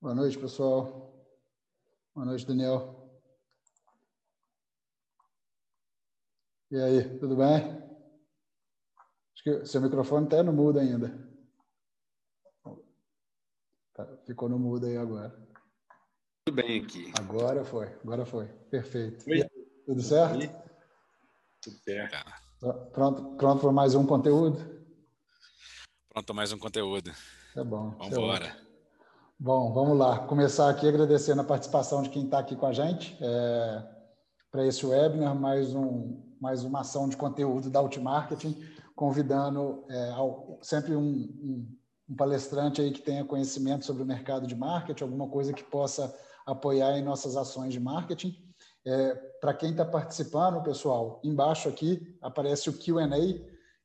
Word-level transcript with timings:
Boa 0.00 0.14
noite, 0.14 0.38
pessoal. 0.38 1.12
Boa 2.14 2.24
noite, 2.24 2.46
Daniel. 2.46 3.20
E 6.70 6.76
aí, 6.76 7.18
tudo 7.18 7.34
bem? 7.34 7.82
Acho 9.34 9.42
que 9.42 9.66
seu 9.66 9.80
microfone 9.80 10.26
está 10.26 10.40
no 10.40 10.52
mudo 10.52 10.78
ainda. 10.78 11.08
Tá, 13.92 14.06
ficou 14.24 14.48
no 14.48 14.56
mudo 14.56 14.86
aí 14.86 14.96
agora. 14.96 15.30
Tudo 16.44 16.54
bem 16.54 16.80
aqui. 16.80 17.12
Agora 17.18 17.64
foi, 17.64 17.88
agora 17.88 18.24
foi. 18.24 18.46
Perfeito. 18.70 19.24
Tudo 19.84 20.00
certo? 20.00 20.38
Tudo 21.60 21.76
certo. 21.78 22.32
Pronto, 22.92 23.36
pronto 23.36 23.60
para 23.62 23.72
mais 23.72 23.96
um 23.96 24.06
conteúdo? 24.06 24.58
Pronto 26.08 26.26
para 26.26 26.34
mais 26.36 26.52
um 26.52 26.58
conteúdo. 26.58 27.10
Tá 27.52 27.64
bom. 27.64 27.90
Vamos 27.98 28.16
embora. 28.16 28.67
Bom, 29.40 29.72
vamos 29.72 29.96
lá. 29.96 30.18
Começar 30.26 30.68
aqui 30.68 30.88
agradecendo 30.88 31.42
a 31.42 31.44
participação 31.44 32.02
de 32.02 32.10
quem 32.10 32.24
está 32.24 32.40
aqui 32.40 32.56
com 32.56 32.66
a 32.66 32.72
gente 32.72 33.16
é, 33.20 33.84
para 34.50 34.66
esse 34.66 34.84
webinar, 34.84 35.32
mais, 35.32 35.72
um, 35.76 36.20
mais 36.40 36.64
uma 36.64 36.80
ação 36.80 37.08
de 37.08 37.16
conteúdo 37.16 37.70
da 37.70 37.78
Outmarketing, 37.78 38.60
convidando 38.96 39.84
é, 39.88 40.10
ao, 40.10 40.58
sempre 40.60 40.96
um, 40.96 41.00
um, 41.00 41.76
um, 42.10 42.16
palestrante 42.16 42.80
aí 42.80 42.90
que 42.90 43.00
tenha 43.00 43.24
conhecimento 43.24 43.84
sobre 43.84 44.02
o 44.02 44.06
mercado 44.06 44.44
de 44.44 44.56
marketing, 44.56 45.04
alguma 45.04 45.28
coisa 45.28 45.52
que 45.52 45.62
possa 45.62 46.12
apoiar 46.44 46.98
em 46.98 47.04
nossas 47.04 47.36
ações 47.36 47.72
de 47.72 47.78
marketing. 47.78 48.34
É, 48.84 49.14
para 49.40 49.54
quem 49.54 49.70
está 49.70 49.84
participando, 49.84 50.64
pessoal, 50.64 51.20
embaixo 51.22 51.68
aqui 51.68 52.18
aparece 52.20 52.68
o 52.70 52.76
Q&A, 52.76 53.06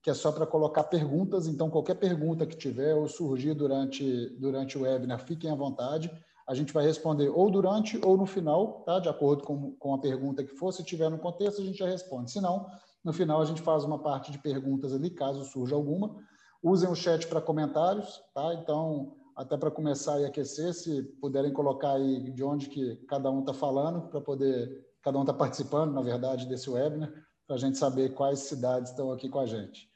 que 0.03 0.09
é 0.09 0.13
só 0.13 0.33
para 0.33 0.45
colocar 0.45 0.83
perguntas. 0.83 1.47
Então, 1.47 1.69
qualquer 1.69 1.95
pergunta 1.95 2.45
que 2.45 2.57
tiver 2.57 2.93
ou 2.93 3.07
surgir 3.07 3.53
durante, 3.53 4.27
durante 4.37 4.77
o 4.77 4.81
webinar, 4.81 5.25
fiquem 5.25 5.49
à 5.49 5.55
vontade. 5.55 6.11
A 6.45 6.53
gente 6.53 6.73
vai 6.73 6.85
responder 6.85 7.29
ou 7.29 7.49
durante 7.49 7.97
ou 8.05 8.17
no 8.17 8.25
final, 8.25 8.83
tá? 8.85 8.99
de 8.99 9.07
acordo 9.07 9.45
com, 9.45 9.71
com 9.77 9.93
a 9.93 9.97
pergunta 9.97 10.43
que 10.43 10.53
for. 10.57 10.73
Se 10.73 10.83
tiver 10.83 11.09
no 11.09 11.17
contexto, 11.17 11.61
a 11.61 11.63
gente 11.63 11.77
já 11.77 11.87
responde. 11.87 12.31
Se 12.31 12.41
não, 12.41 12.67
no 13.01 13.13
final 13.13 13.41
a 13.41 13.45
gente 13.45 13.61
faz 13.61 13.85
uma 13.85 13.97
parte 13.97 14.29
de 14.29 14.37
perguntas 14.39 14.91
ali, 14.91 15.09
caso 15.09 15.45
surja 15.45 15.73
alguma. 15.73 16.13
Usem 16.61 16.89
o 16.89 16.95
chat 16.95 17.25
para 17.27 17.39
comentários, 17.39 18.21
tá? 18.33 18.53
Então, 18.55 19.15
até 19.37 19.55
para 19.55 19.71
começar 19.71 20.19
e 20.19 20.25
aquecer, 20.25 20.73
se 20.73 21.01
puderem 21.21 21.53
colocar 21.53 21.93
aí 21.93 22.29
de 22.29 22.43
onde 22.43 22.67
que 22.67 22.97
cada 23.07 23.31
um 23.31 23.39
está 23.39 23.53
falando, 23.53 24.09
para 24.09 24.19
poder, 24.19 24.85
cada 25.01 25.17
um 25.17 25.21
está 25.21 25.33
participando, 25.33 25.93
na 25.93 26.01
verdade, 26.01 26.45
desse 26.45 26.69
webinar, 26.69 27.09
para 27.47 27.55
a 27.55 27.59
gente 27.59 27.77
saber 27.77 28.13
quais 28.13 28.39
cidades 28.39 28.91
estão 28.91 29.09
aqui 29.09 29.29
com 29.29 29.39
a 29.39 29.45
gente. 29.45 29.92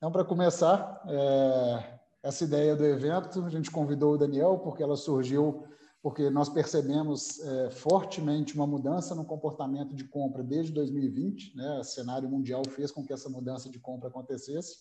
Então, 0.00 0.10
para 0.10 0.24
começar, 0.24 1.02
é, 1.06 1.98
essa 2.22 2.42
ideia 2.42 2.74
do 2.74 2.86
evento, 2.86 3.44
a 3.44 3.50
gente 3.50 3.70
convidou 3.70 4.14
o 4.14 4.16
Daniel 4.16 4.58
porque 4.58 4.82
ela 4.82 4.96
surgiu 4.96 5.66
porque 6.02 6.30
nós 6.30 6.48
percebemos 6.48 7.38
é, 7.40 7.70
fortemente 7.70 8.54
uma 8.54 8.66
mudança 8.66 9.14
no 9.14 9.26
comportamento 9.26 9.94
de 9.94 10.04
compra 10.04 10.42
desde 10.42 10.72
2020, 10.72 11.54
né? 11.54 11.80
O 11.80 11.84
cenário 11.84 12.26
mundial 12.30 12.62
fez 12.70 12.90
com 12.90 13.04
que 13.04 13.12
essa 13.12 13.28
mudança 13.28 13.68
de 13.68 13.78
compra 13.78 14.08
acontecesse. 14.08 14.78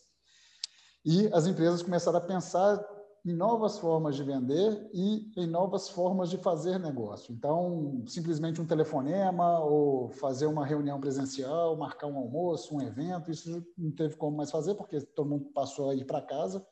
E 1.03 1.27
as 1.33 1.45
empresas 1.45 1.83
começaram 1.83 2.19
a 2.19 2.21
pensar 2.21 2.77
em 3.25 3.33
novas 3.33 3.77
formas 3.77 4.15
de 4.15 4.23
vender 4.23 4.89
e 4.93 5.31
em 5.37 5.47
novas 5.47 5.89
formas 5.89 6.29
de 6.29 6.37
fazer 6.37 6.79
negócio. 6.79 7.33
Então, 7.33 8.03
simplesmente 8.07 8.61
um 8.61 8.65
telefonema 8.65 9.59
ou 9.59 10.09
fazer 10.09 10.45
uma 10.45 10.65
reunião 10.65 10.99
presencial, 10.99 11.75
marcar 11.77 12.07
um 12.07 12.17
almoço, 12.17 12.75
um 12.75 12.81
evento, 12.81 13.31
isso 13.31 13.65
não 13.77 13.91
teve 13.91 14.15
como 14.15 14.37
mais 14.37 14.51
fazer 14.51 14.75
porque 14.75 15.01
todo 15.01 15.29
mundo 15.29 15.45
passou 15.53 15.89
a 15.89 15.95
ir 15.95 16.05
para 16.05 16.21
casa. 16.21 16.65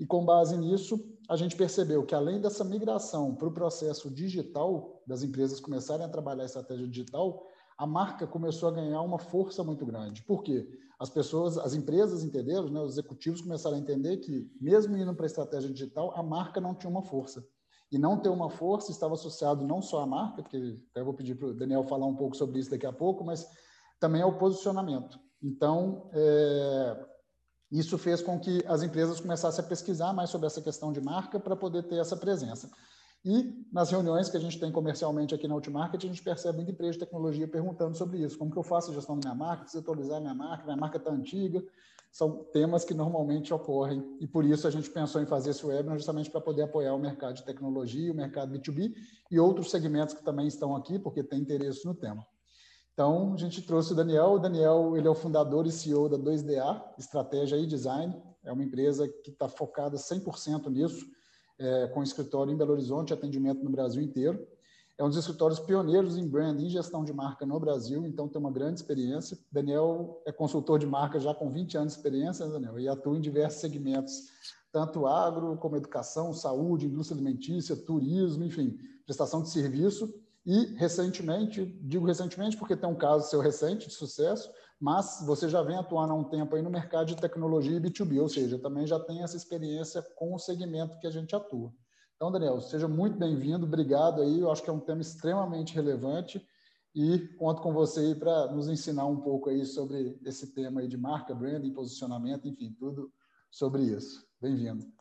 E 0.00 0.06
com 0.06 0.24
base 0.24 0.56
nisso, 0.56 0.98
a 1.28 1.36
gente 1.36 1.54
percebeu 1.54 2.06
que 2.06 2.14
além 2.14 2.40
dessa 2.40 2.64
migração 2.64 3.34
para 3.34 3.46
o 3.46 3.52
processo 3.52 4.10
digital, 4.10 5.02
das 5.06 5.22
empresas 5.22 5.60
começarem 5.60 6.06
a 6.06 6.08
trabalhar 6.08 6.42
a 6.42 6.46
estratégia 6.46 6.88
digital, 6.88 7.46
a 7.76 7.86
marca 7.86 8.26
começou 8.26 8.70
a 8.70 8.72
ganhar 8.72 9.02
uma 9.02 9.18
força 9.18 9.62
muito 9.62 9.84
grande. 9.84 10.22
Por 10.22 10.42
quê? 10.42 10.66
As 10.98 11.10
pessoas, 11.10 11.58
as 11.58 11.74
empresas 11.74 12.24
entenderam, 12.24 12.68
né, 12.68 12.80
os 12.80 12.92
executivos 12.92 13.42
começaram 13.42 13.76
a 13.76 13.78
entender 13.78 14.16
que, 14.18 14.50
mesmo 14.58 14.96
indo 14.96 15.14
para 15.14 15.26
a 15.26 15.28
estratégia 15.28 15.70
digital, 15.70 16.14
a 16.16 16.22
marca 16.22 16.62
não 16.62 16.74
tinha 16.74 16.90
uma 16.90 17.02
força. 17.02 17.46
E 17.92 17.98
não 17.98 18.18
ter 18.18 18.30
uma 18.30 18.48
força 18.48 18.90
estava 18.90 19.14
associado 19.14 19.66
não 19.66 19.82
só 19.82 20.00
à 20.00 20.06
marca, 20.06 20.42
porque 20.42 20.78
eu 20.94 21.04
vou 21.04 21.12
pedir 21.12 21.34
para 21.34 21.48
o 21.48 21.54
Daniel 21.54 21.84
falar 21.84 22.06
um 22.06 22.16
pouco 22.16 22.36
sobre 22.36 22.58
isso 22.58 22.70
daqui 22.70 22.86
a 22.86 22.92
pouco, 22.92 23.22
mas 23.22 23.46
também 23.98 24.22
ao 24.22 24.38
posicionamento. 24.38 25.20
Então, 25.42 26.08
é, 26.12 27.06
isso 27.70 27.96
fez 27.96 28.20
com 28.20 28.38
que 28.38 28.64
as 28.66 28.82
empresas 28.82 29.20
começassem 29.20 29.64
a 29.64 29.68
pesquisar 29.68 30.12
mais 30.12 30.30
sobre 30.30 30.46
essa 30.46 30.60
questão 30.60 30.92
de 30.92 31.00
marca 31.00 31.38
para 31.38 31.54
poder 31.54 31.84
ter 31.84 31.96
essa 31.96 32.16
presença. 32.16 32.70
E 33.24 33.66
nas 33.70 33.90
reuniões 33.90 34.30
que 34.30 34.36
a 34.36 34.40
gente 34.40 34.58
tem 34.58 34.72
comercialmente 34.72 35.34
aqui 35.34 35.46
na 35.46 35.54
Ultimarket, 35.54 36.02
a 36.02 36.08
gente 36.08 36.22
percebe 36.22 36.56
muita 36.56 36.72
empresa 36.72 36.92
de 36.92 37.00
tecnologia 37.00 37.46
perguntando 37.46 37.96
sobre 37.96 38.18
isso. 38.18 38.38
Como 38.38 38.50
que 38.50 38.56
eu 38.56 38.62
faço 38.62 38.90
a 38.90 38.94
gestão 38.94 39.18
da 39.18 39.28
minha 39.28 39.38
marca? 39.38 39.62
Preciso 39.62 39.82
atualizar 39.82 40.20
minha 40.20 40.34
marca? 40.34 40.64
Minha 40.64 40.76
marca 40.76 40.96
está 40.96 41.10
antiga? 41.10 41.62
São 42.10 42.44
temas 42.44 42.84
que 42.84 42.94
normalmente 42.94 43.52
ocorrem. 43.52 44.16
E 44.20 44.26
por 44.26 44.44
isso 44.44 44.66
a 44.66 44.70
gente 44.70 44.88
pensou 44.90 45.20
em 45.20 45.26
fazer 45.26 45.50
esse 45.50 45.64
webinar 45.64 45.96
justamente 45.96 46.30
para 46.30 46.40
poder 46.40 46.62
apoiar 46.62 46.94
o 46.94 46.98
mercado 46.98 47.34
de 47.34 47.44
tecnologia, 47.44 48.10
o 48.10 48.16
mercado 48.16 48.58
B2B 48.58 48.94
e 49.30 49.38
outros 49.38 49.70
segmentos 49.70 50.14
que 50.14 50.24
também 50.24 50.46
estão 50.46 50.74
aqui, 50.74 50.98
porque 50.98 51.22
tem 51.22 51.40
interesse 51.40 51.84
no 51.84 51.94
tema. 51.94 52.26
Então, 53.00 53.32
a 53.32 53.36
gente 53.38 53.62
trouxe 53.62 53.94
o 53.94 53.96
Daniel. 53.96 54.32
O 54.32 54.38
Daniel 54.38 54.94
ele 54.94 55.08
é 55.08 55.10
o 55.10 55.14
fundador 55.14 55.66
e 55.66 55.72
CEO 55.72 56.06
da 56.06 56.18
2DA, 56.18 56.82
Estratégia 56.98 57.56
e 57.56 57.66
Design. 57.66 58.14
É 58.44 58.52
uma 58.52 58.62
empresa 58.62 59.08
que 59.08 59.30
está 59.30 59.48
focada 59.48 59.96
100% 59.96 60.68
nisso 60.68 61.06
é, 61.58 61.86
com 61.86 62.02
escritório 62.02 62.52
em 62.52 62.56
Belo 62.58 62.72
Horizonte, 62.72 63.14
atendimento 63.14 63.64
no 63.64 63.70
Brasil 63.70 64.02
inteiro. 64.02 64.46
É 64.98 65.02
um 65.02 65.08
dos 65.08 65.16
escritórios 65.16 65.58
pioneiros 65.58 66.18
em 66.18 66.28
branding 66.28 66.66
e 66.66 66.68
gestão 66.68 67.02
de 67.02 67.10
marca 67.10 67.46
no 67.46 67.58
Brasil, 67.58 68.04
então 68.04 68.28
tem 68.28 68.38
uma 68.38 68.50
grande 68.50 68.80
experiência. 68.80 69.38
Daniel 69.50 70.20
é 70.26 70.30
consultor 70.30 70.78
de 70.78 70.86
marca 70.86 71.18
já 71.18 71.34
com 71.34 71.50
20 71.50 71.78
anos 71.78 71.94
de 71.94 71.98
experiência, 72.00 72.44
né, 72.44 72.52
Daniel, 72.52 72.78
e 72.78 72.86
atua 72.86 73.16
em 73.16 73.20
diversos 73.22 73.62
segmentos, 73.62 74.28
tanto 74.70 75.06
agro 75.06 75.56
como 75.56 75.74
educação, 75.74 76.34
saúde, 76.34 76.84
indústria 76.84 77.16
alimentícia, 77.16 77.74
turismo, 77.74 78.44
enfim, 78.44 78.76
prestação 79.06 79.40
de 79.40 79.48
serviço. 79.48 80.12
E 80.46 80.74
recentemente, 80.76 81.64
digo 81.82 82.06
recentemente 82.06 82.56
porque 82.56 82.76
tem 82.76 82.88
um 82.88 82.96
caso 82.96 83.28
seu 83.28 83.40
recente 83.40 83.88
de 83.88 83.94
sucesso, 83.94 84.50
mas 84.80 85.22
você 85.26 85.48
já 85.48 85.62
vem 85.62 85.76
atuando 85.76 86.12
há 86.12 86.16
um 86.16 86.24
tempo 86.24 86.56
aí 86.56 86.62
no 86.62 86.70
mercado 86.70 87.08
de 87.08 87.16
tecnologia 87.16 87.76
e 87.76 87.80
B2B, 87.80 88.20
ou 88.20 88.28
seja, 88.28 88.58
também 88.58 88.86
já 88.86 88.98
tem 88.98 89.22
essa 89.22 89.36
experiência 89.36 90.02
com 90.16 90.34
o 90.34 90.38
segmento 90.38 90.98
que 90.98 91.06
a 91.06 91.10
gente 91.10 91.36
atua. 91.36 91.70
Então, 92.16 92.32
Daniel, 92.32 92.60
seja 92.60 92.88
muito 92.88 93.18
bem-vindo, 93.18 93.66
obrigado 93.66 94.22
aí, 94.22 94.40
eu 94.40 94.50
acho 94.50 94.62
que 94.62 94.70
é 94.70 94.72
um 94.72 94.80
tema 94.80 95.02
extremamente 95.02 95.74
relevante 95.74 96.42
e 96.94 97.18
conto 97.38 97.62
com 97.62 97.72
você 97.72 98.00
aí 98.00 98.14
para 98.14 98.50
nos 98.52 98.68
ensinar 98.68 99.06
um 99.06 99.20
pouco 99.20 99.50
aí 99.50 99.64
sobre 99.64 100.18
esse 100.24 100.52
tema 100.54 100.80
aí 100.80 100.88
de 100.88 100.96
marca, 100.96 101.34
branding, 101.34 101.72
posicionamento, 101.72 102.48
enfim, 102.48 102.74
tudo 102.78 103.12
sobre 103.50 103.82
isso. 103.82 104.26
Bem-vindo. 104.40 104.99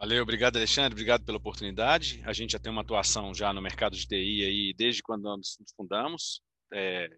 Valeu, 0.00 0.22
obrigado 0.22 0.54
Alexandre, 0.54 0.92
obrigado 0.92 1.24
pela 1.24 1.38
oportunidade. 1.38 2.22
A 2.24 2.32
gente 2.32 2.52
já 2.52 2.58
tem 2.60 2.70
uma 2.70 2.82
atuação 2.82 3.34
já 3.34 3.52
no 3.52 3.60
mercado 3.60 3.96
de 3.96 4.06
TI 4.06 4.44
aí 4.44 4.72
desde 4.72 5.02
quando 5.02 5.22
nós 5.24 5.56
nos 5.58 5.72
fundamos. 5.74 6.40
É, 6.72 7.08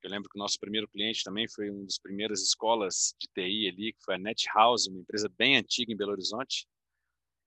eu 0.00 0.08
lembro 0.08 0.30
que 0.30 0.38
o 0.38 0.38
nosso 0.38 0.56
primeiro 0.60 0.86
cliente 0.86 1.24
também 1.24 1.48
foi 1.48 1.68
uma 1.68 1.82
das 1.82 1.98
primeiras 1.98 2.42
escolas 2.42 3.12
de 3.20 3.26
TI 3.34 3.68
ali, 3.68 3.92
que 3.92 4.04
foi 4.04 4.14
a 4.14 4.18
NetHouse, 4.18 4.88
uma 4.88 5.00
empresa 5.00 5.28
bem 5.36 5.56
antiga 5.56 5.92
em 5.92 5.96
Belo 5.96 6.12
Horizonte, 6.12 6.64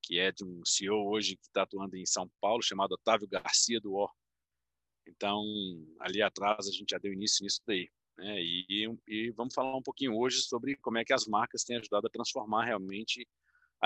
que 0.02 0.18
é 0.18 0.30
de 0.30 0.44
um 0.44 0.60
CEO 0.62 1.08
hoje 1.08 1.36
que 1.36 1.46
está 1.46 1.62
atuando 1.62 1.96
em 1.96 2.04
São 2.04 2.30
Paulo, 2.38 2.62
chamado 2.62 2.92
Otávio 2.92 3.26
Garcia 3.26 3.80
do 3.80 3.94
O. 3.94 4.10
Então, 5.08 5.42
ali 5.98 6.20
atrás 6.20 6.68
a 6.68 6.70
gente 6.70 6.90
já 6.90 6.98
deu 6.98 7.14
início 7.14 7.42
nisso 7.42 7.62
daí. 7.66 7.88
Né? 8.18 8.42
E, 8.42 8.94
e 9.08 9.30
vamos 9.30 9.54
falar 9.54 9.74
um 9.74 9.82
pouquinho 9.82 10.14
hoje 10.14 10.42
sobre 10.42 10.76
como 10.82 10.98
é 10.98 11.04
que 11.04 11.14
as 11.14 11.26
marcas 11.26 11.64
têm 11.64 11.78
ajudado 11.78 12.06
a 12.06 12.10
transformar 12.10 12.66
realmente 12.66 13.26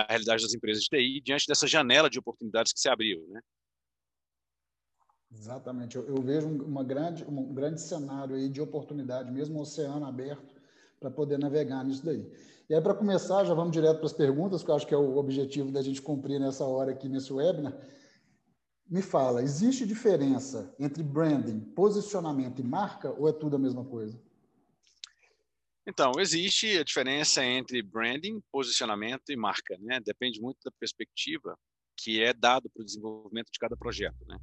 a 0.02 0.06
realidade 0.08 0.42
das 0.42 0.54
empresas 0.54 0.82
de 0.84 0.88
TI 0.88 1.20
diante 1.20 1.46
dessa 1.46 1.66
janela 1.66 2.08
de 2.08 2.18
oportunidades 2.18 2.72
que 2.72 2.78
se 2.78 2.88
abriu. 2.88 3.26
Né? 3.28 3.40
Exatamente. 5.32 5.96
Eu, 5.96 6.06
eu, 6.06 6.22
vejo 6.22 6.48
uma 6.48 6.84
grande, 6.84 7.24
um 7.24 7.52
grande 7.52 7.80
cenário 7.80 8.36
aí 8.36 8.48
de 8.48 8.60
oportunidade, 8.60 9.30
mesmo 9.30 9.58
o 9.58 9.62
oceano 9.62 10.06
aberto, 10.06 10.56
para 11.00 11.10
poder 11.10 11.38
navegar 11.38 11.84
nisso 11.84 12.04
daí. 12.04 12.24
E 12.68 12.74
aí, 12.74 12.80
para 12.80 12.94
começar, 12.94 13.44
já 13.44 13.54
vamos 13.54 13.72
direto 13.72 13.96
para 13.96 14.06
as 14.06 14.12
perguntas, 14.12 14.62
que 14.62 14.70
eu 14.70 14.74
acho 14.74 14.86
que 14.86 14.94
é 14.94 14.96
o 14.96 15.16
objetivo 15.16 15.72
da 15.72 15.82
gente 15.82 16.02
cumprir 16.02 16.38
nessa 16.38 16.64
hora 16.64 16.92
aqui 16.92 17.08
nesse 17.08 17.32
webinar. 17.32 17.76
Me 18.88 19.02
fala, 19.02 19.42
existe 19.42 19.86
diferença 19.86 20.74
entre 20.78 21.02
branding, 21.02 21.60
posicionamento 21.60 22.60
e 22.60 22.64
marca, 22.64 23.10
ou 23.12 23.28
é 23.28 23.32
tudo 23.32 23.56
a 23.56 23.58
mesma 23.58 23.84
coisa? 23.84 24.18
Então, 25.88 26.12
existe 26.18 26.76
a 26.76 26.84
diferença 26.84 27.42
entre 27.42 27.80
branding, 27.80 28.42
posicionamento 28.52 29.30
e 29.30 29.36
marca, 29.36 29.74
né? 29.80 29.98
Depende 30.00 30.38
muito 30.38 30.58
da 30.62 30.70
perspectiva 30.78 31.58
que 31.96 32.22
é 32.22 32.34
dado 32.34 32.68
para 32.68 32.82
o 32.82 32.84
desenvolvimento 32.84 33.50
de 33.50 33.58
cada 33.58 33.74
projeto, 33.74 34.22
né? 34.26 34.38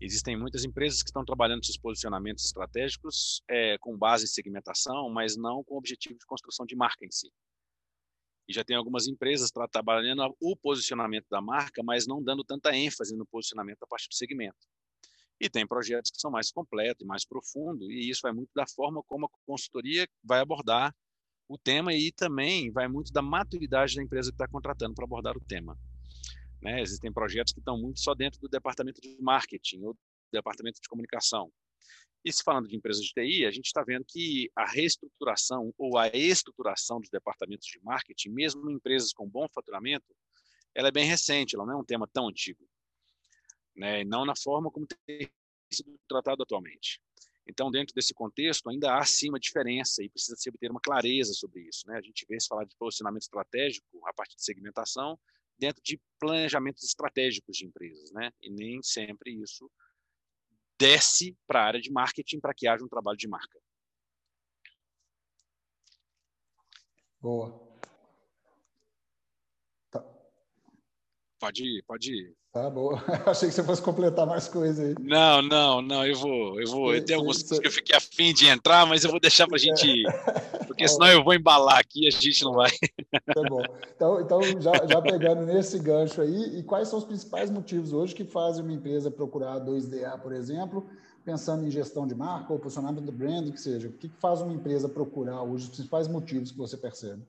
Existem 0.00 0.36
muitas 0.36 0.64
empresas 0.64 1.00
que 1.00 1.08
estão 1.08 1.24
trabalhando 1.24 1.64
seus 1.64 1.78
posicionamentos 1.78 2.44
estratégicos 2.44 3.44
é, 3.48 3.78
com 3.78 3.96
base 3.96 4.24
em 4.24 4.26
segmentação, 4.26 5.08
mas 5.08 5.36
não 5.36 5.62
com 5.62 5.76
o 5.76 5.78
objetivo 5.78 6.18
de 6.18 6.26
construção 6.26 6.66
de 6.66 6.74
marca 6.74 7.06
em 7.06 7.12
si. 7.12 7.30
E 8.48 8.52
já 8.52 8.64
tem 8.64 8.74
algumas 8.74 9.06
empresas 9.06 9.52
trabalhando 9.70 10.36
o 10.40 10.56
posicionamento 10.56 11.28
da 11.30 11.40
marca, 11.40 11.80
mas 11.84 12.08
não 12.08 12.20
dando 12.20 12.42
tanta 12.42 12.74
ênfase 12.74 13.16
no 13.16 13.24
posicionamento 13.24 13.84
a 13.84 13.86
partir 13.86 14.08
do 14.08 14.16
segmento. 14.16 14.58
E 15.42 15.50
tem 15.50 15.66
projetos 15.66 16.12
que 16.12 16.20
são 16.20 16.30
mais 16.30 16.52
completos 16.52 17.02
e 17.02 17.04
mais 17.04 17.24
profundos, 17.24 17.88
e 17.90 18.08
isso 18.08 18.20
vai 18.22 18.32
muito 18.32 18.50
da 18.54 18.64
forma 18.64 19.02
como 19.02 19.26
a 19.26 19.28
consultoria 19.44 20.06
vai 20.22 20.38
abordar 20.38 20.94
o 21.48 21.58
tema 21.58 21.92
e 21.92 22.12
também 22.12 22.70
vai 22.70 22.86
muito 22.86 23.12
da 23.12 23.20
maturidade 23.20 23.96
da 23.96 24.02
empresa 24.04 24.30
que 24.30 24.36
está 24.36 24.46
contratando 24.46 24.94
para 24.94 25.04
abordar 25.04 25.36
o 25.36 25.40
tema. 25.40 25.76
Né? 26.62 26.80
Existem 26.80 27.12
projetos 27.12 27.52
que 27.52 27.58
estão 27.58 27.76
muito 27.76 27.98
só 27.98 28.14
dentro 28.14 28.40
do 28.40 28.48
departamento 28.48 29.00
de 29.00 29.20
marketing 29.20 29.82
ou 29.82 29.94
do 29.94 29.98
departamento 30.32 30.80
de 30.80 30.88
comunicação. 30.88 31.52
E 32.24 32.32
se 32.32 32.40
falando 32.44 32.68
de 32.68 32.76
empresas 32.76 33.02
de 33.02 33.12
TI, 33.12 33.44
a 33.44 33.50
gente 33.50 33.66
está 33.66 33.82
vendo 33.82 34.04
que 34.06 34.48
a 34.54 34.64
reestruturação 34.64 35.74
ou 35.76 35.98
a 35.98 36.06
estruturação 36.06 37.00
dos 37.00 37.10
departamentos 37.10 37.66
de 37.66 37.80
marketing, 37.82 38.28
mesmo 38.28 38.70
em 38.70 38.74
empresas 38.74 39.12
com 39.12 39.28
bom 39.28 39.48
faturamento, 39.52 40.06
ela 40.72 40.86
é 40.86 40.92
bem 40.92 41.04
recente, 41.04 41.56
ela 41.56 41.66
não 41.66 41.72
é 41.72 41.76
um 41.76 41.84
tema 41.84 42.06
tão 42.06 42.28
antigo. 42.28 42.64
Né? 43.76 44.04
Não 44.04 44.24
na 44.24 44.34
forma 44.36 44.70
como 44.70 44.86
tem 45.06 45.30
sido 45.72 45.98
tratado 46.08 46.42
atualmente. 46.42 47.00
Então, 47.46 47.70
dentro 47.70 47.94
desse 47.94 48.14
contexto, 48.14 48.68
ainda 48.68 48.96
há 48.96 49.04
sim 49.04 49.28
uma 49.28 49.40
diferença 49.40 50.02
e 50.02 50.08
precisa 50.08 50.36
se 50.36 50.48
obter 50.48 50.70
uma 50.70 50.80
clareza 50.80 51.32
sobre 51.32 51.62
isso. 51.62 51.86
Né? 51.88 51.98
A 51.98 52.02
gente 52.02 52.24
vê 52.28 52.38
se 52.38 52.46
falar 52.46 52.64
de 52.64 52.76
posicionamento 52.76 53.22
estratégico 53.22 54.06
a 54.06 54.12
partir 54.14 54.36
de 54.36 54.44
segmentação 54.44 55.18
dentro 55.58 55.82
de 55.82 56.00
planejamentos 56.18 56.82
estratégicos 56.82 57.56
de 57.56 57.66
empresas, 57.66 58.10
né? 58.10 58.32
E 58.40 58.50
nem 58.50 58.82
sempre 58.82 59.32
isso 59.32 59.70
desce 60.78 61.36
para 61.46 61.62
a 61.62 61.66
área 61.66 61.80
de 61.80 61.90
marketing 61.90 62.40
para 62.40 62.54
que 62.54 62.66
haja 62.66 62.84
um 62.84 62.88
trabalho 62.88 63.16
de 63.16 63.28
marca. 63.28 63.60
Boa. 67.20 67.71
Pode 71.42 71.64
ir, 71.64 71.82
pode 71.82 72.14
ir. 72.14 72.32
Tá 72.52 72.70
bom. 72.70 72.92
Achei 73.26 73.48
que 73.48 73.54
você 73.54 73.64
fosse 73.64 73.82
completar 73.82 74.24
mais 74.24 74.46
coisas 74.46 74.78
aí. 74.78 74.94
Não, 75.00 75.42
não, 75.42 75.82
não, 75.82 76.06
eu 76.06 76.14
vou, 76.14 76.60
eu 76.60 76.70
vou. 76.70 76.94
Eu 76.94 77.04
tenho 77.04 77.18
alguns 77.18 77.42
que 77.42 77.66
eu 77.66 77.70
fiquei 77.72 77.96
afim 77.96 78.32
de 78.32 78.46
entrar, 78.46 78.86
mas 78.86 79.02
eu 79.02 79.10
vou 79.10 79.18
deixar 79.18 79.48
para 79.48 79.56
a 79.56 79.58
gente 79.58 79.84
ir. 79.84 80.04
Porque 80.68 80.86
senão 80.86 81.08
eu 81.08 81.24
vou 81.24 81.34
embalar 81.34 81.80
aqui 81.80 82.04
e 82.04 82.06
a 82.06 82.10
gente 82.12 82.44
não 82.44 82.52
vai. 82.52 82.70
Tá 83.34 83.42
bom. 83.48 83.62
Então, 83.94 84.20
então 84.20 84.40
já, 84.60 84.72
já 84.88 85.02
pegando 85.02 85.44
nesse 85.44 85.78
gancho 85.78 86.20
aí, 86.20 86.58
e 86.58 86.62
quais 86.62 86.88
são 86.88 86.98
os 86.98 87.04
principais 87.04 87.50
motivos 87.50 87.92
hoje 87.92 88.14
que 88.14 88.24
fazem 88.24 88.62
uma 88.62 88.72
empresa 88.72 89.10
procurar 89.10 89.58
2DA, 89.60 90.18
por 90.20 90.32
exemplo, 90.32 90.86
pensando 91.24 91.66
em 91.66 91.70
gestão 91.70 92.06
de 92.06 92.14
marca 92.14 92.52
ou 92.52 92.58
posicionamento 92.58 93.04
do 93.04 93.12
brand, 93.12 93.50
que 93.50 93.60
seja? 93.60 93.88
O 93.88 93.92
que 93.92 94.08
faz 94.20 94.40
uma 94.40 94.52
empresa 94.52 94.88
procurar 94.88 95.42
hoje, 95.42 95.64
os 95.64 95.70
principais 95.70 96.06
motivos 96.06 96.52
que 96.52 96.58
você 96.58 96.76
percebe? 96.76 97.22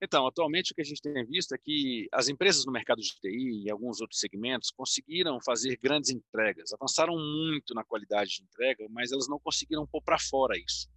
Então, 0.00 0.26
atualmente 0.26 0.72
o 0.72 0.74
que 0.74 0.82
a 0.82 0.84
gente 0.84 1.00
tem 1.00 1.24
visto 1.24 1.54
é 1.54 1.58
que 1.58 2.06
as 2.12 2.28
empresas 2.28 2.66
no 2.66 2.72
mercado 2.72 3.00
de 3.00 3.18
TI 3.18 3.64
e 3.64 3.70
alguns 3.70 4.00
outros 4.00 4.20
segmentos 4.20 4.70
conseguiram 4.70 5.40
fazer 5.40 5.78
grandes 5.78 6.10
entregas, 6.10 6.72
avançaram 6.72 7.16
muito 7.16 7.72
na 7.74 7.82
qualidade 7.82 8.36
de 8.36 8.42
entrega, 8.42 8.86
mas 8.90 9.10
elas 9.10 9.26
não 9.26 9.38
conseguiram 9.38 9.86
pôr 9.86 10.02
para 10.02 10.18
fora 10.18 10.58
isso. 10.58 10.88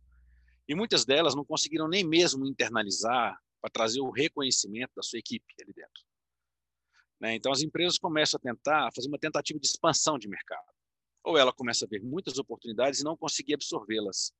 E 0.67 0.75
muitas 0.75 1.05
delas 1.05 1.33
não 1.33 1.45
conseguiram 1.45 1.87
nem 1.87 2.03
mesmo 2.03 2.45
internalizar 2.45 3.39
para 3.61 3.69
trazer 3.69 4.01
o 4.01 4.11
reconhecimento 4.11 4.91
da 4.95 5.01
sua 5.01 5.19
equipe 5.19 5.45
ali 5.61 5.73
dentro. 5.73 6.03
Né? 7.21 7.35
Então, 7.35 7.53
as 7.53 7.61
empresas 7.61 7.97
começam 7.97 8.37
a 8.37 8.41
tentar 8.41 8.91
fazer 8.93 9.07
uma 9.07 9.19
tentativa 9.19 9.59
de 9.59 9.65
expansão 9.65 10.19
de 10.19 10.27
mercado. 10.27 10.67
Ou 11.23 11.37
ela 11.37 11.53
começa 11.53 11.85
a 11.85 11.87
ver 11.87 12.01
muitas 12.01 12.37
oportunidades 12.37 12.99
e 12.99 13.03
não 13.03 13.15
conseguir 13.15 13.53
absorvê-las. 13.53 14.33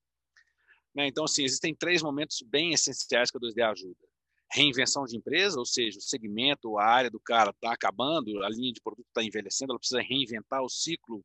Né? 0.94 1.08
Então, 1.08 1.24
assim, 1.24 1.44
existem 1.44 1.74
três 1.74 2.02
momentos 2.02 2.42
bem 2.42 2.74
essenciais 2.74 3.32
que 3.32 3.38
a 3.38 3.40
2D 3.40 3.70
ajuda 3.70 4.09
reinvenção 4.52 5.06
de 5.06 5.16
empresa, 5.16 5.60
ou 5.60 5.66
seja, 5.66 6.00
o 6.00 6.02
segmento, 6.02 6.78
a 6.78 6.86
área 6.86 7.10
do 7.10 7.20
cara 7.20 7.52
está 7.52 7.74
acabando, 7.74 8.44
a 8.44 8.50
linha 8.50 8.74
de 8.74 8.82
produto 8.82 9.08
está 9.08 9.24
envelhecendo, 9.24 9.72
ela 9.72 9.80
precisa 9.80 10.02
reinventar 10.02 10.62
o 10.64 10.70
ciclo 10.70 11.24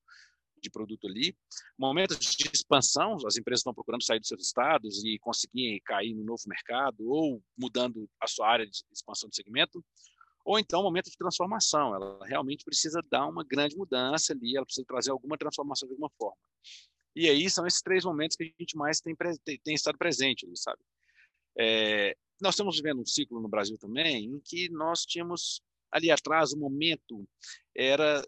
de 0.61 0.71
produto 0.71 1.07
ali. 1.07 1.37
Momentos 1.79 2.19
de 2.19 2.51
expansão, 2.53 3.17
as 3.27 3.37
empresas 3.37 3.61
estão 3.61 3.75
procurando 3.75 4.03
sair 4.03 4.19
dos 4.19 4.29
seus 4.29 4.47
estados 4.47 5.05
e 5.05 5.19
conseguir 5.19 5.81
cair 5.81 6.15
no 6.15 6.25
novo 6.25 6.43
mercado 6.47 7.09
ou 7.09 7.43
mudando 7.57 8.09
a 8.21 8.27
sua 8.27 8.49
área 8.49 8.67
de 8.67 8.83
expansão 8.93 9.29
de 9.29 9.37
segmento. 9.37 9.85
Ou 10.45 10.59
então, 10.59 10.83
momento 10.83 11.11
de 11.11 11.17
transformação, 11.17 11.95
ela 11.95 12.27
realmente 12.27 12.65
precisa 12.65 13.03
dar 13.11 13.27
uma 13.27 13.45
grande 13.45 13.77
mudança 13.77 14.33
ali, 14.33 14.57
ela 14.57 14.67
precisa 14.67 14.85
trazer 14.87 15.11
alguma 15.11 15.39
transformação 15.39 15.87
de 15.87 15.95
alguma 15.95 16.11
forma. 16.19 16.37
E 17.17 17.29
aí 17.29 17.49
são 17.49 17.67
esses 17.67 17.81
três 17.81 18.05
momentos 18.05 18.37
que 18.37 18.45
a 18.45 18.63
gente 18.63 18.77
mais 18.77 19.01
tem, 19.01 19.15
tem, 19.45 19.59
tem 19.63 19.75
estado 19.75 19.97
presente, 19.97 20.47
sabe? 20.57 20.81
É, 21.59 22.15
nós 22.41 22.55
estamos 22.55 22.77
vivendo 22.77 23.01
um 23.01 23.07
ciclo 23.07 23.41
no 23.41 23.49
Brasil 23.49 23.79
também 23.79 24.25
em 24.25 24.41
que 24.41 24.69
nós 24.71 25.05
tínhamos 25.05 25.63
ali 25.91 26.11
atrás 26.11 26.53
o 26.53 26.59
momento 26.59 27.29
era 27.75 28.23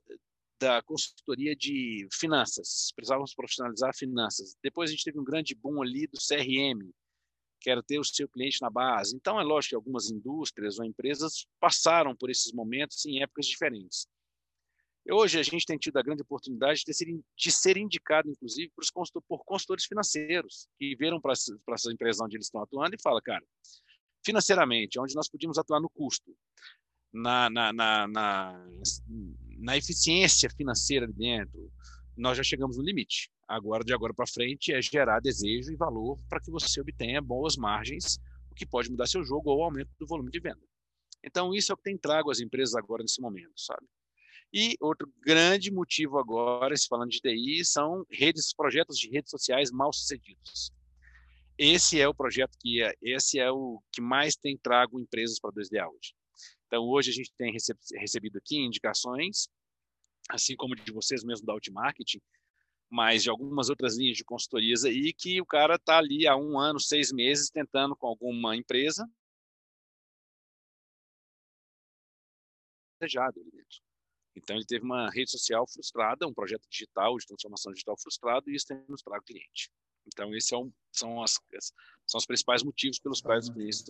da 0.59 0.81
consultoria 0.83 1.55
de 1.55 2.09
finanças, 2.13 2.93
precisávamos 2.95 3.35
profissionalizar 3.35 3.95
finanças. 3.95 4.57
Depois 4.63 4.89
a 4.89 4.93
gente 4.93 5.05
teve 5.05 5.19
um 5.19 5.25
grande 5.25 5.55
boom 5.55 5.83
ali 5.83 6.07
do 6.07 6.19
CRM, 6.19 6.91
que 7.61 7.69
era 7.69 7.83
ter 7.83 7.99
o 7.99 8.05
seu 8.05 8.29
cliente 8.29 8.63
na 8.63 8.71
base. 8.71 9.15
Então 9.15 9.39
é 9.39 9.45
lógico 9.45 9.71
que 9.71 9.77
algumas 9.77 10.11
indústrias 10.11 10.79
ou 10.79 10.85
empresas 10.85 11.47
passaram 11.61 12.17
por 12.17 12.31
esses 12.31 12.53
momentos 12.53 13.05
em 13.05 13.23
épocas 13.23 13.47
diferentes. 13.47 14.07
Hoje 15.09 15.39
a 15.39 15.43
gente 15.43 15.65
tem 15.65 15.79
tido 15.79 15.97
a 15.99 16.03
grande 16.03 16.23
oportunidade 16.23 16.83
de 16.85 16.93
ser, 16.93 17.07
de 17.37 17.53
ser 17.53 17.77
indicado, 17.77 18.29
inclusive, 18.29 18.73
por, 19.29 19.45
consultores 19.45 19.85
financeiros, 19.85 20.69
que 20.79 20.97
viram 20.97 21.21
para 21.21 21.33
essas 21.33 21.93
empresas 21.93 22.21
onde 22.21 22.37
eles 22.37 22.47
estão 22.47 22.61
atuando 22.61 22.97
e 22.97 23.01
falam, 23.01 23.21
cara, 23.25 23.45
financeiramente, 24.27 24.99
onde 24.99 25.15
nós 25.15 25.29
podíamos 25.29 25.57
atuar 25.57 25.81
no 25.81 25.89
custo, 25.89 26.37
na, 27.13 27.49
na, 27.49 27.73
na, 27.73 28.09
na, 28.09 28.67
na 29.59 29.77
eficiência 29.77 30.51
financeira 30.51 31.07
dentro, 31.07 31.73
nós 32.17 32.37
já 32.37 32.43
chegamos 32.43 32.77
no 32.77 32.83
limite. 32.83 33.31
Agora, 33.47 33.85
de 33.85 33.95
agora 33.95 34.13
para 34.13 34.27
frente, 34.27 34.73
é 34.73 34.83
gerar 34.83 35.21
desejo 35.21 35.71
e 35.71 35.77
valor 35.77 36.19
para 36.29 36.41
que 36.41 36.51
você 36.51 36.81
obtenha 36.81 37.23
boas 37.23 37.57
margens, 37.57 38.19
o 38.51 38.55
que 38.55 38.67
pode 38.67 38.91
mudar 38.91 39.07
seu 39.07 39.23
jogo 39.23 39.51
ou 39.51 39.63
aumento 39.63 39.91
do 39.99 40.07
volume 40.07 40.31
de 40.31 40.41
venda. 40.41 40.61
Então, 41.25 41.55
isso 41.55 41.71
é 41.71 41.75
o 41.75 41.77
que 41.77 41.85
tem 41.85 41.97
trago 41.97 42.31
às 42.31 42.41
empresas 42.41 42.75
agora 42.75 43.03
nesse 43.03 43.21
momento, 43.21 43.53
sabe? 43.57 43.87
E 44.53 44.77
outro 44.81 45.13
grande 45.25 45.71
motivo 45.71 46.19
agora, 46.19 46.77
se 46.77 46.89
falando 46.89 47.11
de 47.11 47.21
TI, 47.21 47.65
são 47.65 48.05
redes, 48.11 48.53
projetos 48.53 48.99
de 48.99 49.09
redes 49.09 49.31
sociais 49.31 49.71
mal 49.71 49.93
sucedidos 49.93 50.73
esse 51.59 52.01
é 52.01 52.09
o 52.09 52.15
projeto 52.15 52.57
que 52.59 52.83
é, 52.83 52.95
esse 53.03 53.39
é 53.39 53.51
o 53.51 53.83
que 53.93 54.01
mais 54.01 54.37
tem 54.37 54.57
trago 54.57 55.01
empresas 55.01 55.39
para 55.41 55.53
2DA 55.53 55.89
hoje. 55.89 56.15
Então, 56.67 56.85
hoje 56.85 57.11
a 57.11 57.15
gente 57.15 57.33
tem 57.37 57.53
recebido 57.53 58.39
aqui 58.39 58.57
indicações, 58.57 59.49
assim 60.29 60.57
como 60.57 60.75
de 60.75 60.93
vocês 60.93 61.23
mesmo 61.25 61.47
da 61.47 61.53
Outmarketing, 61.53 62.21
mas 62.91 63.23
de 63.23 63.31
algumas 63.31 63.69
outras 63.69 63.97
linhas 63.97 64.17
de 64.17 64.25
consultorias 64.25 64.85
aí 64.85 65.13
que 65.13 65.41
o 65.41 65.47
cara 65.47 65.77
está 65.77 65.99
ali 65.99 66.27
há 66.27 66.37
um 66.37 66.59
ano, 66.59 66.81
seis 66.81 67.13
meses, 67.13 67.51
tentando 67.51 67.97
com 67.97 68.07
alguma 68.07 68.57
empresa. 68.57 69.09
Então, 74.37 74.57
ele 74.57 74.67
teve 74.67 74.85
uma 74.85 75.09
rede 75.11 75.31
social 75.31 75.67
frustrada, 75.67 76.27
um 76.27 76.35
projeto 76.35 76.67
digital, 76.69 77.17
de 77.17 77.27
transformação 77.27 77.73
digital 77.73 77.97
frustrado, 77.99 78.51
e 78.51 78.55
isso 78.55 78.67
tem 78.67 78.85
nos 78.89 79.03
trago 79.03 79.25
cliente. 79.25 79.71
Então, 80.07 80.35
esses 80.35 80.53
é 80.53 80.57
um, 80.57 80.71
são, 80.93 81.23
as, 81.23 81.35
são 82.07 82.19
os 82.19 82.27
principais 82.27 82.63
motivos 82.63 82.99
pelos 82.99 83.21
quais 83.21 83.49
os 83.49 83.55
clientes 83.55 83.85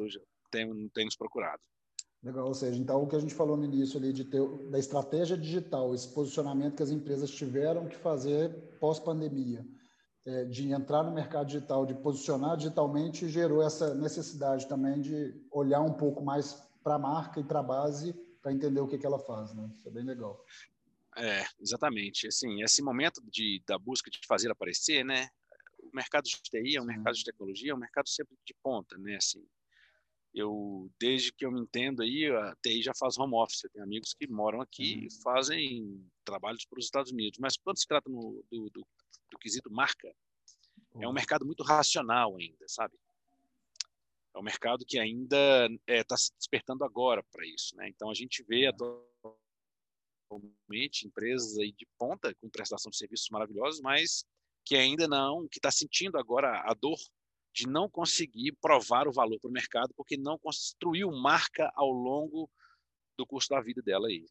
têm, 0.51 0.89
têm 0.91 1.05
nos 1.05 1.17
procurado. 1.17 1.63
Legal, 2.23 2.49
ou 2.49 2.55
seja, 2.55 2.81
então 2.81 3.03
o 3.03 3.07
que 3.07 3.15
a 3.15 3.21
gente 3.21 3.35
falou 3.35 3.57
no 3.57 3.65
início 3.65 3.99
ali 3.99 4.13
de 4.13 4.25
ter 4.25 4.43
da 4.71 4.79
estratégia 4.79 5.37
digital, 5.37 5.95
esse 5.95 6.09
posicionamento 6.09 6.75
que 6.75 6.83
as 6.83 6.91
empresas 6.91 7.31
tiveram 7.31 7.87
que 7.87 7.97
fazer 7.97 8.51
pós-pandemia, 8.81 9.65
é, 10.25 10.45
de 10.45 10.73
entrar 10.73 11.05
no 11.05 11.13
mercado 11.13 11.47
digital, 11.47 11.87
de 11.87 11.95
posicionar 11.95 12.57
digitalmente, 12.57 13.29
gerou 13.29 13.63
essa 13.63 13.95
necessidade 13.95 14.67
também 14.67 15.01
de 15.01 15.41
olhar 15.53 15.81
um 15.83 15.93
pouco 15.93 16.25
mais 16.25 16.55
para 16.83 16.97
a 16.97 16.99
marca 16.99 17.39
e 17.39 17.45
para 17.45 17.61
a 17.61 17.63
base 17.63 18.13
para 18.43 18.53
entender 18.53 18.81
o 18.81 18.89
que, 18.89 18.99
que 18.99 19.07
ela 19.07 19.19
faz, 19.19 19.55
né? 19.55 19.69
Isso 19.73 19.89
é 19.89 19.91
bem 19.91 20.05
legal. 20.05 20.45
É, 21.17 21.45
exatamente. 21.61 22.27
Assim, 22.27 22.63
esse 22.63 22.83
momento 22.83 23.23
de, 23.31 23.63
da 23.67 23.79
busca 23.79 24.11
de 24.11 24.19
fazer 24.27 24.51
aparecer, 24.51 25.05
né? 25.05 25.29
Mercado 25.97 26.25
de 26.25 26.37
TI 26.37 26.77
é 26.77 26.83
um 26.83 26.85
mercado 26.85 27.15
de 27.15 27.25
tecnologia, 27.25 27.73
é 27.73 27.75
um 27.75 27.79
mercado 27.79 28.09
sempre 28.09 28.37
de 28.45 28.55
ponta, 28.63 28.97
né? 28.99 29.17
Assim, 29.17 29.45
eu 30.35 30.91
desde 31.01 31.33
que 31.33 31.45
eu 31.47 31.51
me 31.51 31.61
entendo 31.61 32.03
aí, 32.03 32.27
a 32.27 32.55
TI 32.63 32.83
já 32.83 32.93
faz 32.95 33.19
home 33.19 33.35
office. 33.35 33.65
Eu 33.65 33.71
tenho 33.71 33.85
amigos 33.85 34.13
que 34.15 34.27
moram 34.29 34.61
aqui 34.61 35.07
e 35.07 35.23
fazem 35.23 36.07
trabalhos 36.25 36.67
para 36.67 36.79
os 36.79 36.85
Estados 36.85 37.11
Unidos. 37.11 37.39
Mas 37.39 37.57
quando 37.57 37.79
se 37.79 37.87
trata 37.87 38.11
no, 38.11 38.45
do, 38.51 38.71
do, 38.71 38.87
do 39.31 39.39
quesito 39.39 39.71
marca, 39.71 40.15
é 41.01 41.09
um 41.09 41.13
mercado 41.13 41.45
muito 41.47 41.63
racional 41.63 42.37
ainda, 42.37 42.67
sabe? 42.69 42.95
É 44.35 44.39
um 44.39 44.43
mercado 44.43 44.85
que 44.85 44.99
ainda 44.99 45.67
está 45.67 45.93
é, 45.93 46.05
tá 46.05 46.17
se 46.17 46.31
despertando 46.37 46.85
agora 46.85 47.23
para 47.33 47.47
isso, 47.47 47.75
né? 47.75 47.89
Então 47.89 48.11
a 48.11 48.15
gente 48.15 48.43
vê 48.43 48.67
atualmente 50.29 51.07
empresas 51.07 51.57
aí 51.59 51.73
de 51.73 51.87
ponta 51.99 52.35
com 52.35 52.51
prestação 52.51 52.91
de 52.91 52.99
serviços 52.99 53.31
maravilhosos, 53.31 53.81
mas 53.81 54.27
que 54.67 54.75
ainda 54.75 55.07
não, 55.07 55.47
que 55.49 55.59
está 55.59 55.71
sentindo 55.71 56.19
agora 56.19 56.61
a 56.67 56.75
dor 56.75 56.99
de 57.55 57.67
não 57.69 57.89
conseguir 57.89 58.53
provar 58.61 59.07
o 59.07 59.13
valor 59.13 59.39
para 59.41 59.49
o 59.49 59.53
mercado 59.53 59.95
porque 59.97 60.17
não 60.17 60.37
construiu 60.39 61.11
marca 61.13 61.71
ao 61.75 61.89
longo 61.89 62.51
do 63.17 63.25
curso 63.25 63.49
da 63.49 63.63
vida 63.63 63.81
dela 63.81 64.09
aí. 64.09 64.27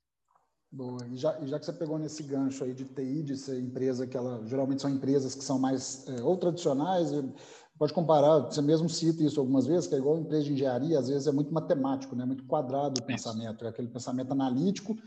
Boa. 0.72 1.08
E 1.08 1.16
já, 1.16 1.40
já 1.46 1.58
que 1.58 1.66
você 1.66 1.74
pegou 1.74 1.98
nesse 1.98 2.22
gancho 2.22 2.66
aí 2.66 2.74
de 2.74 2.84
TI, 2.84 3.24
de 3.24 3.38
ser 3.38 3.60
empresa 3.60 4.06
que 4.06 4.18
ela 4.18 4.46
geralmente 4.46 4.82
são 4.82 4.92
empresas 4.92 5.34
que 5.34 5.44
são 5.44 5.58
mais 5.58 6.06
é, 6.08 6.22
ou 6.22 6.38
tradicionais, 6.38 7.12
pode 7.80 7.94
comparar, 7.94 8.40
você 8.40 8.62
mesmo 8.62 8.90
cita 8.90 9.24
isso 9.24 9.40
algumas 9.40 9.66
vezes, 9.66 9.88
que 9.88 9.96
é 9.96 9.98
igual 9.98 10.20
empresa 10.20 10.44
de 10.44 10.54
engenharia, 10.54 11.00
às 11.00 11.08
vezes 11.08 11.28
é 11.28 11.32
muito 11.32 11.54
matemático, 11.54 12.16
né? 12.16 12.26
muito 12.26 12.46
quadrado 12.46 13.00
o 13.00 13.06
pensamento, 13.06 13.64
é 13.64 13.70
aquele 13.70 13.88
pensamento 13.88 14.34
analítico, 14.34 14.98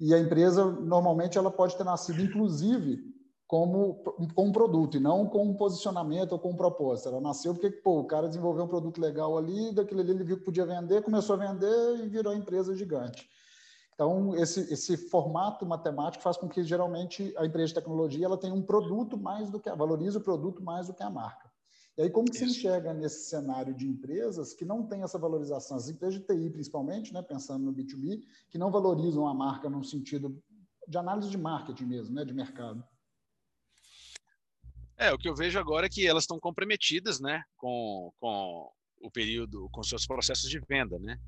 e 0.00 0.12
a 0.12 0.18
empresa 0.18 0.64
normalmente 0.64 1.38
ela 1.38 1.50
pode 1.50 1.76
ter 1.76 1.84
nascido 1.84 2.20
inclusive 2.20 3.11
como 3.52 3.96
com 4.34 4.46
um 4.46 4.50
produto 4.50 4.96
e 4.96 5.00
não 5.00 5.26
com 5.26 5.44
um 5.44 5.52
posicionamento 5.52 6.32
ou 6.32 6.38
com 6.38 6.52
um 6.52 6.56
propósito. 6.56 7.10
Ela 7.10 7.20
nasceu 7.20 7.52
porque 7.52 7.70
pô, 7.70 8.00
o 8.00 8.06
cara 8.06 8.26
desenvolveu 8.26 8.64
um 8.64 8.66
produto 8.66 8.98
legal 8.98 9.36
ali, 9.36 9.70
daquele 9.74 10.00
ali 10.00 10.12
ele 10.12 10.24
viu 10.24 10.38
que 10.38 10.44
podia 10.44 10.64
vender, 10.64 11.02
começou 11.02 11.36
a 11.36 11.52
vender 11.52 12.02
e 12.02 12.08
virou 12.08 12.32
empresa 12.32 12.74
gigante. 12.74 13.28
Então, 13.92 14.34
esse, 14.36 14.72
esse 14.72 14.96
formato 14.96 15.66
matemático 15.66 16.24
faz 16.24 16.38
com 16.38 16.48
que, 16.48 16.64
geralmente, 16.64 17.34
a 17.36 17.44
empresa 17.44 17.68
de 17.68 17.74
tecnologia 17.74 18.24
ela 18.24 18.38
tenha 18.38 18.54
um 18.54 18.62
produto 18.62 19.18
mais 19.18 19.50
do 19.50 19.60
que 19.60 19.68
a, 19.68 19.74
valorize 19.74 20.16
o 20.16 20.22
produto 20.22 20.62
mais 20.62 20.86
do 20.86 20.94
que 20.94 21.02
a 21.02 21.10
marca. 21.10 21.52
E 21.98 22.04
aí, 22.04 22.08
como 22.08 22.30
que 22.30 22.38
se 22.38 22.46
enxerga 22.46 22.94
nesse 22.94 23.28
cenário 23.28 23.74
de 23.74 23.86
empresas 23.86 24.54
que 24.54 24.64
não 24.64 24.86
têm 24.86 25.02
essa 25.02 25.18
valorização? 25.18 25.76
As 25.76 25.90
empresas 25.90 26.18
de 26.18 26.24
TI, 26.24 26.48
principalmente, 26.48 27.12
né, 27.12 27.20
pensando 27.20 27.66
no 27.66 27.74
B2B, 27.74 28.22
que 28.48 28.56
não 28.56 28.70
valorizam 28.70 29.28
a 29.28 29.34
marca 29.34 29.68
no 29.68 29.84
sentido 29.84 30.42
de 30.88 30.96
análise 30.96 31.28
de 31.28 31.36
marketing 31.36 31.84
mesmo, 31.84 32.14
né, 32.14 32.24
de 32.24 32.32
mercado. 32.32 32.82
É, 34.96 35.12
o 35.12 35.18
que 35.18 35.28
eu 35.28 35.34
vejo 35.34 35.58
agora 35.58 35.86
é 35.86 35.88
que 35.88 36.06
elas 36.06 36.24
estão 36.24 36.38
comprometidas 36.38 37.20
né, 37.20 37.42
com, 37.56 38.12
com 38.20 38.70
o 39.00 39.10
período, 39.10 39.68
com 39.70 39.82
seus 39.82 40.06
processos 40.06 40.48
de 40.48 40.60
venda, 40.60 40.98
né? 40.98 41.18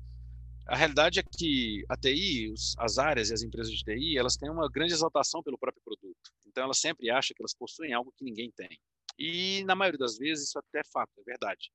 A 0.67 0.75
realidade 0.75 1.19
é 1.19 1.23
que 1.23 1.85
a 1.87 1.95
TI, 1.95 2.51
as 2.79 2.97
áreas 2.97 3.29
e 3.29 3.33
as 3.33 3.43
empresas 3.43 3.71
de 3.71 3.83
TI, 3.83 4.17
elas 4.17 4.35
têm 4.35 4.49
uma 4.49 4.67
grande 4.67 4.93
exaltação 4.93 5.43
pelo 5.43 5.59
próprio 5.59 5.83
produto. 5.83 6.31
Então, 6.47 6.63
elas 6.63 6.79
sempre 6.79 7.11
acham 7.11 7.35
que 7.35 7.41
elas 7.41 7.53
possuem 7.53 7.93
algo 7.93 8.11
que 8.17 8.25
ninguém 8.25 8.51
tem. 8.51 8.79
E, 9.17 9.63
na 9.65 9.75
maioria 9.75 9.99
das 9.99 10.17
vezes, 10.17 10.47
isso 10.47 10.57
até 10.57 10.79
é 10.79 10.83
fato, 10.91 11.11
é 11.19 11.23
verdade. 11.23 11.71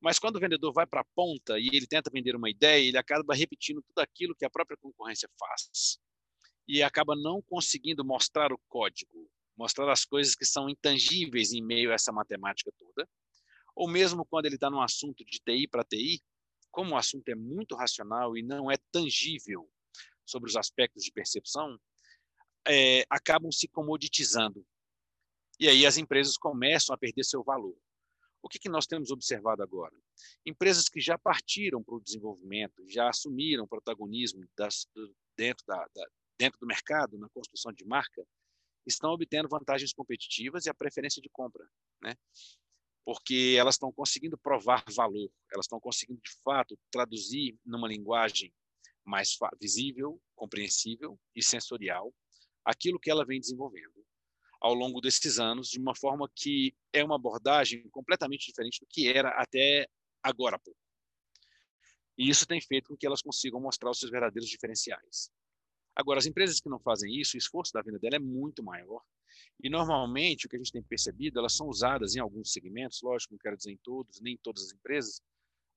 Mas 0.00 0.18
quando 0.18 0.36
o 0.36 0.40
vendedor 0.40 0.72
vai 0.72 0.86
para 0.86 1.02
a 1.02 1.06
ponta 1.14 1.58
e 1.58 1.68
ele 1.68 1.86
tenta 1.86 2.10
vender 2.10 2.34
uma 2.34 2.48
ideia, 2.48 2.82
ele 2.82 2.96
acaba 2.96 3.34
repetindo 3.34 3.82
tudo 3.82 3.98
aquilo 3.98 4.34
que 4.34 4.44
a 4.44 4.50
própria 4.50 4.76
concorrência 4.76 5.28
faz. 5.38 5.98
E 6.66 6.82
acaba 6.82 7.14
não 7.14 7.42
conseguindo 7.42 8.04
mostrar 8.04 8.52
o 8.52 8.60
código, 8.68 9.30
mostrar 9.62 9.92
as 9.92 10.04
coisas 10.04 10.34
que 10.34 10.44
são 10.44 10.68
intangíveis 10.68 11.52
em 11.52 11.62
meio 11.62 11.92
a 11.92 11.94
essa 11.94 12.10
matemática 12.10 12.72
toda. 12.76 13.08
Ou 13.76 13.88
mesmo 13.88 14.26
quando 14.26 14.46
ele 14.46 14.56
está 14.56 14.68
num 14.68 14.82
assunto 14.82 15.24
de 15.24 15.38
TI 15.38 15.68
para 15.68 15.84
TI, 15.84 16.20
como 16.68 16.94
o 16.94 16.96
assunto 16.96 17.28
é 17.28 17.34
muito 17.36 17.76
racional 17.76 18.36
e 18.36 18.42
não 18.42 18.68
é 18.68 18.76
tangível 18.90 19.70
sobre 20.26 20.50
os 20.50 20.56
aspectos 20.56 21.04
de 21.04 21.12
percepção, 21.12 21.78
é, 22.66 23.04
acabam 23.08 23.52
se 23.52 23.68
comoditizando. 23.68 24.66
E 25.60 25.68
aí 25.68 25.86
as 25.86 25.96
empresas 25.96 26.36
começam 26.36 26.92
a 26.92 26.98
perder 26.98 27.22
seu 27.22 27.44
valor. 27.44 27.76
O 28.42 28.48
que, 28.48 28.58
que 28.58 28.68
nós 28.68 28.84
temos 28.84 29.12
observado 29.12 29.62
agora? 29.62 29.94
Empresas 30.44 30.88
que 30.88 31.00
já 31.00 31.16
partiram 31.16 31.84
para 31.84 31.94
o 31.94 32.00
desenvolvimento, 32.00 32.82
já 32.88 33.08
assumiram 33.08 33.68
protagonismo 33.68 34.44
das, 34.56 34.88
do, 34.92 35.14
dentro, 35.36 35.64
da, 35.66 35.86
da, 35.94 36.04
dentro 36.36 36.58
do 36.58 36.66
mercado, 36.66 37.16
na 37.16 37.28
construção 37.28 37.72
de 37.72 37.84
marca, 37.84 38.26
estão 38.86 39.10
obtendo 39.10 39.48
vantagens 39.48 39.92
competitivas 39.92 40.66
e 40.66 40.70
a 40.70 40.74
preferência 40.74 41.22
de 41.22 41.28
compra. 41.30 41.64
Né? 42.02 42.14
porque 43.04 43.56
elas 43.58 43.74
estão 43.74 43.92
conseguindo 43.92 44.38
provar 44.38 44.84
valor, 44.94 45.30
elas 45.52 45.66
estão 45.66 45.80
conseguindo, 45.80 46.20
de 46.20 46.32
fato, 46.44 46.78
traduzir 46.90 47.58
numa 47.64 47.88
linguagem 47.88 48.52
mais 49.04 49.36
visível, 49.60 50.20
compreensível 50.36 51.18
e 51.34 51.42
sensorial 51.42 52.14
aquilo 52.64 53.00
que 53.00 53.10
ela 53.10 53.26
vem 53.26 53.40
desenvolvendo 53.40 54.06
ao 54.60 54.74
longo 54.74 55.00
desses 55.00 55.40
anos, 55.40 55.68
de 55.68 55.80
uma 55.80 55.96
forma 55.96 56.30
que 56.36 56.72
é 56.92 57.02
uma 57.02 57.16
abordagem 57.16 57.88
completamente 57.90 58.46
diferente 58.46 58.78
do 58.78 58.86
que 58.88 59.08
era 59.08 59.30
até 59.30 59.88
agora. 60.22 60.60
E 62.16 62.28
isso 62.28 62.46
tem 62.46 62.60
feito 62.60 62.90
com 62.90 62.96
que 62.96 63.04
elas 63.04 63.20
consigam 63.20 63.60
mostrar 63.60 63.90
os 63.90 63.98
seus 63.98 64.12
verdadeiros 64.12 64.48
diferenciais. 64.48 65.32
Agora, 65.94 66.18
as 66.18 66.26
empresas 66.26 66.60
que 66.60 66.68
não 66.68 66.78
fazem 66.78 67.14
isso, 67.20 67.36
o 67.36 67.38
esforço 67.38 67.72
da 67.72 67.82
venda 67.82 67.98
dela 67.98 68.16
é 68.16 68.18
muito 68.18 68.62
maior 68.62 69.02
e 69.62 69.70
normalmente 69.70 70.46
o 70.46 70.48
que 70.48 70.56
a 70.56 70.58
gente 70.58 70.72
tem 70.72 70.82
percebido, 70.82 71.38
elas 71.38 71.54
são 71.54 71.68
usadas 71.68 72.16
em 72.16 72.20
alguns 72.20 72.52
segmentos, 72.52 73.00
lógico, 73.02 73.34
não 73.34 73.38
quero 73.38 73.56
dizer 73.56 73.72
em 73.72 73.76
todos, 73.76 74.20
nem 74.20 74.34
em 74.34 74.38
todas 74.38 74.64
as 74.64 74.72
empresas, 74.72 75.20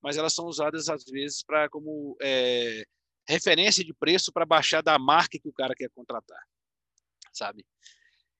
mas 0.02 0.16
elas 0.16 0.34
são 0.34 0.46
usadas 0.46 0.88
às 0.88 1.04
vezes 1.04 1.42
para 1.42 1.68
como 1.68 2.16
é, 2.20 2.84
referência 3.28 3.84
de 3.84 3.94
preço 3.94 4.32
para 4.32 4.46
baixar 4.46 4.82
da 4.82 4.98
marca 4.98 5.38
que 5.38 5.48
o 5.48 5.52
cara 5.52 5.74
quer 5.74 5.90
contratar, 5.90 6.42
sabe? 7.32 7.64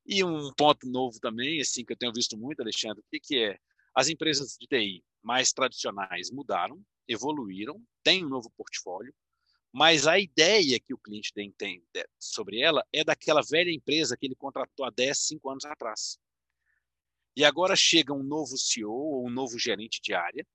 E 0.05 0.23
um 0.23 0.53
ponto 0.55 0.89
novo 0.89 1.19
também, 1.21 1.61
assim 1.61 1.85
que 1.85 1.93
eu 1.93 1.97
tenho 1.97 2.13
visto 2.13 2.37
muito, 2.37 2.61
Alexandre, 2.61 3.01
o 3.01 3.05
que, 3.11 3.21
que 3.21 3.39
é? 3.39 3.59
As 3.95 4.09
empresas 4.09 4.57
de 4.59 4.67
TI 4.67 5.05
mais 5.23 5.53
tradicionais 5.53 6.31
mudaram, 6.31 6.81
evoluíram, 7.09 7.83
têm 8.05 8.25
um 8.25 8.29
novo 8.29 8.51
portfólio, 8.57 9.15
mas 9.79 10.07
a 10.07 10.19
ideia 10.19 10.81
que 10.81 10.95
o 10.95 10.99
cliente 10.99 11.35
tem 11.35 11.55
sobre 12.19 12.63
ela 12.63 12.83
é 12.91 13.05
daquela 13.05 13.43
velha 13.43 13.71
empresa 13.71 14.17
que 14.17 14.25
ele 14.25 14.35
contratou 14.35 14.87
há 14.87 14.91
10, 14.91 15.19
5 15.19 15.51
anos 15.51 15.67
atrás. 15.67 16.19
E 17.37 17.45
agora 17.45 17.77
chega 17.77 18.11
um 18.11 18.23
novo 18.23 18.57
CEO 18.57 18.91
ou 18.91 19.27
um 19.27 19.31
novo 19.31 19.59
gerente 19.59 20.01
de 20.01 20.15
área 20.15 20.47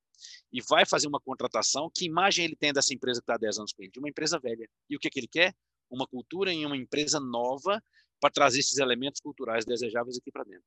e 0.52 0.60
vai 0.60 0.88
fazer 0.88 1.08
uma 1.08 1.20
contratação. 1.20 1.88
Que 1.94 2.06
imagem 2.06 2.46
ele 2.46 2.56
tem 2.56 2.74
dessa 2.74 2.96
empresa 2.96 3.20
que 3.20 3.26
está 3.26 3.36
há 3.36 3.38
10 3.38 3.60
anos 3.60 3.74
com 3.74 3.84
ele? 3.84 3.92
De 3.92 4.00
uma 4.00 4.10
empresa 4.10 4.40
velha. 4.40 4.68
E 4.90 4.96
o 4.96 5.00
que, 5.00 5.08
que 5.08 5.20
ele 5.20 5.28
quer? 5.28 5.54
Uma 5.88 6.08
cultura 6.08 6.52
em 6.52 6.66
uma 6.66 6.76
empresa 6.76 7.20
nova 7.20 7.80
para 8.20 8.32
trazer 8.32 8.58
esses 8.58 8.80
elementos 8.80 9.22
culturais 9.22 9.66
desejáveis 9.66 10.18
aqui 10.18 10.32
para 10.32 10.46
dentro. 10.46 10.66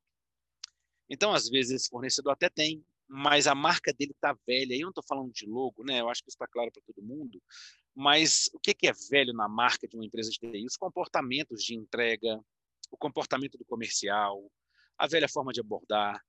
Então, 1.10 1.32
às 1.32 1.48
vezes, 1.48 1.72
esse 1.72 1.88
fornecedor 1.88 2.34
até 2.34 2.48
tem, 2.48 2.84
mas 3.08 3.48
a 3.48 3.54
marca 3.54 3.92
dele 3.92 4.12
está 4.12 4.32
velha. 4.46 4.74
Eu 4.74 4.82
não 4.82 4.88
estou 4.90 5.04
falando 5.04 5.32
de 5.32 5.44
logo, 5.44 5.82
né? 5.82 6.00
Eu 6.00 6.08
acho 6.08 6.22
que 6.22 6.30
isso 6.30 6.36
está 6.36 6.46
claro 6.46 6.70
para 6.70 6.82
todo 6.86 7.04
mundo. 7.04 7.42
Mas 7.94 8.50
o 8.52 8.58
que 8.58 8.76
é 8.86 8.92
velho 9.10 9.32
na 9.32 9.48
marca 9.48 9.86
de 9.86 9.94
uma 9.94 10.04
empresa 10.04 10.30
de 10.30 10.38
TI? 10.38 10.66
Os 10.66 10.76
comportamentos 10.76 11.62
de 11.62 11.74
entrega, 11.74 12.40
o 12.90 12.96
comportamento 12.96 13.56
do 13.56 13.64
comercial, 13.64 14.50
a 14.98 15.06
velha 15.06 15.28
forma 15.28 15.52
de 15.52 15.60
abordar, 15.60 16.20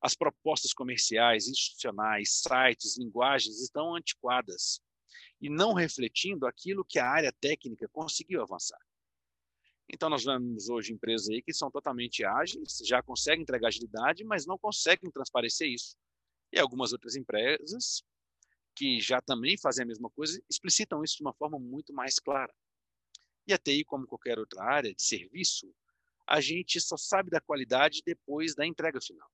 as 0.00 0.14
propostas 0.14 0.72
comerciais, 0.72 1.48
institucionais, 1.48 2.40
sites, 2.40 2.96
linguagens 2.96 3.60
estão 3.60 3.96
antiquadas 3.96 4.80
e 5.40 5.50
não 5.50 5.72
refletindo 5.72 6.46
aquilo 6.46 6.84
que 6.84 6.98
a 6.98 7.08
área 7.08 7.32
técnica 7.40 7.88
conseguiu 7.88 8.42
avançar. 8.42 8.78
Então, 9.90 10.10
nós 10.10 10.22
vemos 10.22 10.68
hoje 10.68 10.92
empresas 10.92 11.30
aí 11.30 11.42
que 11.42 11.52
são 11.52 11.70
totalmente 11.70 12.24
ágeis, 12.24 12.78
já 12.84 13.02
conseguem 13.02 13.42
entregar 13.42 13.68
agilidade, 13.68 14.22
mas 14.22 14.46
não 14.46 14.58
conseguem 14.58 15.10
transparecer 15.10 15.68
isso. 15.68 15.96
E 16.52 16.58
algumas 16.58 16.92
outras 16.92 17.16
empresas 17.16 18.04
que 18.78 19.00
já 19.00 19.20
também 19.20 19.58
fazem 19.58 19.82
a 19.82 19.86
mesma 19.86 20.08
coisa, 20.08 20.40
explicitam 20.48 21.02
isso 21.02 21.16
de 21.16 21.22
uma 21.22 21.34
forma 21.34 21.58
muito 21.58 21.92
mais 21.92 22.20
clara. 22.20 22.54
E 23.44 23.52
a 23.52 23.58
TI, 23.58 23.84
como 23.84 24.06
qualquer 24.06 24.38
outra 24.38 24.62
área 24.62 24.94
de 24.94 25.02
serviço, 25.02 25.74
a 26.24 26.40
gente 26.40 26.80
só 26.80 26.96
sabe 26.96 27.28
da 27.28 27.40
qualidade 27.40 28.02
depois 28.06 28.54
da 28.54 28.64
entrega 28.64 29.00
final. 29.00 29.28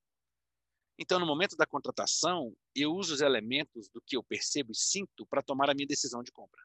Então, 0.97 1.19
no 1.19 1.27
momento 1.27 1.55
da 1.55 1.65
contratação, 1.67 2.57
eu 2.73 2.91
uso 2.93 3.13
os 3.13 3.21
elementos 3.21 3.87
do 3.89 4.01
que 4.01 4.17
eu 4.17 4.23
percebo 4.23 4.71
e 4.71 4.75
sinto 4.75 5.27
para 5.27 5.43
tomar 5.43 5.69
a 5.69 5.75
minha 5.75 5.85
decisão 5.85 6.23
de 6.23 6.31
compra. 6.31 6.63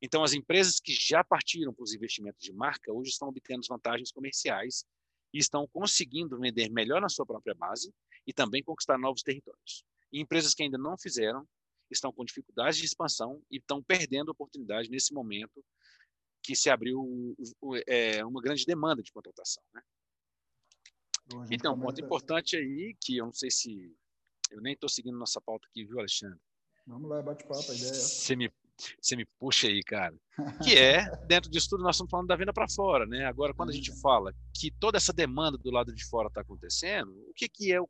Então, 0.00 0.22
as 0.22 0.32
empresas 0.32 0.78
que 0.78 0.92
já 0.92 1.24
partiram 1.24 1.74
para 1.74 1.82
os 1.82 1.92
investimentos 1.92 2.40
de 2.40 2.52
marca 2.52 2.92
hoje 2.92 3.10
estão 3.10 3.28
obtendo 3.28 3.66
vantagens 3.68 4.12
comerciais 4.12 4.84
e 5.32 5.38
estão 5.38 5.66
conseguindo 5.66 6.38
vender 6.38 6.70
melhor 6.70 7.00
na 7.00 7.08
sua 7.08 7.26
própria 7.26 7.54
base 7.54 7.92
e 8.24 8.32
também 8.32 8.62
conquistar 8.62 8.96
novos 8.96 9.22
territórios. 9.22 9.84
E 10.12 10.20
empresas 10.20 10.54
que 10.54 10.62
ainda 10.62 10.78
não 10.78 10.96
fizeram 10.98 11.46
estão 11.90 12.12
com 12.12 12.24
dificuldades 12.24 12.78
de 12.78 12.86
expansão 12.86 13.42
e 13.50 13.58
estão 13.58 13.82
perdendo 13.82 14.30
oportunidade 14.30 14.88
nesse 14.88 15.12
momento 15.12 15.64
que 16.42 16.54
se 16.54 16.70
abriu 16.70 17.36
é, 17.86 18.24
uma 18.24 18.40
grande 18.40 18.64
demanda 18.64 19.02
de 19.02 19.12
contratação. 19.12 19.62
Né? 19.74 19.82
Bom, 21.32 21.44
então, 21.50 21.74
um 21.74 21.80
ponto 21.80 22.00
importante 22.00 22.56
aí, 22.56 22.96
que 23.00 23.16
eu 23.18 23.26
não 23.26 23.32
sei 23.32 23.50
se. 23.50 23.94
Eu 24.50 24.60
nem 24.60 24.72
estou 24.72 24.88
seguindo 24.88 25.16
nossa 25.16 25.40
pauta 25.40 25.68
aqui, 25.68 25.84
viu, 25.84 25.98
Alexandre? 25.98 26.40
Vamos 26.86 27.08
lá, 27.08 27.22
bate-papo, 27.22 27.70
a 27.70 27.74
ideia 27.74 27.90
é. 27.90 27.94
Você 27.94 28.34
me, 28.34 28.52
você 29.00 29.14
me 29.14 29.24
puxa 29.38 29.68
aí, 29.68 29.82
cara. 29.82 30.16
Que 30.72 30.76
é, 30.76 31.04
dentro 31.26 31.50
disso 31.50 31.68
tudo, 31.70 31.84
nós 31.84 31.94
estamos 31.94 32.10
falando 32.10 32.26
da 32.26 32.36
venda 32.36 32.52
para 32.52 32.68
fora, 32.68 33.06
né? 33.06 33.26
Agora, 33.26 33.54
quando 33.54 33.70
a 33.70 33.72
gente 33.72 33.90
uhum. 33.90 34.00
fala 34.00 34.34
que 34.58 34.72
toda 34.72 34.96
essa 34.96 35.12
demanda 35.12 35.56
do 35.56 35.70
lado 35.70 35.94
de 35.94 36.04
fora 36.06 36.28
está 36.28 36.40
acontecendo, 36.40 37.12
o 37.28 37.32
que, 37.34 37.48
que 37.48 37.72
é 37.72 37.80
o 37.80 37.88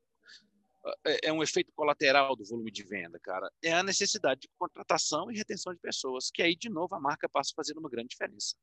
é, 1.06 1.28
é 1.28 1.32
um 1.32 1.42
efeito 1.42 1.72
colateral 1.72 2.34
do 2.34 2.44
volume 2.44 2.70
de 2.70 2.82
venda, 2.82 3.18
cara. 3.20 3.50
É 3.62 3.72
a 3.72 3.82
necessidade 3.82 4.40
de 4.40 4.48
contratação 4.58 5.30
e 5.30 5.36
retenção 5.36 5.72
de 5.72 5.80
pessoas, 5.80 6.30
que 6.32 6.42
aí, 6.42 6.56
de 6.56 6.68
novo, 6.68 6.94
a 6.94 7.00
marca 7.00 7.28
passa 7.28 7.52
a 7.52 7.56
fazer 7.56 7.76
uma 7.76 7.90
grande 7.90 8.08
diferença. 8.08 8.56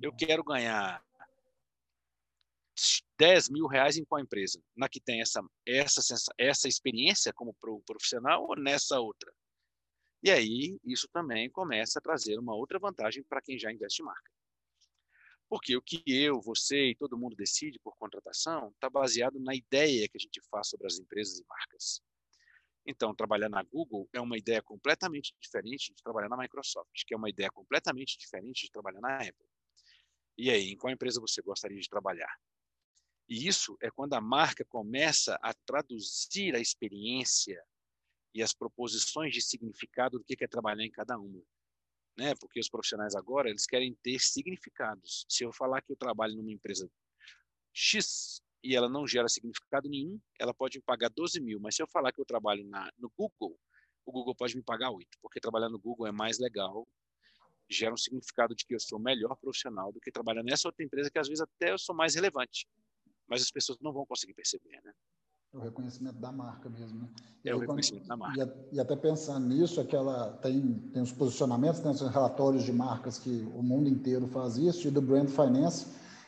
Eu 0.00 0.14
quero 0.14 0.44
ganhar 0.44 1.02
10 3.18 3.48
mil 3.48 3.66
reais 3.66 3.96
em 3.96 4.04
qual 4.04 4.20
empresa? 4.20 4.62
Na 4.76 4.88
que 4.88 5.00
tem 5.00 5.20
essa, 5.20 5.42
essa, 5.66 6.00
essa 6.36 6.68
experiência 6.68 7.32
como 7.32 7.56
profissional 7.84 8.44
ou 8.44 8.56
nessa 8.56 9.00
outra? 9.00 9.32
E 10.22 10.30
aí, 10.30 10.78
isso 10.84 11.08
também 11.12 11.48
começa 11.50 11.98
a 11.98 12.02
trazer 12.02 12.38
uma 12.38 12.54
outra 12.54 12.78
vantagem 12.78 13.22
para 13.22 13.40
quem 13.40 13.58
já 13.58 13.72
investe 13.72 14.02
em 14.02 14.04
marca. 14.04 14.30
Porque 15.48 15.76
o 15.76 15.82
que 15.82 16.02
eu, 16.06 16.40
você 16.40 16.90
e 16.90 16.94
todo 16.94 17.16
mundo 17.16 17.34
decide 17.34 17.78
por 17.78 17.96
contratação 17.96 18.70
está 18.70 18.90
baseado 18.90 19.40
na 19.40 19.54
ideia 19.54 20.08
que 20.08 20.16
a 20.16 20.20
gente 20.20 20.40
faz 20.50 20.68
sobre 20.68 20.86
as 20.86 20.98
empresas 20.98 21.38
e 21.38 21.44
marcas. 21.48 22.02
Então, 22.86 23.14
trabalhar 23.14 23.48
na 23.48 23.62
Google 23.62 24.08
é 24.12 24.20
uma 24.20 24.38
ideia 24.38 24.62
completamente 24.62 25.34
diferente 25.40 25.92
de 25.94 26.02
trabalhar 26.02 26.28
na 26.28 26.36
Microsoft, 26.36 27.04
que 27.06 27.14
é 27.14 27.16
uma 27.16 27.28
ideia 27.28 27.50
completamente 27.50 28.18
diferente 28.18 28.66
de 28.66 28.70
trabalhar 28.70 29.00
na 29.00 29.16
Apple. 29.16 29.46
E 30.38 30.50
aí, 30.50 30.70
em 30.70 30.76
qual 30.76 30.92
empresa 30.92 31.20
você 31.20 31.42
gostaria 31.42 31.80
de 31.80 31.88
trabalhar? 31.88 32.34
E 33.28 33.46
isso 33.46 33.76
é 33.82 33.90
quando 33.90 34.14
a 34.14 34.20
marca 34.20 34.64
começa 34.64 35.38
a 35.42 35.52
traduzir 35.52 36.54
a 36.54 36.60
experiência 36.60 37.62
e 38.34 38.42
as 38.42 38.54
proposições 38.54 39.34
de 39.34 39.42
significado 39.42 40.18
do 40.18 40.24
que 40.24 40.42
é 40.42 40.48
trabalhar 40.48 40.84
em 40.84 40.90
cada 40.90 41.18
uma. 41.18 41.42
Né? 42.18 42.34
Porque 42.40 42.58
os 42.58 42.68
profissionais 42.68 43.14
agora, 43.14 43.48
eles 43.48 43.64
querem 43.64 43.94
ter 44.02 44.18
significados. 44.18 45.24
Se 45.28 45.44
eu 45.44 45.52
falar 45.52 45.80
que 45.80 45.92
eu 45.92 45.96
trabalho 45.96 46.34
numa 46.34 46.50
empresa 46.50 46.90
X 47.72 48.42
e 48.62 48.74
ela 48.74 48.88
não 48.88 49.06
gera 49.06 49.28
significado 49.28 49.88
nenhum, 49.88 50.20
ela 50.36 50.52
pode 50.52 50.78
me 50.78 50.82
pagar 50.82 51.10
12 51.10 51.40
mil. 51.40 51.60
Mas 51.60 51.76
se 51.76 51.82
eu 51.82 51.86
falar 51.86 52.12
que 52.12 52.20
eu 52.20 52.24
trabalho 52.24 52.64
na, 52.64 52.90
no 52.98 53.08
Google, 53.16 53.56
o 54.04 54.10
Google 54.10 54.34
pode 54.34 54.56
me 54.56 54.62
pagar 54.64 54.90
8, 54.90 55.06
porque 55.22 55.38
trabalhar 55.38 55.68
no 55.68 55.78
Google 55.78 56.08
é 56.08 56.12
mais 56.12 56.40
legal, 56.40 56.88
gera 57.70 57.94
um 57.94 57.96
significado 57.96 58.52
de 58.52 58.66
que 58.66 58.74
eu 58.74 58.80
sou 58.80 58.98
melhor 58.98 59.36
profissional 59.36 59.92
do 59.92 60.00
que 60.00 60.10
trabalhar 60.10 60.42
nessa 60.42 60.66
outra 60.66 60.84
empresa 60.84 61.10
que 61.10 61.18
às 61.20 61.28
vezes 61.28 61.42
até 61.42 61.70
eu 61.70 61.78
sou 61.78 61.94
mais 61.94 62.16
relevante. 62.16 62.66
Mas 63.28 63.42
as 63.42 63.50
pessoas 63.50 63.78
não 63.80 63.92
vão 63.92 64.04
conseguir 64.04 64.34
perceber, 64.34 64.80
né? 64.82 64.92
É 65.54 65.56
o 65.56 65.60
reconhecimento 65.60 66.18
da 66.18 66.30
marca 66.30 66.68
mesmo, 66.68 67.00
né? 67.00 67.08
E 67.44 67.48
é 67.48 67.52
aí, 67.52 67.56
o 67.56 67.60
reconhecimento 67.60 68.06
quando, 68.06 68.08
da 68.08 68.16
marca. 68.16 68.54
E, 68.70 68.76
e, 68.76 68.80
até 68.80 68.94
pensando 68.94 69.46
nisso, 69.46 69.80
aquela 69.80 70.32
tem, 70.42 70.74
tem 70.92 71.02
os 71.02 71.12
posicionamentos, 71.12 71.80
tem 71.80 71.90
os 71.90 72.00
relatórios 72.00 72.64
de 72.64 72.72
marcas 72.72 73.18
que 73.18 73.48
o 73.54 73.62
mundo 73.62 73.88
inteiro 73.88 74.26
faz 74.28 74.58
isso, 74.58 74.86
e 74.86 74.90
do 74.90 75.00
Brand 75.00 75.28
Finance, 75.28 75.86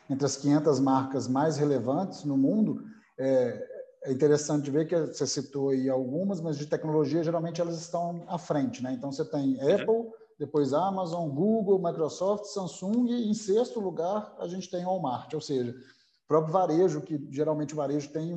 entre 0.09 0.25
as 0.25 0.35
500 0.37 0.79
marcas 0.79 1.27
mais 1.27 1.57
relevantes 1.57 2.23
no 2.23 2.35
mundo, 2.35 2.83
é, 3.17 3.67
é 4.05 4.11
interessante 4.11 4.71
ver 4.71 4.87
que 4.87 4.99
você 4.99 5.27
citou 5.27 5.69
aí 5.69 5.87
algumas, 5.87 6.41
mas 6.41 6.57
de 6.57 6.65
tecnologia, 6.65 7.23
geralmente 7.23 7.61
elas 7.61 7.79
estão 7.79 8.23
à 8.27 8.39
frente, 8.39 8.81
né? 8.81 8.91
Então, 8.93 9.11
você 9.11 9.23
tem 9.23 9.55
uhum. 9.57 9.75
Apple, 9.75 10.11
depois 10.39 10.73
Amazon, 10.73 11.29
Google, 11.29 11.77
Microsoft, 11.77 12.45
Samsung, 12.45 13.11
e 13.11 13.29
em 13.29 13.33
sexto 13.35 13.79
lugar, 13.79 14.35
a 14.39 14.47
gente 14.47 14.71
tem 14.71 14.83
Walmart, 14.83 15.31
ou 15.35 15.41
seja, 15.41 15.75
próprio 16.31 16.53
varejo, 16.53 17.01
que 17.01 17.19
geralmente 17.29 17.73
o 17.73 17.75
varejo 17.75 18.09
tem 18.09 18.33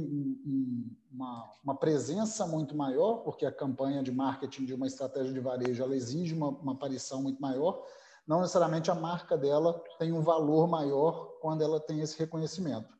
uma, 1.12 1.48
uma, 1.62 1.76
presença 1.76 2.44
muito 2.44 2.76
maior, 2.76 3.18
porque 3.18 3.46
a 3.46 3.52
campanha 3.52 4.02
de 4.02 4.10
marketing 4.10 4.64
de 4.64 4.74
uma 4.74 4.88
estratégia 4.88 5.32
de 5.32 5.38
varejo 5.38 5.80
ela 5.80 5.94
exige 5.94 6.34
uma, 6.34 6.48
uma 6.48 6.72
aparição 6.72 7.22
muito 7.22 7.40
maior, 7.40 7.84
não 8.26 8.40
necessariamente 8.40 8.90
a 8.90 8.96
marca 8.96 9.38
dela 9.38 9.80
tem 9.96 10.10
um 10.12 10.22
valor 10.22 10.66
maior 10.66 11.38
quando 11.40 11.62
ela 11.62 11.78
tem 11.78 12.00
esse 12.00 12.18
reconhecimento. 12.18 12.92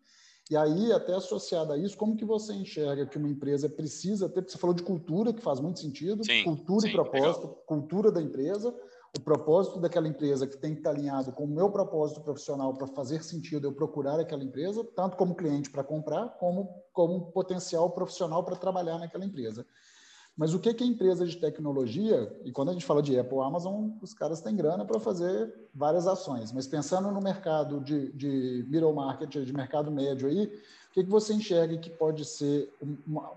E 0.49 0.57
aí, 0.57 0.93
até 0.93 1.15
associado 1.15 1.73
a 1.73 1.77
isso, 1.77 1.97
como 1.97 2.17
que 2.17 2.25
você 2.25 2.53
enxerga 2.53 3.05
que 3.05 3.19
uma 3.19 3.29
empresa 3.29 3.69
precisa 3.69 4.29
ter, 4.29 4.49
você 4.49 4.59
falou 4.59 4.77
de 4.77 4.83
cultura, 4.85 5.33
que 5.33 5.43
faz 5.43 5.59
muito 5.59 5.81
sentido, 5.81 6.25
sim, 6.25 6.45
cultura 6.45 6.83
sim, 6.83 6.89
e 6.91 6.93
propósito, 6.93 7.47
legal. 7.49 7.63
cultura 7.67 8.13
da 8.13 8.23
empresa, 8.23 8.73
o 9.17 9.21
propósito 9.21 9.79
daquela 9.79 10.09
empresa 10.09 10.47
que 10.47 10.57
tem 10.57 10.73
que 10.73 10.81
estar 10.81 10.91
alinhado 10.91 11.33
com 11.33 11.45
o 11.45 11.49
meu 11.49 11.71
propósito 11.71 12.21
profissional 12.21 12.75
para 12.75 12.87
fazer 12.89 13.23
sentido 13.23 13.67
eu 13.67 13.73
procurar 13.73 14.19
aquela 14.19 14.43
empresa, 14.43 14.85
tanto 14.97 15.17
como 15.17 15.35
cliente 15.35 15.71
para 15.71 15.85
comprar, 15.85 16.37
como 16.39 16.83
como 16.93 17.33
potencial 17.33 17.91
profissional 17.91 18.45
para 18.45 18.57
trabalhar 18.57 18.99
naquela 18.99 19.25
empresa. 19.25 19.67
Mas 20.37 20.53
o 20.53 20.59
que, 20.59 20.75
que 20.75 20.83
é 20.83 20.87
empresa 20.87 21.25
de 21.25 21.37
tecnologia, 21.37 22.37
e 22.45 22.51
quando 22.51 22.71
a 22.71 22.73
gente 22.73 22.85
fala 22.85 23.01
de 23.01 23.17
Apple, 23.17 23.39
Amazon, 23.39 23.91
os 24.03 24.13
caras 24.13 24.41
têm 24.41 24.57
grana 24.57 24.85
para 24.85 24.99
fazer 24.99 25.53
várias 25.73 26.09
ações, 26.09 26.51
mas 26.51 26.67
pensando 26.67 27.11
no 27.11 27.21
mercado 27.21 27.81
de, 27.81 28.13
de 28.13 28.67
middle 28.69 28.93
market, 28.93 29.31
de 29.31 29.53
mercado 29.53 29.93
médio 29.93 30.29
aí, 30.29 30.51
que, 30.95 31.03
que 31.03 31.11
você 31.11 31.35
enxerga 31.35 31.77
que 31.77 31.91
pode 31.91 32.25
ser 32.25 32.73
uma, 33.05 33.33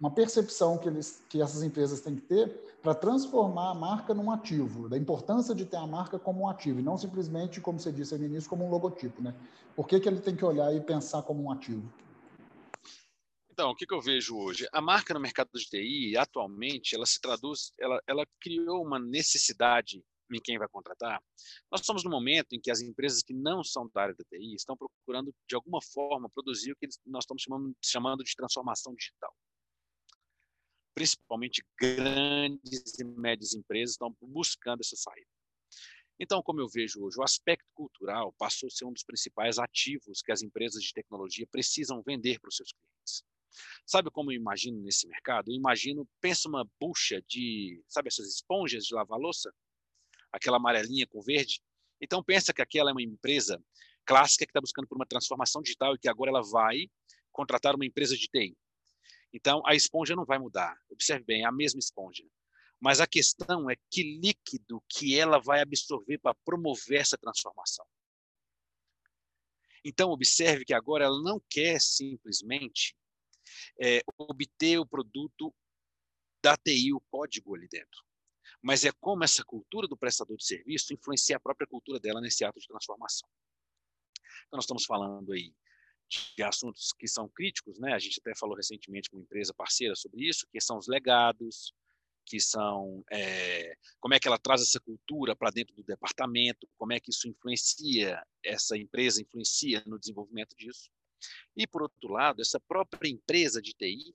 uma 0.00 0.10
percepção 0.10 0.78
que, 0.78 0.88
eles, 0.88 1.22
que 1.28 1.42
essas 1.42 1.62
empresas 1.62 2.00
têm 2.00 2.16
que 2.16 2.22
ter 2.22 2.48
para 2.82 2.94
transformar 2.94 3.72
a 3.72 3.74
marca 3.74 4.14
num 4.14 4.30
ativo, 4.30 4.88
da 4.88 4.96
importância 4.96 5.54
de 5.54 5.66
ter 5.66 5.76
a 5.76 5.86
marca 5.86 6.18
como 6.18 6.44
um 6.44 6.48
ativo, 6.48 6.80
e 6.80 6.82
não 6.82 6.96
simplesmente, 6.96 7.60
como 7.60 7.78
você 7.78 7.92
disse 7.92 8.16
no 8.16 8.24
início, 8.24 8.48
como 8.48 8.64
um 8.64 8.70
logotipo, 8.70 9.20
né? 9.20 9.34
Por 9.74 9.86
que, 9.86 10.00
que 10.00 10.08
ele 10.08 10.20
tem 10.20 10.34
que 10.34 10.44
olhar 10.44 10.74
e 10.74 10.80
pensar 10.80 11.20
como 11.20 11.42
um 11.42 11.52
ativo? 11.52 11.86
Então, 13.50 13.70
o 13.70 13.76
que, 13.76 13.86
que, 13.86 13.92
eu 13.92 14.00
vejo 14.00 14.34
hoje? 14.34 14.66
A 14.72 14.80
marca 14.80 15.12
no 15.12 15.20
mercado 15.20 15.50
de 15.52 15.66
TI, 15.66 16.16
atualmente, 16.16 16.94
ela 16.94 17.04
se 17.04 17.20
traduz, 17.20 17.74
ela, 17.78 18.00
ela 18.06 18.26
criou 18.40 18.82
uma 18.82 18.98
necessidade 18.98 20.02
em 20.32 20.40
quem 20.42 20.58
vai 20.58 20.68
contratar. 20.68 21.22
Nós 21.70 21.80
estamos 21.80 22.04
no 22.04 22.10
momento 22.10 22.52
em 22.52 22.60
que 22.60 22.70
as 22.70 22.80
empresas 22.80 23.22
que 23.22 23.34
não 23.34 23.62
são 23.62 23.88
da 23.94 24.02
área 24.02 24.14
da 24.14 24.24
TI 24.24 24.54
estão 24.54 24.76
procurando, 24.76 25.34
de 25.48 25.54
alguma 25.54 25.80
forma, 25.82 26.28
produzir 26.30 26.72
o 26.72 26.76
que 26.76 26.88
nós 27.06 27.24
estamos 27.24 27.42
chamando, 27.42 27.76
chamando 27.82 28.24
de 28.24 28.34
transformação 28.34 28.94
digital 28.94 29.32
principalmente 30.96 31.62
grandes 31.78 32.98
e 32.98 33.04
médias 33.04 33.52
empresas, 33.52 33.90
estão 33.92 34.16
buscando 34.22 34.80
essa 34.80 34.96
saída. 34.96 35.28
Então, 36.18 36.42
como 36.42 36.62
eu 36.62 36.68
vejo 36.68 37.02
hoje, 37.02 37.18
o 37.18 37.22
aspecto 37.22 37.66
cultural 37.74 38.32
passou 38.38 38.68
a 38.68 38.70
ser 38.70 38.86
um 38.86 38.92
dos 38.94 39.04
principais 39.04 39.58
ativos 39.58 40.22
que 40.22 40.32
as 40.32 40.40
empresas 40.40 40.82
de 40.82 40.94
tecnologia 40.94 41.46
precisam 41.52 42.02
vender 42.02 42.40
para 42.40 42.48
os 42.48 42.56
seus 42.56 42.72
clientes. 42.72 43.22
Sabe 43.84 44.10
como 44.10 44.32
eu 44.32 44.36
imagino 44.36 44.80
nesse 44.80 45.06
mercado? 45.06 45.50
Eu 45.50 45.54
imagino, 45.54 46.08
pensa 46.18 46.48
uma 46.48 46.66
bucha 46.80 47.20
de, 47.28 47.82
sabe 47.86 48.08
essas 48.08 48.28
esponjas 48.28 48.84
de 48.84 48.94
lavar 48.94 49.18
louça? 49.18 49.52
Aquela 50.32 50.56
amarelinha 50.56 51.06
com 51.06 51.20
verde? 51.20 51.60
Então, 52.00 52.22
pensa 52.22 52.52
que 52.52 52.62
aquela 52.62 52.90
é 52.90 52.92
uma 52.92 53.02
empresa 53.02 53.62
clássica 54.04 54.44
que 54.46 54.50
está 54.50 54.60
buscando 54.60 54.86
por 54.86 54.96
uma 54.96 55.06
transformação 55.06 55.62
digital 55.62 55.94
e 55.94 55.98
que 55.98 56.08
agora 56.08 56.30
ela 56.30 56.42
vai 56.42 56.88
contratar 57.32 57.74
uma 57.74 57.86
empresa 57.86 58.16
de 58.16 58.28
TI. 58.28 58.56
Então, 59.32 59.62
a 59.66 59.74
esponja 59.74 60.14
não 60.14 60.24
vai 60.24 60.38
mudar. 60.38 60.76
Observe 60.88 61.24
bem, 61.24 61.42
é 61.42 61.46
a 61.46 61.52
mesma 61.52 61.78
esponja. 61.78 62.24
Mas 62.80 63.00
a 63.00 63.06
questão 63.06 63.70
é 63.70 63.76
que 63.90 64.02
líquido 64.02 64.82
que 64.88 65.18
ela 65.18 65.38
vai 65.38 65.60
absorver 65.60 66.18
para 66.18 66.34
promover 66.44 67.00
essa 67.00 67.18
transformação. 67.18 67.86
Então, 69.84 70.10
observe 70.10 70.64
que 70.64 70.74
agora 70.74 71.04
ela 71.04 71.22
não 71.22 71.40
quer 71.48 71.80
simplesmente 71.80 72.96
é, 73.80 74.00
obter 74.18 74.78
o 74.78 74.86
produto 74.86 75.54
da 76.42 76.56
TI, 76.56 76.92
o 76.92 77.00
código 77.10 77.54
ali 77.54 77.68
dentro. 77.68 78.05
Mas 78.62 78.84
é 78.84 78.92
como 79.00 79.24
essa 79.24 79.44
cultura 79.44 79.86
do 79.86 79.96
prestador 79.96 80.36
de 80.36 80.44
serviço 80.44 80.92
influencia 80.92 81.36
a 81.36 81.40
própria 81.40 81.66
cultura 81.66 81.98
dela 81.98 82.20
nesse 82.20 82.44
ato 82.44 82.60
de 82.60 82.66
transformação. 82.66 83.28
Então, 84.46 84.58
nós 84.58 84.64
estamos 84.64 84.84
falando 84.84 85.32
aí 85.32 85.52
de 86.36 86.42
assuntos 86.42 86.92
que 86.92 87.08
são 87.08 87.28
críticos, 87.28 87.78
né? 87.78 87.92
A 87.92 87.98
gente 87.98 88.20
até 88.20 88.34
falou 88.36 88.56
recentemente 88.56 89.10
com 89.10 89.16
uma 89.16 89.22
empresa 89.22 89.52
parceira 89.52 89.96
sobre 89.96 90.28
isso, 90.28 90.46
que 90.52 90.60
são 90.60 90.78
os 90.78 90.86
legados, 90.86 91.72
que 92.24 92.40
são 92.40 93.04
é, 93.10 93.76
como 94.00 94.14
é 94.14 94.20
que 94.20 94.26
ela 94.26 94.38
traz 94.38 94.60
essa 94.60 94.80
cultura 94.80 95.34
para 95.34 95.50
dentro 95.50 95.74
do 95.74 95.84
departamento, 95.84 96.68
como 96.76 96.92
é 96.92 97.00
que 97.00 97.10
isso 97.10 97.28
influencia 97.28 98.20
essa 98.44 98.76
empresa 98.76 99.22
influencia 99.22 99.82
no 99.86 99.98
desenvolvimento 99.98 100.54
disso. 100.56 100.90
E 101.56 101.66
por 101.66 101.82
outro 101.82 102.12
lado, 102.12 102.42
essa 102.42 102.60
própria 102.60 103.08
empresa 103.08 103.62
de 103.62 103.72
TI, 103.72 104.14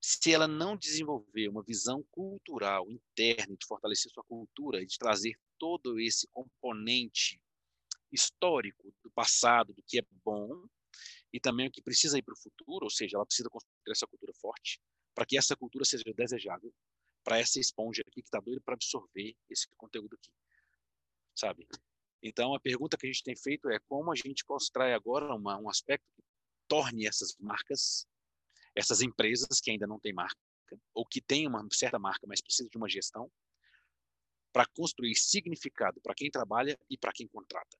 se 0.00 0.32
ela 0.32 0.46
não 0.46 0.76
desenvolver 0.76 1.48
uma 1.48 1.62
visão 1.62 2.04
cultural 2.10 2.88
interna 2.90 3.56
de 3.56 3.66
fortalecer 3.66 4.10
sua 4.12 4.24
cultura 4.24 4.80
e 4.80 4.86
de 4.86 4.96
trazer 4.96 5.38
todo 5.58 5.98
esse 5.98 6.26
componente 6.28 7.40
histórico 8.12 8.94
do 9.02 9.10
passado, 9.10 9.74
do 9.74 9.82
que 9.82 9.98
é 9.98 10.02
bom, 10.24 10.66
e 11.32 11.40
também 11.40 11.68
o 11.68 11.70
que 11.70 11.82
precisa 11.82 12.18
ir 12.18 12.22
para 12.22 12.32
o 12.32 12.38
futuro, 12.38 12.84
ou 12.84 12.90
seja, 12.90 13.16
ela 13.16 13.26
precisa 13.26 13.50
construir 13.50 13.92
essa 13.92 14.06
cultura 14.06 14.32
forte 14.34 14.80
para 15.14 15.26
que 15.26 15.36
essa 15.36 15.56
cultura 15.56 15.84
seja 15.84 16.04
desejável 16.14 16.72
para 17.24 17.38
essa 17.38 17.58
esponja 17.58 18.02
aqui 18.06 18.22
que 18.22 18.28
está 18.28 18.40
doida 18.40 18.60
para 18.64 18.74
absorver 18.74 19.36
esse 19.50 19.66
conteúdo 19.76 20.14
aqui, 20.14 20.30
sabe? 21.34 21.66
Então, 22.22 22.54
a 22.54 22.60
pergunta 22.60 22.96
que 22.96 23.06
a 23.06 23.12
gente 23.12 23.22
tem 23.22 23.36
feito 23.36 23.68
é 23.68 23.78
como 23.80 24.10
a 24.10 24.16
gente 24.16 24.44
constrói 24.44 24.92
agora 24.92 25.34
uma, 25.34 25.58
um 25.58 25.68
aspecto 25.68 26.06
que 26.14 26.22
torne 26.66 27.06
essas 27.06 27.36
marcas, 27.38 28.06
essas 28.78 29.00
empresas 29.00 29.60
que 29.60 29.72
ainda 29.72 29.86
não 29.86 29.98
têm 29.98 30.12
marca, 30.12 30.38
ou 30.94 31.04
que 31.04 31.20
têm 31.20 31.48
uma 31.48 31.66
certa 31.72 31.98
marca, 31.98 32.26
mas 32.28 32.40
precisa 32.40 32.68
de 32.68 32.76
uma 32.76 32.88
gestão, 32.88 33.30
para 34.52 34.64
construir 34.66 35.16
significado 35.16 36.00
para 36.00 36.14
quem 36.14 36.30
trabalha 36.30 36.78
e 36.88 36.96
para 36.96 37.12
quem 37.12 37.26
contrata. 37.26 37.76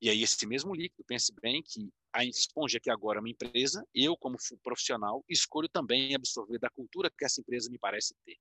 E 0.00 0.08
aí, 0.08 0.22
esse 0.22 0.46
mesmo 0.46 0.74
líquido, 0.74 1.04
pense 1.04 1.32
bem 1.40 1.62
que 1.62 1.90
a 2.12 2.24
Esponja, 2.24 2.80
que 2.80 2.90
agora 2.90 3.18
é 3.18 3.20
uma 3.20 3.28
empresa, 3.28 3.86
eu, 3.94 4.16
como 4.16 4.36
profissional, 4.62 5.24
escolho 5.28 5.68
também 5.68 6.14
absorver 6.14 6.58
da 6.58 6.70
cultura 6.70 7.10
que 7.10 7.24
essa 7.24 7.40
empresa 7.40 7.70
me 7.70 7.78
parece 7.78 8.14
ter. 8.24 8.36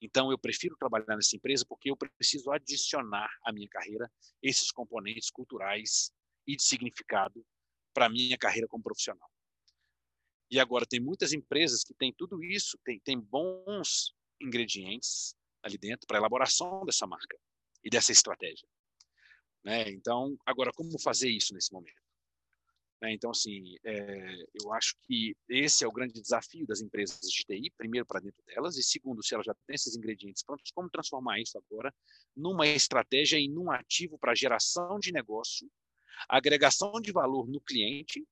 Então, 0.00 0.30
eu 0.30 0.38
prefiro 0.38 0.76
trabalhar 0.76 1.16
nessa 1.16 1.36
empresa 1.36 1.64
porque 1.68 1.90
eu 1.90 1.96
preciso 1.96 2.50
adicionar 2.50 3.30
à 3.44 3.52
minha 3.52 3.68
carreira 3.68 4.10
esses 4.42 4.72
componentes 4.72 5.30
culturais 5.30 6.10
e 6.46 6.56
de 6.56 6.62
significado 6.62 7.44
para 7.94 8.08
minha 8.08 8.38
carreira 8.38 8.66
como 8.66 8.82
profissional. 8.82 9.30
E 10.52 10.60
agora 10.60 10.84
tem 10.84 11.00
muitas 11.00 11.32
empresas 11.32 11.82
que 11.82 11.94
têm 11.94 12.12
tudo 12.12 12.44
isso, 12.44 12.78
tem, 12.84 13.00
tem 13.00 13.18
bons 13.18 14.14
ingredientes 14.38 15.34
ali 15.62 15.78
dentro 15.78 16.06
para 16.06 16.18
elaboração 16.18 16.84
dessa 16.84 17.06
marca 17.06 17.38
e 17.82 17.88
dessa 17.88 18.12
estratégia. 18.12 18.68
Né? 19.64 19.88
Então, 19.88 20.36
agora, 20.44 20.70
como 20.70 21.00
fazer 21.00 21.30
isso 21.30 21.54
nesse 21.54 21.72
momento? 21.72 22.02
Né? 23.00 23.14
Então, 23.14 23.30
assim, 23.30 23.76
é, 23.82 24.44
eu 24.62 24.70
acho 24.74 24.94
que 25.04 25.34
esse 25.48 25.84
é 25.84 25.88
o 25.88 25.92
grande 25.92 26.20
desafio 26.20 26.66
das 26.66 26.82
empresas 26.82 27.18
de 27.20 27.44
TI, 27.46 27.72
primeiro 27.78 28.06
para 28.06 28.20
dentro 28.20 28.44
delas, 28.44 28.76
e 28.76 28.82
segundo, 28.82 29.24
se 29.24 29.34
elas 29.34 29.46
já 29.46 29.54
têm 29.66 29.74
esses 29.74 29.96
ingredientes 29.96 30.42
prontos, 30.42 30.70
como 30.70 30.90
transformar 30.90 31.40
isso 31.40 31.56
agora 31.56 31.94
numa 32.36 32.66
estratégia 32.66 33.38
e 33.38 33.48
num 33.48 33.70
ativo 33.70 34.18
para 34.18 34.34
geração 34.34 34.98
de 34.98 35.12
negócio, 35.12 35.66
agregação 36.28 36.92
de 37.00 37.10
valor 37.10 37.48
no 37.48 37.60
cliente 37.62 38.22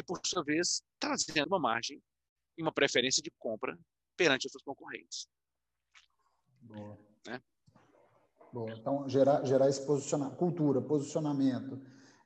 e, 0.00 0.02
por 0.02 0.20
sua 0.24 0.42
vez, 0.42 0.82
trazendo 0.98 1.48
uma 1.48 1.58
margem 1.58 2.02
e 2.56 2.62
uma 2.62 2.72
preferência 2.72 3.22
de 3.22 3.30
compra 3.38 3.78
perante 4.16 4.46
os 4.46 4.52
seus 4.52 4.62
concorrentes. 4.62 5.28
Boa. 6.62 6.98
Né? 7.26 7.40
Boa. 8.52 8.72
Então, 8.72 9.08
gerar, 9.08 9.44
gerar 9.44 9.68
esse 9.68 9.84
posicionamento, 9.86 10.36
cultura, 10.36 10.80
posicionamento, 10.80 11.80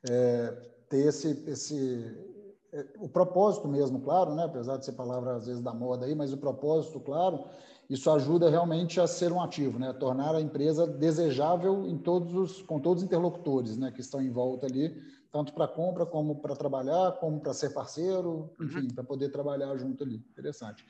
é, 0.09 0.51
ter 0.89 1.07
esse, 1.07 1.29
esse 1.49 2.35
é, 2.73 2.85
o 2.99 3.07
propósito 3.07 3.67
mesmo, 3.67 4.01
claro, 4.01 4.33
né? 4.35 4.43
apesar 4.43 4.77
de 4.77 4.85
ser 4.85 4.93
palavra 4.93 5.35
às 5.35 5.45
vezes 5.45 5.61
da 5.61 5.73
moda 5.73 6.05
aí, 6.05 6.15
mas 6.15 6.33
o 6.33 6.37
propósito, 6.37 6.99
claro, 6.99 7.45
isso 7.89 8.09
ajuda 8.09 8.49
realmente 8.49 8.99
a 8.99 9.07
ser 9.07 9.31
um 9.31 9.41
ativo, 9.41 9.77
né? 9.77 9.93
tornar 9.93 10.35
a 10.35 10.41
empresa 10.41 10.87
desejável 10.87 11.85
em 11.87 11.97
todos 11.97 12.33
os, 12.33 12.61
com 12.61 12.79
todos 12.79 13.03
os 13.03 13.07
interlocutores 13.07 13.77
né? 13.77 13.91
que 13.91 14.01
estão 14.01 14.21
em 14.21 14.31
volta 14.31 14.65
ali, 14.65 15.01
tanto 15.35 15.51
para 15.51 15.67
compra 15.67 16.05
como 16.05 16.37
para 16.37 16.55
trabalhar, 16.55 17.11
como 17.19 17.41
para 17.41 17.53
ser 17.53 17.71
parceiro, 17.71 18.49
uhum. 18.57 18.65
enfim, 18.65 18.79
uhum. 18.83 18.87
para 18.95 19.03
poder 19.03 19.29
trabalhar 19.29 19.75
junto 19.75 20.01
ali. 20.01 20.15
Interessante. 20.31 20.85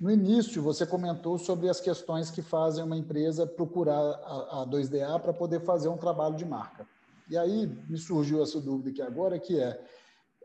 No 0.00 0.10
início, 0.10 0.62
você 0.62 0.86
comentou 0.86 1.38
sobre 1.38 1.68
as 1.68 1.78
questões 1.78 2.30
que 2.30 2.40
fazem 2.40 2.82
uma 2.82 2.96
empresa 2.96 3.46
procurar 3.46 4.00
a, 4.00 4.62
a 4.62 4.66
2DA 4.66 5.20
para 5.20 5.34
poder 5.34 5.60
fazer 5.60 5.90
um 5.90 5.98
trabalho 5.98 6.34
de 6.34 6.46
marca. 6.46 6.86
E 7.28 7.36
aí 7.36 7.66
me 7.90 7.98
surgiu 7.98 8.42
essa 8.42 8.58
dúvida 8.58 8.88
aqui 8.88 9.02
agora, 9.02 9.38
que 9.38 9.60
é, 9.60 9.78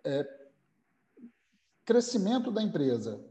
é 0.03 0.27
crescimento 1.85 2.51
da 2.51 2.61
empresa. 2.61 3.21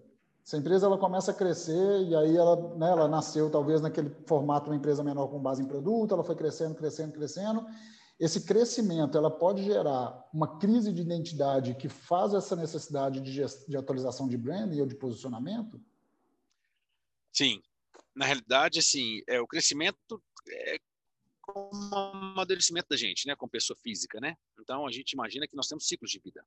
Se 0.42 0.57
a 0.57 0.59
empresa 0.59 0.87
ela 0.87 0.96
começa 0.96 1.33
a 1.33 1.35
crescer 1.35 2.00
e 2.05 2.16
aí 2.16 2.35
ela, 2.35 2.57
né, 2.78 2.90
ela 2.90 3.09
nasceu 3.09 3.50
talvez 3.50 3.83
naquele 3.83 4.09
formato 4.24 4.70
uma 4.70 4.76
empresa 4.76 5.05
menor 5.05 5.28
com 5.28 5.38
base 5.38 5.61
em 5.61 5.66
produto, 5.66 6.14
ela 6.14 6.24
foi 6.24 6.35
crescendo, 6.35 6.74
crescendo, 6.74 7.12
crescendo. 7.12 7.66
Esse 8.22 8.44
crescimento 8.44 9.18
ela 9.18 9.28
pode 9.28 9.64
gerar 9.64 10.30
uma 10.32 10.56
crise 10.61 10.92
de 10.92 11.00
identidade 11.00 11.74
que 11.74 11.88
faz 11.88 12.32
essa 12.32 12.54
necessidade 12.54 13.20
de, 13.20 13.32
de 13.32 13.76
atualização 13.76 14.28
de 14.28 14.37
branding 14.37 14.80
ou 14.80 14.87
de 14.87 14.94
posicionamento? 14.94 15.85
Sim, 17.32 17.61
na 18.14 18.24
realidade, 18.24 18.78
assim, 18.78 19.22
é, 19.26 19.40
o 19.40 19.46
crescimento 19.48 20.22
é 20.48 20.78
como 21.40 21.68
um 21.74 21.96
amadurecimento 21.96 22.90
da 22.90 22.96
gente, 22.96 23.26
né, 23.26 23.35
como 23.35 23.50
pessoa 23.50 23.76
física, 23.76 24.20
né? 24.20 24.37
Então, 24.61 24.87
a 24.87 24.92
gente 24.92 25.11
imagina 25.14 25.48
que 25.48 25.56
nós 25.56 25.66
temos 25.66 25.88
ciclos 25.88 26.12
de 26.12 26.20
vida. 26.20 26.46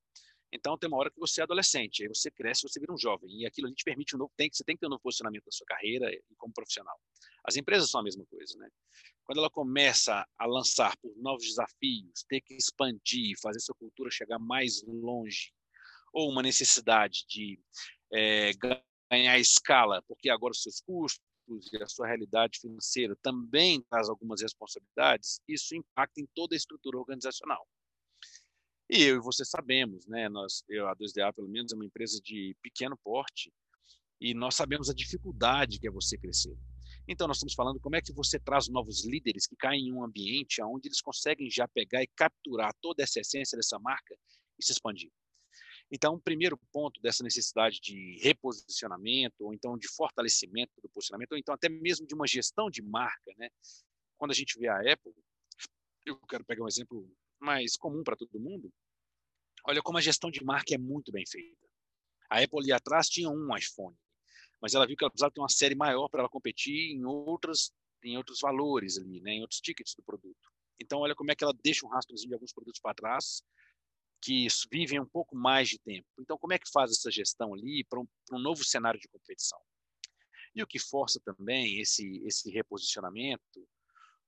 Então, 0.54 0.78
tem 0.78 0.88
uma 0.88 0.98
hora 0.98 1.12
que 1.12 1.20
você 1.20 1.42
é 1.42 1.44
adolescente, 1.44 2.04
aí 2.04 2.08
você 2.08 2.32
cresce, 2.32 2.62
você 2.62 2.80
vira 2.80 2.94
um 2.94 2.98
jovem, 2.98 3.42
e 3.42 3.46
aquilo 3.46 3.68
ali 3.68 3.76
te 3.76 3.84
permite 3.84 4.16
um 4.16 4.20
novo, 4.20 4.32
tem, 4.38 4.50
você 4.50 4.64
tem 4.64 4.78
que 4.78 4.80
ter 4.80 4.88
um 4.88 4.92
novo 4.92 5.04
posicionamento 5.04 5.44
da 5.44 5.52
sua 5.52 5.68
carreira 5.68 6.10
e 6.10 6.24
como 6.38 6.54
profissional. 6.54 6.98
As 7.48 7.56
empresas 7.56 7.90
são 7.90 8.02
a 8.02 8.04
mesma 8.04 8.26
coisa, 8.26 8.58
né? 8.58 8.70
Quando 9.24 9.40
ela 9.40 9.50
começa 9.50 10.26
a 10.38 10.46
lançar 10.46 10.96
por 10.98 11.16
novos 11.18 11.46
desafios, 11.46 12.24
ter 12.28 12.42
que 12.42 12.56
expandir, 12.56 13.40
fazer 13.42 13.60
sua 13.60 13.76
cultura 13.76 14.10
chegar 14.12 14.40
mais 14.40 14.84
longe, 14.84 15.52
ou 16.14 16.30
uma 16.30 16.42
necessidade 16.42 17.26
de 17.28 17.60
é, 18.14 18.52
ganhar 19.12 19.38
escala, 19.40 20.02
porque 20.08 20.30
agora 20.30 20.52
os 20.52 20.62
seus 20.62 20.80
custos 20.82 21.22
e 21.72 21.84
a 21.84 21.88
sua 21.88 22.08
realidade 22.08 22.60
financeira 22.60 23.16
também 23.22 23.82
traz 23.90 24.10
algumas 24.10 24.42
responsabilidades, 24.42 25.40
isso 25.48 25.76
impacta 25.76 26.22
em 26.22 26.28
toda 26.34 26.56
a 26.56 26.58
estrutura 26.58 26.98
organizacional. 26.98 27.68
E 28.90 29.04
eu 29.04 29.18
e 29.18 29.20
você 29.20 29.44
sabemos, 29.44 30.06
né, 30.08 30.30
nós, 30.30 30.64
eu, 30.70 30.88
a 30.88 30.96
2DA 30.96 31.34
pelo 31.34 31.50
menos 31.50 31.72
é 31.72 31.76
uma 31.76 31.86
empresa 31.86 32.20
de 32.22 32.56
pequeno 32.62 32.98
porte, 33.04 33.52
e 34.22 34.34
nós 34.34 34.56
sabemos 34.56 34.90
a 34.90 34.94
dificuldade 34.94 35.80
que 35.80 35.88
é 35.88 35.92
você 35.92 36.18
crescer. 36.18 36.56
Então 37.08 37.28
nós 37.28 37.38
estamos 37.38 37.54
falando 37.54 37.80
como 37.80 37.96
é 37.96 38.02
que 38.02 38.12
você 38.12 38.40
traz 38.40 38.68
novos 38.68 39.06
líderes 39.06 39.46
que 39.46 39.56
caem 39.56 39.90
em 39.90 39.94
um 39.94 40.04
ambiente 40.04 40.62
onde 40.64 40.88
eles 40.88 41.02
conseguem 41.02 41.50
já 41.52 41.68
pegar 41.68 42.02
e 42.02 42.08
capturar 42.08 42.74
toda 42.82 43.04
essa 43.04 43.20
essência 43.20 43.56
dessa 43.56 43.78
marca 43.78 44.18
e 44.58 44.66
se 44.66 44.72
expandir. 44.72 45.12
Então, 45.92 46.16
o 46.16 46.20
primeiro 46.20 46.58
ponto 46.72 47.00
dessa 47.00 47.24
necessidade 47.24 47.80
de 47.80 48.18
reposicionamento, 48.24 49.36
ou 49.40 49.54
então 49.54 49.78
de 49.78 49.88
fortalecimento 49.88 50.72
do 50.82 50.90
posicionamento, 50.90 51.34
ou 51.34 51.38
então 51.38 51.54
até 51.54 51.70
mesmo 51.70 52.08
de 52.08 52.16
uma 52.16 52.26
gestão 52.26 52.72
de 52.72 52.82
marca, 52.82 53.32
né? 53.38 53.50
Quando 54.18 54.32
a 54.32 54.34
gente 54.34 54.58
vê 54.58 54.68
a 54.68 54.80
Apple, 54.80 55.14
eu 56.06 56.18
quero 56.28 56.44
pegar 56.44 56.64
um 56.64 56.68
exemplo 56.68 57.08
mais 57.40 57.78
comum 57.78 58.04
para 58.04 58.16
todo 58.16 58.40
mundo, 58.40 58.74
olha 59.68 59.82
como 59.82 60.00
a 60.00 60.02
gestão 60.02 60.32
de 60.32 60.44
marca 60.44 60.74
é 60.74 60.78
muito 60.78 61.12
bem 61.12 61.26
feita. 61.28 61.68
A 62.32 62.42
Apple 62.42 62.60
ali 62.60 62.72
atrás 62.72 63.08
tinha 63.08 63.30
um 63.30 63.56
iPhone, 63.56 63.96
mas 64.62 64.74
ela 64.74 64.88
viu 64.88 64.96
que 64.96 65.04
ela 65.04 65.12
precisava 65.12 65.32
ter 65.32 65.42
uma 65.42 65.50
série 65.50 65.76
maior 65.76 66.10
para 66.10 66.22
ela 66.22 66.30
competir 66.30 66.92
em 66.92 67.06
outras 67.06 67.72
em 68.04 68.18
outros 68.18 68.40
valores 68.40 68.98
ali, 69.00 69.20
né, 69.22 69.32
em 69.32 69.42
outros 69.42 69.60
tickets 69.60 69.96
do 69.96 70.04
produto. 70.04 70.52
Então, 70.80 71.00
olha 71.00 71.16
como 71.16 71.32
é 71.32 71.36
que 71.36 71.44
ela 71.44 71.54
deixa 71.64 71.86
um 71.86 71.90
rastrozinho 71.90 72.30
de 72.30 72.34
alguns 72.36 72.54
produtos 72.54 72.80
para 72.80 72.94
trás 72.94 73.42
que 74.22 74.48
vivem 74.72 75.00
um 75.00 75.08
pouco 75.08 75.36
mais 75.36 75.70
de 75.70 75.80
tempo. 75.80 76.08
Então, 76.20 76.38
como 76.38 76.54
é 76.54 76.60
que 76.60 76.70
faz 76.72 76.92
essa 76.92 77.12
gestão 77.12 77.54
ali 77.54 77.84
para 77.90 78.00
um, 78.00 78.08
um, 78.32 78.40
novo 78.40 78.64
cenário 78.64 79.00
de 79.00 79.08
competição? 79.08 79.60
E 80.54 80.64
o 80.64 80.68
que 80.68 80.80
força 80.80 81.20
também 81.24 81.80
esse, 81.80 82.22
esse 82.26 82.50
reposicionamento 82.52 83.68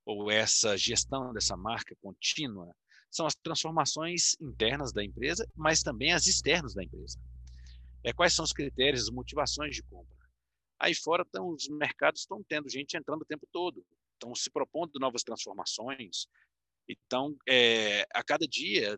ou 0.05 0.31
essa 0.31 0.77
gestão 0.77 1.33
dessa 1.33 1.57
marca 1.57 1.95
contínua 2.01 2.73
são 3.09 3.25
as 3.25 3.35
transformações 3.35 4.35
internas 4.39 4.91
da 4.91 5.03
empresa, 5.03 5.49
mas 5.55 5.81
também 5.81 6.13
as 6.13 6.27
externas 6.27 6.73
da 6.73 6.83
empresa. 6.83 7.19
É, 8.03 8.13
quais 8.13 8.33
são 8.33 8.45
os 8.45 8.53
critérios, 8.53 9.03
as 9.03 9.09
motivações 9.09 9.75
de 9.75 9.83
compra? 9.83 10.16
Aí 10.79 10.93
fora, 10.93 11.25
então, 11.27 11.49
os 11.49 11.67
mercados 11.67 12.21
estão 12.21 12.43
tendo 12.43 12.69
gente 12.69 12.95
entrando 12.95 13.21
o 13.21 13.25
tempo 13.25 13.47
todo, 13.51 13.85
estão 14.13 14.33
se 14.35 14.49
propondo 14.49 14.99
novas 14.99 15.23
transformações. 15.23 16.27
Então, 16.87 17.35
é, 17.47 18.03
a 18.13 18.23
cada 18.23 18.47
dia 18.47 18.95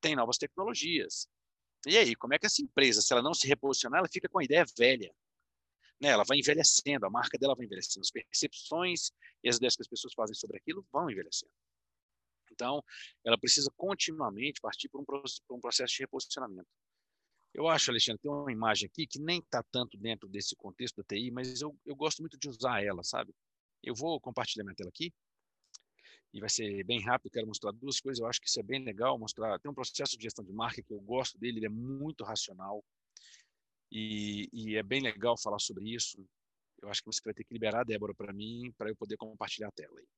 tem 0.00 0.16
novas 0.16 0.36
tecnologias. 0.36 1.28
E 1.86 1.96
aí, 1.96 2.14
como 2.14 2.34
é 2.34 2.38
que 2.38 2.46
essa 2.46 2.62
empresa, 2.62 3.00
se 3.00 3.12
ela 3.12 3.22
não 3.22 3.34
se 3.34 3.46
reposicionar, 3.46 3.98
ela 3.98 4.08
fica 4.08 4.28
com 4.28 4.38
a 4.38 4.44
ideia 4.44 4.64
velha? 4.76 5.14
Né? 6.00 6.08
Ela 6.08 6.24
vai 6.24 6.38
envelhecendo, 6.38 7.06
a 7.06 7.10
marca 7.10 7.38
dela 7.38 7.54
vai 7.54 7.66
envelhecendo, 7.66 8.02
as 8.02 8.10
percepções 8.10 9.10
e 9.42 9.48
as 9.48 9.56
ideias 9.56 9.76
que 9.76 9.82
as 9.82 9.88
pessoas 9.88 10.14
fazem 10.14 10.34
sobre 10.34 10.56
aquilo 10.56 10.86
vão 10.92 11.10
envelhecendo. 11.10 11.52
Então, 12.50 12.82
ela 13.24 13.38
precisa 13.38 13.70
continuamente 13.76 14.60
partir 14.60 14.88
um, 14.94 15.04
por 15.04 15.22
um 15.50 15.60
processo 15.60 15.94
de 15.94 16.00
reposicionamento. 16.00 16.68
Eu 17.54 17.68
acho, 17.68 17.92
Alexandre, 17.92 18.20
tem 18.20 18.30
uma 18.30 18.50
imagem 18.50 18.88
aqui 18.88 19.06
que 19.06 19.20
nem 19.20 19.38
está 19.38 19.62
tanto 19.62 19.96
dentro 19.96 20.28
desse 20.28 20.56
contexto 20.56 20.96
da 20.96 21.04
TI, 21.04 21.30
mas 21.30 21.60
eu, 21.60 21.74
eu 21.86 21.94
gosto 21.94 22.20
muito 22.20 22.36
de 22.36 22.48
usar 22.48 22.84
ela, 22.84 23.04
sabe? 23.04 23.32
Eu 23.80 23.94
vou 23.94 24.20
compartilhar 24.20 24.64
minha 24.64 24.74
tela 24.74 24.88
aqui 24.88 25.12
e 26.32 26.40
vai 26.40 26.48
ser 26.48 26.82
bem 26.82 27.00
rápido. 27.00 27.30
Quero 27.30 27.46
mostrar 27.46 27.70
duas 27.70 28.00
coisas. 28.00 28.20
Eu 28.20 28.26
acho 28.26 28.40
que 28.40 28.48
isso 28.48 28.58
é 28.58 28.62
bem 28.62 28.82
legal. 28.82 29.16
Mostrar 29.16 29.60
tem 29.60 29.70
um 29.70 29.74
processo 29.74 30.16
de 30.16 30.24
gestão 30.24 30.44
de 30.44 30.52
marca 30.52 30.82
que 30.82 30.92
eu 30.92 31.00
gosto 31.00 31.38
dele. 31.38 31.60
Ele 31.60 31.66
é 31.66 31.70
muito 31.70 32.24
racional 32.24 32.84
e, 33.90 34.48
e 34.52 34.76
é 34.76 34.82
bem 34.82 35.00
legal 35.00 35.38
falar 35.38 35.60
sobre 35.60 35.94
isso. 35.94 36.26
Eu 36.82 36.88
acho 36.88 37.02
que 37.02 37.06
você 37.06 37.20
vai 37.24 37.34
ter 37.34 37.44
que 37.44 37.54
liberar 37.54 37.82
a 37.82 37.84
Débora 37.84 38.12
para 38.12 38.32
mim 38.32 38.74
para 38.76 38.90
eu 38.90 38.96
poder 38.96 39.16
compartilhar 39.16 39.68
a 39.68 39.72
tela 39.72 39.96
aí. 39.96 40.08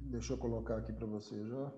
Deixa 0.00 0.32
eu 0.32 0.38
colocar 0.38 0.78
aqui 0.78 0.92
para 0.92 1.06
você 1.06 1.46
já. 1.46 1.72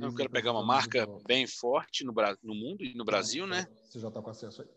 Eu 0.00 0.14
quero 0.14 0.30
pegar 0.30 0.52
uma 0.52 0.64
marca 0.64 1.06
bem 1.26 1.46
forte 1.46 2.04
no, 2.04 2.12
no 2.42 2.54
mundo 2.54 2.84
e 2.84 2.94
no 2.94 3.04
Brasil, 3.04 3.46
né? 3.46 3.66
Você 3.84 3.98
já 3.98 4.08
está 4.08 4.20
com 4.20 4.30
acesso 4.30 4.62
aí. 4.62 4.68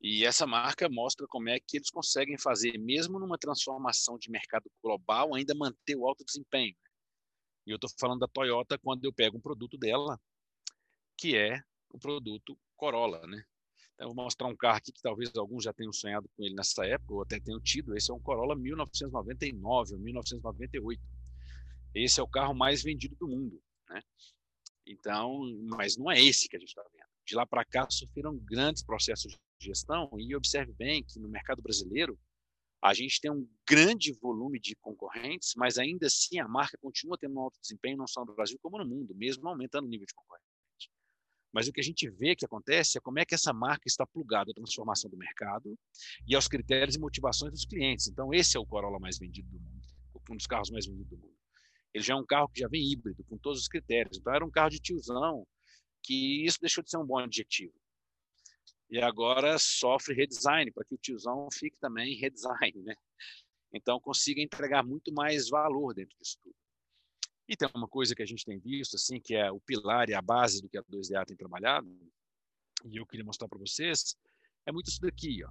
E 0.00 0.24
essa 0.24 0.46
marca 0.46 0.88
mostra 0.88 1.26
como 1.26 1.48
é 1.48 1.58
que 1.58 1.78
eles 1.78 1.90
conseguem 1.90 2.38
fazer, 2.38 2.78
mesmo 2.78 3.18
numa 3.18 3.38
transformação 3.38 4.18
de 4.18 4.30
mercado 4.30 4.70
global, 4.82 5.34
ainda 5.34 5.54
manter 5.54 5.96
o 5.96 6.06
alto 6.06 6.24
desempenho. 6.24 6.76
E 7.66 7.70
eu 7.70 7.76
estou 7.76 7.90
falando 7.98 8.20
da 8.20 8.28
Toyota 8.28 8.78
quando 8.78 9.04
eu 9.04 9.12
pego 9.12 9.38
um 9.38 9.40
produto 9.40 9.76
dela, 9.76 10.20
que 11.18 11.36
é 11.36 11.60
o 11.90 11.98
produto 11.98 12.56
Corolla, 12.76 13.26
né? 13.26 13.42
Então, 13.94 14.08
eu 14.08 14.14
vou 14.14 14.24
mostrar 14.24 14.46
um 14.46 14.56
carro 14.56 14.76
aqui 14.76 14.92
que 14.92 15.00
talvez 15.00 15.34
alguns 15.34 15.64
já 15.64 15.72
tenham 15.72 15.92
sonhado 15.92 16.28
com 16.36 16.44
ele 16.44 16.54
nessa 16.54 16.84
época, 16.86 17.14
ou 17.14 17.22
até 17.22 17.40
tenham 17.40 17.60
tido. 17.60 17.96
Esse 17.96 18.10
é 18.10 18.14
um 18.14 18.20
Corolla 18.20 18.54
1999 18.54 19.94
ou 19.94 20.00
1998. 20.00 21.02
Esse 21.94 22.20
é 22.20 22.22
o 22.22 22.28
carro 22.28 22.54
mais 22.54 22.82
vendido 22.82 23.16
do 23.16 23.26
mundo, 23.26 23.62
né? 23.88 24.02
Então, 24.86 25.40
mas 25.62 25.96
não 25.96 26.10
é 26.10 26.20
esse 26.22 26.48
que 26.48 26.56
a 26.56 26.58
gente 26.58 26.68
está 26.68 26.82
vendo. 26.92 27.06
De 27.26 27.34
lá 27.34 27.44
para 27.44 27.64
cá 27.64 27.88
sofreram 27.90 28.36
grandes 28.38 28.82
processos 28.82 29.36
gestão, 29.58 30.10
e 30.18 30.36
observe 30.36 30.72
bem 30.74 31.02
que 31.02 31.18
no 31.18 31.28
mercado 31.28 31.62
brasileiro, 31.62 32.18
A 32.82 32.94
gente 32.94 33.20
tem 33.20 33.30
um 33.30 33.48
grande 33.68 34.12
volume 34.12 34.60
de 34.60 34.76
concorrentes, 34.76 35.54
mas 35.56 35.78
ainda 35.78 36.06
assim 36.06 36.38
a 36.38 36.46
marca 36.46 36.78
continua 36.78 37.16
tendo 37.18 37.34
um 37.34 37.40
alto 37.40 37.58
desempenho, 37.60 37.96
não 37.96 38.06
só 38.06 38.24
no 38.24 38.34
Brasil, 38.34 38.58
como 38.62 38.78
no 38.78 38.86
mundo, 38.86 39.14
mesmo 39.14 39.48
aumentando 39.48 39.86
o 39.86 39.88
nível 39.88 40.06
de 40.06 40.14
concorrente. 40.14 40.46
Mas 41.52 41.66
o 41.66 41.72
que 41.72 41.80
a 41.80 41.82
gente 41.82 42.08
vê 42.10 42.36
que 42.36 42.44
acontece 42.44 42.98
é 42.98 43.00
como 43.00 43.18
é 43.18 43.24
que 43.24 43.34
essa 43.34 43.52
marca 43.52 43.88
está 43.88 44.06
plugada 44.06 44.50
à 44.50 44.54
transformação 44.54 45.10
do 45.10 45.16
mercado 45.16 45.76
e 46.28 46.34
aos 46.34 46.46
critérios 46.46 46.96
e 46.96 47.00
motivações 47.00 47.50
dos 47.50 47.64
clientes. 47.64 48.08
Então, 48.08 48.32
esse 48.32 48.56
é 48.56 48.60
o 48.60 48.66
Corolla 48.66 49.00
mais 49.00 49.18
vendido 49.18 49.48
do 49.48 49.58
mundo, 49.58 49.86
um 50.30 50.36
dos 50.36 50.46
carros 50.46 50.70
mais 50.70 50.86
vendidos 50.86 51.08
do 51.08 51.16
mundo. 51.16 51.35
Ele 51.96 52.04
já 52.04 52.12
é 52.12 52.16
um 52.16 52.26
carro 52.26 52.48
que 52.50 52.60
já 52.60 52.68
vem 52.68 52.92
híbrido, 52.92 53.24
com 53.24 53.38
todos 53.38 53.62
os 53.62 53.68
critérios. 53.68 54.18
Então, 54.18 54.34
era 54.34 54.44
um 54.44 54.50
carro 54.50 54.68
de 54.68 54.78
tiozão, 54.78 55.46
que 56.02 56.44
isso 56.44 56.60
deixou 56.60 56.84
de 56.84 56.90
ser 56.90 56.98
um 56.98 57.06
bom 57.06 57.18
adjetivo. 57.18 57.72
E 58.90 58.98
agora 58.98 59.58
sofre 59.58 60.14
redesign, 60.14 60.70
para 60.72 60.84
que 60.84 60.94
o 60.94 60.98
tiozão 60.98 61.48
fique 61.50 61.78
também 61.78 62.14
redesign, 62.14 62.82
né? 62.82 62.94
Então, 63.72 63.98
consiga 63.98 64.42
entregar 64.42 64.84
muito 64.84 65.10
mais 65.10 65.48
valor 65.48 65.94
dentro 65.94 66.14
disso 66.18 66.36
tudo. 66.42 66.54
E 67.48 67.56
tem 67.56 67.66
uma 67.74 67.88
coisa 67.88 68.14
que 68.14 68.22
a 68.22 68.26
gente 68.26 68.44
tem 68.44 68.58
visto, 68.58 68.96
assim, 68.96 69.18
que 69.18 69.34
é 69.34 69.50
o 69.50 69.58
pilar 69.58 70.10
e 70.10 70.14
a 70.14 70.20
base 70.20 70.60
do 70.60 70.68
que 70.68 70.76
a 70.76 70.82
2DA 70.82 71.24
tem 71.24 71.34
trabalhado, 71.34 71.88
e 72.84 72.98
eu 72.98 73.06
queria 73.06 73.24
mostrar 73.24 73.48
para 73.48 73.58
vocês, 73.58 74.18
é 74.66 74.70
muito 74.70 74.88
isso 74.88 75.00
daqui, 75.00 75.42
ó. 75.42 75.50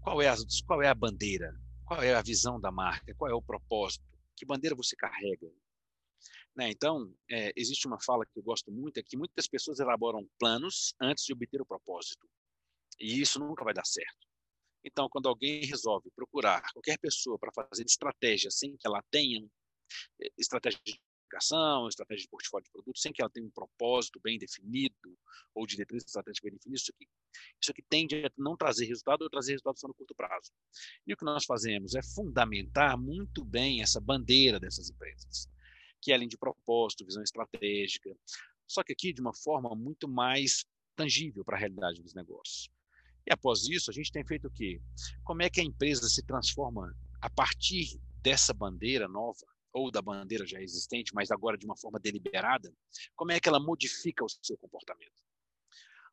Qual 0.00 0.20
é, 0.20 0.28
a, 0.28 0.34
qual 0.66 0.82
é 0.82 0.88
a 0.88 0.94
bandeira? 0.94 1.54
Qual 1.84 2.02
é 2.02 2.12
a 2.12 2.22
visão 2.22 2.60
da 2.60 2.72
marca? 2.72 3.14
Qual 3.14 3.30
é 3.30 3.34
o 3.34 3.42
propósito? 3.42 4.04
Que 4.36 4.44
bandeira 4.44 4.74
você 4.74 4.96
carrega? 4.96 5.46
Né? 6.56 6.70
Então, 6.70 7.12
é, 7.30 7.52
existe 7.56 7.86
uma 7.86 8.00
fala 8.00 8.24
que 8.26 8.38
eu 8.38 8.42
gosto 8.42 8.70
muito, 8.72 8.98
é 8.98 9.02
que 9.02 9.16
muitas 9.16 9.46
pessoas 9.46 9.80
elaboram 9.80 10.28
planos 10.38 10.94
antes 11.00 11.24
de 11.24 11.32
obter 11.32 11.60
o 11.60 11.66
propósito. 11.66 12.28
E 12.98 13.20
isso 13.20 13.38
nunca 13.38 13.64
vai 13.64 13.72
dar 13.72 13.86
certo. 13.86 14.28
Então, 14.84 15.08
quando 15.10 15.28
alguém 15.28 15.64
resolve 15.64 16.10
procurar 16.14 16.62
qualquer 16.72 16.98
pessoa 16.98 17.38
para 17.38 17.52
fazer 17.52 17.84
estratégia 17.84 18.50
sem 18.50 18.76
que 18.76 18.86
ela 18.86 19.02
tenha 19.10 19.46
é, 20.22 20.30
estratégia 20.38 20.80
de 20.84 20.98
comunicação, 21.30 21.88
estratégia 21.88 22.24
de 22.24 22.28
portfólio 22.28 22.64
de 22.64 22.70
produtos, 22.70 23.02
sem 23.02 23.12
que 23.12 23.22
ela 23.22 23.30
tenha 23.30 23.46
um 23.46 23.50
propósito 23.50 24.20
bem 24.20 24.38
definido 24.38 25.16
ou 25.54 25.66
diretriz 25.66 26.04
estratégica 26.04 26.48
bem 26.48 26.56
definida, 26.56 26.80
isso 26.80 26.92
aqui, 26.94 27.08
isso 27.60 27.70
aqui 27.70 27.82
tende 27.88 28.26
a 28.26 28.30
não 28.36 28.56
trazer 28.56 28.86
resultado 28.86 29.22
ou 29.22 29.30
trazer 29.30 29.52
resultado 29.52 29.78
só 29.78 29.86
no 29.86 29.94
curto 29.94 30.14
prazo. 30.14 30.50
E 31.06 31.12
o 31.12 31.16
que 31.16 31.24
nós 31.24 31.44
fazemos 31.44 31.94
é 31.94 32.02
fundamentar 32.02 32.98
muito 32.98 33.44
bem 33.44 33.82
essa 33.82 34.00
bandeira 34.00 34.58
dessas 34.58 34.90
empresas, 34.90 35.48
que 36.00 36.12
é 36.12 36.14
além 36.14 36.28
de 36.28 36.38
propósito, 36.38 37.04
visão 37.04 37.22
estratégica, 37.22 38.10
só 38.66 38.82
que 38.82 38.92
aqui 38.92 39.12
de 39.12 39.20
uma 39.20 39.34
forma 39.34 39.74
muito 39.74 40.08
mais 40.08 40.64
tangível 40.96 41.44
para 41.44 41.56
a 41.56 41.60
realidade 41.60 42.02
dos 42.02 42.14
negócios. 42.14 42.70
E 43.26 43.32
após 43.32 43.68
isso, 43.68 43.90
a 43.90 43.94
gente 43.94 44.12
tem 44.12 44.24
feito 44.24 44.48
o 44.48 44.50
quê? 44.50 44.80
Como 45.24 45.42
é 45.42 45.50
que 45.50 45.60
a 45.60 45.64
empresa 45.64 46.08
se 46.08 46.22
transforma 46.22 46.94
a 47.20 47.28
partir 47.28 48.00
dessa 48.22 48.54
bandeira 48.54 49.08
nova 49.08 49.46
ou 49.72 49.90
da 49.90 50.02
bandeira 50.02 50.46
já 50.46 50.60
existente, 50.60 51.14
mas 51.14 51.30
agora 51.30 51.56
de 51.56 51.64
uma 51.64 51.76
forma 51.76 51.98
deliberada, 51.98 52.72
como 53.14 53.32
é 53.32 53.40
que 53.40 53.48
ela 53.48 53.60
modifica 53.60 54.24
o 54.24 54.28
seu 54.28 54.56
comportamento? 54.56 55.22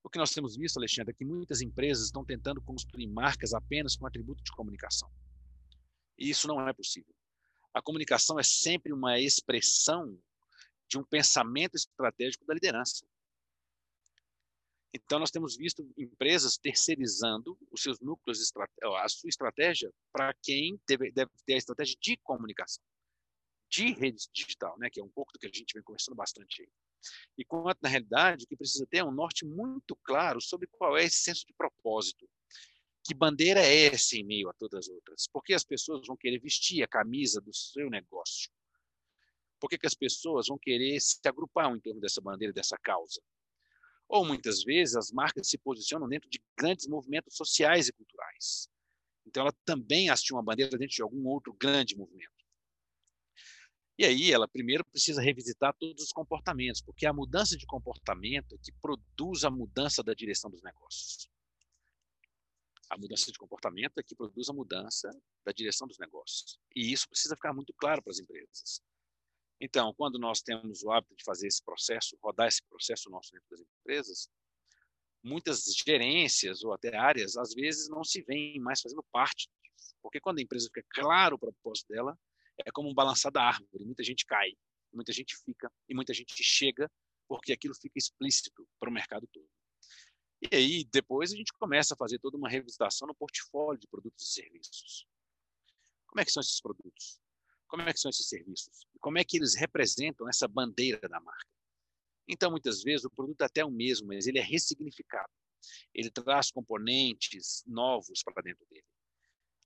O 0.04 0.10
que 0.10 0.20
nós 0.20 0.32
temos 0.32 0.56
visto, 0.56 0.78
Alexandre, 0.78 1.12
é 1.12 1.18
que 1.18 1.26
muitas 1.26 1.62
empresas 1.62 2.06
estão 2.06 2.24
tentando 2.24 2.62
construir 2.62 3.08
marcas 3.08 3.54
apenas 3.54 3.96
com 3.96 4.06
atributo 4.06 4.44
de 4.44 4.52
comunicação. 4.52 5.12
E 6.18 6.30
isso 6.30 6.48
não 6.48 6.66
é 6.68 6.74
possível. 6.74 7.14
A 7.78 7.82
comunicação 7.82 8.40
é 8.40 8.44
sempre 8.44 8.92
uma 8.92 9.20
expressão 9.20 10.20
de 10.90 10.98
um 10.98 11.04
pensamento 11.04 11.76
estratégico 11.76 12.44
da 12.44 12.56
liderança. 12.56 13.06
Então, 14.92 15.20
nós 15.20 15.30
temos 15.30 15.56
visto 15.56 15.88
empresas 15.96 16.58
terceirizando 16.58 17.56
os 17.70 17.84
seus 17.84 18.00
núcleos, 18.00 18.52
a 18.96 19.08
sua 19.08 19.30
estratégia 19.30 19.94
para 20.12 20.34
quem 20.42 20.82
deve, 20.88 21.12
deve 21.12 21.30
ter 21.46 21.54
a 21.54 21.58
estratégia 21.58 21.96
de 22.02 22.18
comunicação 22.18 22.84
de 23.70 23.92
rede 23.92 24.28
digital, 24.34 24.76
né, 24.80 24.90
que 24.90 25.00
é 25.00 25.04
um 25.04 25.10
pouco 25.10 25.32
do 25.34 25.38
que 25.38 25.46
a 25.46 25.52
gente 25.54 25.74
vem 25.76 25.84
conversando 25.84 26.16
bastante 26.16 26.64
aí. 26.64 26.70
E 27.38 27.46
quanto, 27.46 27.78
na 27.80 27.90
realidade, 27.90 28.46
o 28.46 28.48
que 28.48 28.58
precisa 28.58 28.88
ter 28.88 29.00
é 29.00 29.04
um 29.04 29.12
norte 29.12 29.46
muito 29.46 29.96
claro 29.98 30.42
sobre 30.42 30.66
qual 30.66 30.98
é 30.98 31.04
esse 31.04 31.18
senso 31.18 31.46
de 31.46 31.54
propósito. 31.54 32.28
Que 33.08 33.14
bandeira 33.14 33.62
é 33.62 33.86
essa 33.86 34.18
em 34.18 34.24
meio 34.26 34.50
a 34.50 34.54
todas 34.54 34.80
as 34.80 34.94
outras? 34.94 35.28
Por 35.32 35.42
que 35.42 35.54
as 35.54 35.64
pessoas 35.64 36.06
vão 36.06 36.18
querer 36.18 36.40
vestir 36.40 36.84
a 36.84 36.88
camisa 36.90 37.40
do 37.40 37.54
seu 37.54 37.90
negócio? 37.90 38.52
Por 39.62 39.70
que, 39.70 39.78
que 39.78 39.88
as 39.88 39.94
pessoas 39.94 40.48
vão 40.48 40.58
querer 40.58 41.00
se 41.00 41.18
agrupar 41.26 41.74
em 41.74 41.80
torno 41.80 42.02
dessa 42.02 42.20
bandeira, 42.20 42.52
dessa 42.52 42.78
causa? 42.78 43.22
Ou 44.10 44.26
muitas 44.26 44.62
vezes 44.62 44.98
as 44.98 45.10
marcas 45.10 45.48
se 45.48 45.58
posicionam 45.58 46.06
dentro 46.10 46.30
de 46.30 46.44
grandes 46.58 46.86
movimentos 46.86 47.38
sociais 47.38 47.88
e 47.88 47.94
culturais. 47.94 48.68
Então 49.26 49.44
ela 49.44 49.56
também 49.64 50.10
assiste 50.10 50.34
uma 50.34 50.44
bandeira 50.44 50.78
dentro 50.78 50.94
de 50.94 51.02
algum 51.02 51.26
outro 51.28 51.54
grande 51.54 51.96
movimento. 51.96 52.44
E 53.98 54.04
aí 54.04 54.34
ela 54.34 54.50
primeiro 54.50 54.84
precisa 54.84 55.22
revisitar 55.22 55.74
todos 55.80 56.04
os 56.04 56.12
comportamentos, 56.12 56.82
porque 56.82 57.06
a 57.06 57.14
mudança 57.14 57.56
de 57.56 57.66
comportamento 57.66 58.54
é 58.54 58.58
que 58.58 58.74
produz 58.82 59.46
a 59.46 59.50
mudança 59.50 60.04
da 60.04 60.14
direção 60.14 60.52
dos 60.52 60.62
negócios. 60.62 61.30
A 62.90 62.98
mudança 62.98 63.32
de 63.32 63.38
comportamento 63.38 63.98
é 63.98 64.04
que 64.04 64.16
produz 64.16 64.50
a 64.50 64.54
mudança 64.54 65.10
da 65.46 65.52
direção 65.52 65.88
dos 65.88 65.98
negócios. 65.98 66.60
E 66.76 66.92
isso 66.92 67.08
precisa 67.10 67.36
ficar 67.36 67.54
muito 67.54 67.74
claro 67.74 68.02
para 68.02 68.12
as 68.12 68.20
empresas. 68.20 68.82
Então, 69.60 69.94
quando 69.96 70.20
nós 70.20 70.42
temos 70.42 70.84
o 70.84 70.92
hábito 70.92 71.16
de 71.16 71.24
fazer 71.24 71.48
esse 71.48 71.64
processo, 71.64 72.18
rodar 72.22 72.48
esse 72.48 72.64
processo 72.64 73.10
nosso 73.10 73.32
dentro 73.32 73.48
das 73.50 73.62
empresas, 73.62 74.30
muitas 75.24 75.64
gerências 75.86 76.64
ou 76.64 76.74
até 76.74 76.96
áreas, 76.96 77.36
às 77.36 77.54
vezes, 77.54 77.90
não 77.90 78.04
se 78.04 78.22
veem 78.22 78.60
mais 78.60 78.82
fazendo 78.82 79.04
parte. 79.12 79.50
Porque 80.02 80.20
quando 80.20 80.40
a 80.40 80.42
empresa 80.42 80.70
fica 80.74 80.88
claro 80.94 81.36
o 81.36 81.40
propósito 81.40 81.88
dela, 81.90 82.18
é 82.66 82.72
como 82.72 82.90
um 82.90 82.94
balançar 82.94 83.32
da 83.32 83.44
árvore. 83.44 83.86
Muita 83.86 84.04
gente 84.04 84.26
cai, 84.26 84.52
muita 84.94 85.12
gente 85.12 85.36
fica 85.44 85.72
e 85.90 85.94
muita 85.94 86.14
gente 86.14 86.34
chega 86.44 86.90
porque 87.28 87.52
aquilo 87.52 87.76
fica 87.76 87.98
explícito 87.98 88.52
para 88.80 88.90
o 88.90 88.94
mercado 88.94 89.28
todo. 89.28 89.50
E 90.42 90.56
aí, 90.56 90.84
depois, 90.86 91.34
a 91.34 91.36
gente 91.36 91.52
começa 91.54 91.94
a 91.94 91.98
fazer 91.98 92.20
toda 92.20 92.38
uma 92.38 92.50
revisitação 92.50 93.08
no 93.08 93.16
portfólio 93.16 93.80
de 93.80 93.88
produtos 93.88 94.24
e 94.24 94.34
serviços. 94.34 95.08
Como 96.08 96.22
é 96.22 96.26
que 96.26 96.32
são 96.32 96.42
esses 96.42 96.62
produtos? 96.62 97.20
Como 97.68 97.82
é 97.82 97.92
que 97.92 98.00
são 98.00 98.10
esses 98.10 98.28
serviços? 98.28 98.86
Como 99.00 99.18
é 99.18 99.24
que 99.24 99.38
eles 99.38 99.56
representam 99.56 100.30
essa 100.30 100.48
bandeira 100.48 101.08
da 101.10 101.20
marca? 101.20 101.48
Então, 102.28 102.52
muitas 102.52 102.84
vezes, 102.84 103.06
o 103.06 103.10
produto 103.10 103.42
é 103.42 103.46
até 103.46 103.66
o 103.66 103.72
mesmo, 103.72 104.08
mas 104.08 104.28
ele 104.28 104.40
é 104.40 104.44
ressignificado. 104.44 105.32
Ele 105.94 106.12
traz 106.12 106.52
componentes 106.52 107.64
novos 107.66 108.22
para 108.24 108.44
dentro 108.44 108.66
dele 108.70 108.86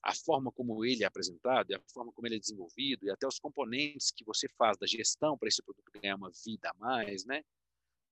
a 0.04 0.16
forma 0.16 0.52
como 0.52 0.84
ele 0.84 1.04
é 1.04 1.08
apresentado, 1.08 1.72
a 1.74 1.80
forma 1.94 2.12
como 2.12 2.28
ele 2.28 2.36
é 2.36 2.40
desenvolvido 2.40 3.06
e 3.06 3.12
até 3.12 3.28
os 3.28 3.40
componentes 3.40 4.12
que 4.12 4.26
você 4.26 4.48
faz 4.58 4.78
da 4.78 4.88
gestão 4.88 5.38
para 5.38 5.48
esse 5.48 5.62
produto 5.62 5.92
ganhar 5.94 6.16
uma 6.16 6.32
vida 6.44 6.70
a 6.70 6.74
mais, 6.74 7.24
né? 7.26 7.44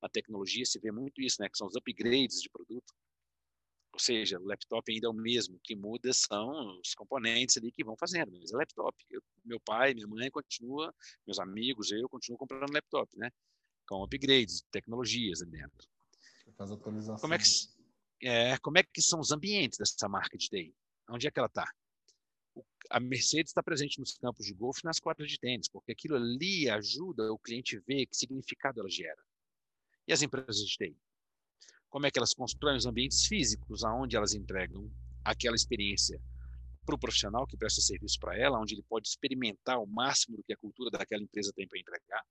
Na 0.02 0.08
tecnologia 0.08 0.64
se 0.64 0.78
vê 0.78 0.90
muito 0.90 1.20
isso, 1.20 1.40
né? 1.40 1.48
Que 1.48 1.58
são 1.58 1.66
os 1.66 1.76
upgrades 1.76 2.40
de 2.40 2.48
produto. 2.48 2.94
Ou 3.92 3.98
seja, 3.98 4.38
o 4.38 4.44
laptop 4.44 4.90
ainda 4.90 5.08
é 5.08 5.10
o 5.10 5.12
mesmo, 5.12 5.56
o 5.56 5.60
que 5.60 5.74
muda 5.74 6.12
são 6.12 6.80
os 6.80 6.94
componentes 6.94 7.56
ali 7.56 7.72
que 7.72 7.84
vão 7.84 7.96
fazendo, 7.96 8.30
mas 8.32 8.52
é 8.52 8.56
laptop. 8.56 8.96
Eu, 9.10 9.20
meu 9.44 9.58
pai, 9.60 9.94
minha 9.94 10.06
mãe 10.06 10.30
continua, 10.30 10.94
meus 11.26 11.40
amigos, 11.40 11.90
eu 11.90 12.08
continuo 12.08 12.38
comprando 12.38 12.72
laptop, 12.72 13.10
né? 13.18 13.30
Com 13.88 14.04
upgrades, 14.04 14.62
tecnologias 14.70 15.42
ali 15.42 15.50
dentro. 15.50 15.88
Faz 16.56 16.70
atualização. 16.70 17.16
Como 17.16 17.34
é 17.34 17.38
que 17.38 17.44
é, 18.22 18.58
como 18.58 18.78
é 18.78 18.82
que 18.82 19.02
são 19.02 19.18
os 19.18 19.32
ambientes 19.32 19.78
dessa 19.78 20.08
marca 20.08 20.36
de 20.38 20.48
TI? 20.48 20.74
Onde 21.08 21.26
é 21.26 21.30
que 21.30 21.38
ela 21.38 21.48
está? 21.48 21.68
a 22.90 22.98
Mercedes 22.98 23.50
está 23.50 23.62
presente 23.62 24.00
nos 24.00 24.16
campos 24.18 24.46
de 24.46 24.52
golfe 24.52 24.80
e 24.82 24.84
nas 24.86 24.98
quadras 24.98 25.30
de 25.30 25.38
tênis, 25.38 25.68
porque 25.68 25.92
aquilo 25.92 26.16
ali 26.16 26.68
ajuda 26.68 27.32
o 27.32 27.38
cliente 27.38 27.76
a 27.76 27.80
ver 27.86 28.06
que 28.06 28.16
significado 28.16 28.80
ela 28.80 28.90
gera. 28.90 29.22
E 30.10 30.12
as 30.12 30.22
empresas 30.22 30.56
de 30.56 30.76
TI? 30.76 30.98
Como 31.88 32.04
é 32.04 32.10
que 32.10 32.18
elas 32.18 32.34
constroem 32.34 32.76
os 32.76 32.84
ambientes 32.84 33.26
físicos 33.26 33.84
aonde 33.84 34.16
elas 34.16 34.34
entregam 34.34 34.90
aquela 35.24 35.54
experiência 35.54 36.20
para 36.84 36.96
o 36.96 36.98
profissional 36.98 37.46
que 37.46 37.56
presta 37.56 37.80
serviço 37.80 38.18
para 38.18 38.36
ela, 38.36 38.58
onde 38.58 38.74
ele 38.74 38.82
pode 38.82 39.06
experimentar 39.06 39.78
o 39.78 39.86
máximo 39.86 40.36
do 40.36 40.42
que 40.42 40.52
a 40.52 40.56
cultura 40.56 40.90
daquela 40.90 41.22
empresa 41.22 41.52
tem 41.54 41.68
para 41.68 41.78
entregar. 41.78 42.26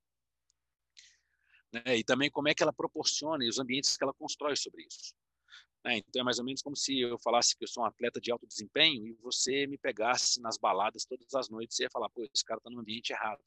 Né? 1.72 1.96
E 1.96 2.04
também 2.04 2.30
como 2.30 2.48
é 2.48 2.54
que 2.54 2.62
ela 2.62 2.70
proporciona 2.70 3.42
e 3.46 3.48
os 3.48 3.58
ambientes 3.58 3.96
que 3.96 4.04
ela 4.04 4.12
constrói 4.12 4.56
sobre 4.56 4.82
isso. 4.82 5.14
Né? 5.82 5.96
Então 6.06 6.20
é 6.20 6.22
mais 6.22 6.38
ou 6.38 6.44
menos 6.44 6.60
como 6.60 6.76
se 6.76 7.00
eu 7.00 7.18
falasse 7.18 7.56
que 7.56 7.64
eu 7.64 7.68
sou 7.68 7.82
um 7.82 7.86
atleta 7.86 8.20
de 8.20 8.30
alto 8.30 8.46
desempenho 8.46 9.06
e 9.06 9.14
você 9.22 9.66
me 9.66 9.78
pegasse 9.78 10.38
nas 10.42 10.58
baladas 10.58 11.06
todas 11.06 11.32
as 11.32 11.48
noites 11.48 11.78
e 11.78 11.84
ia 11.84 11.90
falar, 11.90 12.10
pô, 12.10 12.22
esse 12.24 12.44
cara 12.44 12.58
está 12.58 12.68
no 12.68 12.80
ambiente 12.80 13.14
errado. 13.14 13.42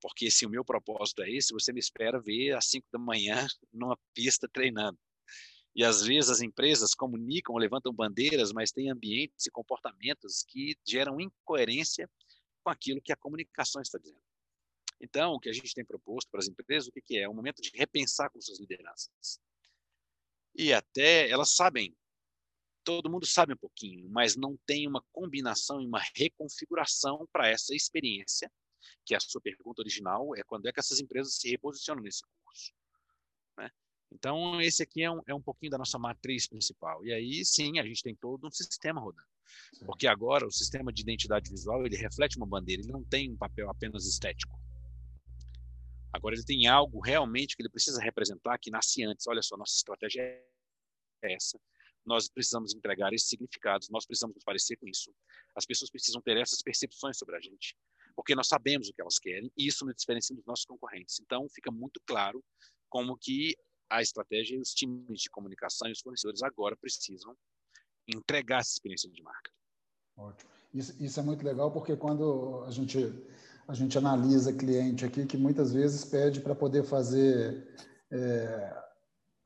Porque 0.00 0.30
se 0.30 0.46
o 0.46 0.50
meu 0.50 0.64
propósito 0.64 1.22
é 1.22 1.30
esse, 1.30 1.52
você 1.52 1.72
me 1.72 1.80
espera 1.80 2.20
ver 2.20 2.56
às 2.56 2.66
5 2.66 2.86
da 2.92 2.98
manhã 2.98 3.34
numa 3.72 3.98
pista 4.14 4.48
treinando. 4.48 4.98
E 5.74 5.84
às 5.84 6.02
vezes 6.02 6.30
as 6.30 6.40
empresas 6.40 6.94
comunicam, 6.94 7.56
levantam 7.56 7.92
bandeiras, 7.92 8.52
mas 8.52 8.72
têm 8.72 8.90
ambientes 8.90 9.46
e 9.46 9.50
comportamentos 9.50 10.42
que 10.46 10.76
geram 10.86 11.20
incoerência 11.20 12.10
com 12.64 12.70
aquilo 12.70 13.00
que 13.00 13.12
a 13.12 13.16
comunicação 13.16 13.80
está 13.80 13.98
dizendo. 13.98 14.22
Então, 15.00 15.34
o 15.34 15.40
que 15.40 15.48
a 15.48 15.52
gente 15.52 15.72
tem 15.72 15.84
proposto 15.84 16.28
para 16.30 16.40
as 16.40 16.48
empresas, 16.48 16.88
o 16.88 16.92
que 16.92 17.16
é? 17.16 17.22
É 17.22 17.28
um 17.28 17.34
momento 17.34 17.62
de 17.62 17.70
repensar 17.74 18.30
com 18.30 18.40
suas 18.40 18.58
lideranças 18.58 19.40
e 20.58 20.72
até 20.72 21.30
elas 21.30 21.54
sabem 21.54 21.96
todo 22.84 23.10
mundo 23.10 23.26
sabe 23.26 23.52
um 23.52 23.56
pouquinho, 23.56 24.08
mas 24.08 24.34
não 24.34 24.56
tem 24.66 24.88
uma 24.88 25.04
combinação 25.12 25.80
e 25.80 25.86
uma 25.86 26.00
reconfiguração 26.16 27.28
para 27.30 27.46
essa 27.46 27.74
experiência, 27.74 28.50
que 29.04 29.14
é 29.14 29.16
a 29.16 29.20
sua 29.20 29.40
pergunta 29.40 29.82
original, 29.82 30.34
é 30.36 30.42
quando 30.42 30.66
é 30.66 30.72
que 30.72 30.80
essas 30.80 31.00
empresas 31.00 31.34
se 31.34 31.48
reposicionam 31.50 32.02
nesse 32.02 32.22
curso. 32.44 32.72
Né? 33.56 33.70
Então, 34.12 34.60
esse 34.60 34.82
aqui 34.82 35.02
é 35.02 35.10
um, 35.10 35.20
é 35.26 35.34
um 35.34 35.42
pouquinho 35.42 35.70
da 35.70 35.78
nossa 35.78 35.98
matriz 35.98 36.46
principal. 36.46 37.04
E 37.04 37.12
aí, 37.12 37.44
sim, 37.44 37.78
a 37.78 37.84
gente 37.84 38.02
tem 38.02 38.14
todo 38.14 38.46
um 38.46 38.50
sistema 38.50 39.00
rodando. 39.00 39.28
Porque 39.84 40.06
agora 40.06 40.46
o 40.46 40.50
sistema 40.50 40.92
de 40.92 41.02
identidade 41.02 41.50
visual, 41.50 41.84
ele 41.84 41.96
reflete 41.96 42.36
uma 42.36 42.46
bandeira, 42.46 42.82
ele 42.82 42.92
não 42.92 43.02
tem 43.04 43.30
um 43.30 43.36
papel 43.36 43.70
apenas 43.70 44.06
estético. 44.06 44.58
Agora 46.12 46.34
ele 46.34 46.44
tem 46.44 46.66
algo 46.66 47.00
realmente 47.00 47.54
que 47.54 47.62
ele 47.62 47.68
precisa 47.68 48.00
representar 48.00 48.58
que 48.58 48.70
nasce 48.70 49.04
antes. 49.04 49.26
Olha 49.26 49.42
só, 49.42 49.56
nossa 49.56 49.74
estratégia 49.74 50.22
é 51.22 51.34
essa. 51.34 51.58
Nós 52.04 52.28
precisamos 52.28 52.74
entregar 52.74 53.12
esses 53.12 53.28
significados, 53.28 53.90
nós 53.90 54.06
precisamos 54.06 54.34
nos 54.34 54.44
parecer 54.44 54.76
com 54.76 54.88
isso. 54.88 55.14
As 55.54 55.66
pessoas 55.66 55.90
precisam 55.90 56.22
ter 56.22 56.36
essas 56.38 56.62
percepções 56.62 57.18
sobre 57.18 57.36
a 57.36 57.40
gente, 57.40 57.76
porque 58.18 58.34
nós 58.34 58.48
sabemos 58.48 58.88
o 58.88 58.92
que 58.92 59.00
elas 59.00 59.16
querem 59.16 59.48
e 59.56 59.68
isso 59.68 59.86
nos 59.86 59.94
diferencia 59.94 60.34
dos 60.34 60.44
nossos 60.44 60.64
concorrentes. 60.64 61.20
Então 61.20 61.48
fica 61.54 61.70
muito 61.70 62.00
claro 62.04 62.42
como 62.90 63.16
que 63.16 63.54
a 63.88 64.02
estratégia 64.02 64.56
e 64.56 64.60
os 64.60 64.70
times 64.70 65.20
de 65.20 65.30
comunicação 65.30 65.88
e 65.88 65.92
os 65.92 66.00
fornecedores 66.00 66.42
agora 66.42 66.76
precisam 66.76 67.32
entregar 68.08 68.58
essa 68.58 68.72
experiência 68.72 69.08
de 69.08 69.22
marca. 69.22 69.52
Ótimo. 70.16 70.50
Isso, 70.74 71.00
isso 71.00 71.20
é 71.20 71.22
muito 71.22 71.44
legal 71.44 71.70
porque 71.70 71.96
quando 71.96 72.64
a 72.66 72.72
gente 72.72 72.98
a 73.68 73.74
gente 73.74 73.96
analisa 73.96 74.52
cliente 74.52 75.04
aqui 75.04 75.24
que 75.24 75.36
muitas 75.36 75.72
vezes 75.72 76.04
pede 76.04 76.40
para 76.40 76.56
poder 76.56 76.82
fazer 76.82 77.72
é, 78.10 78.82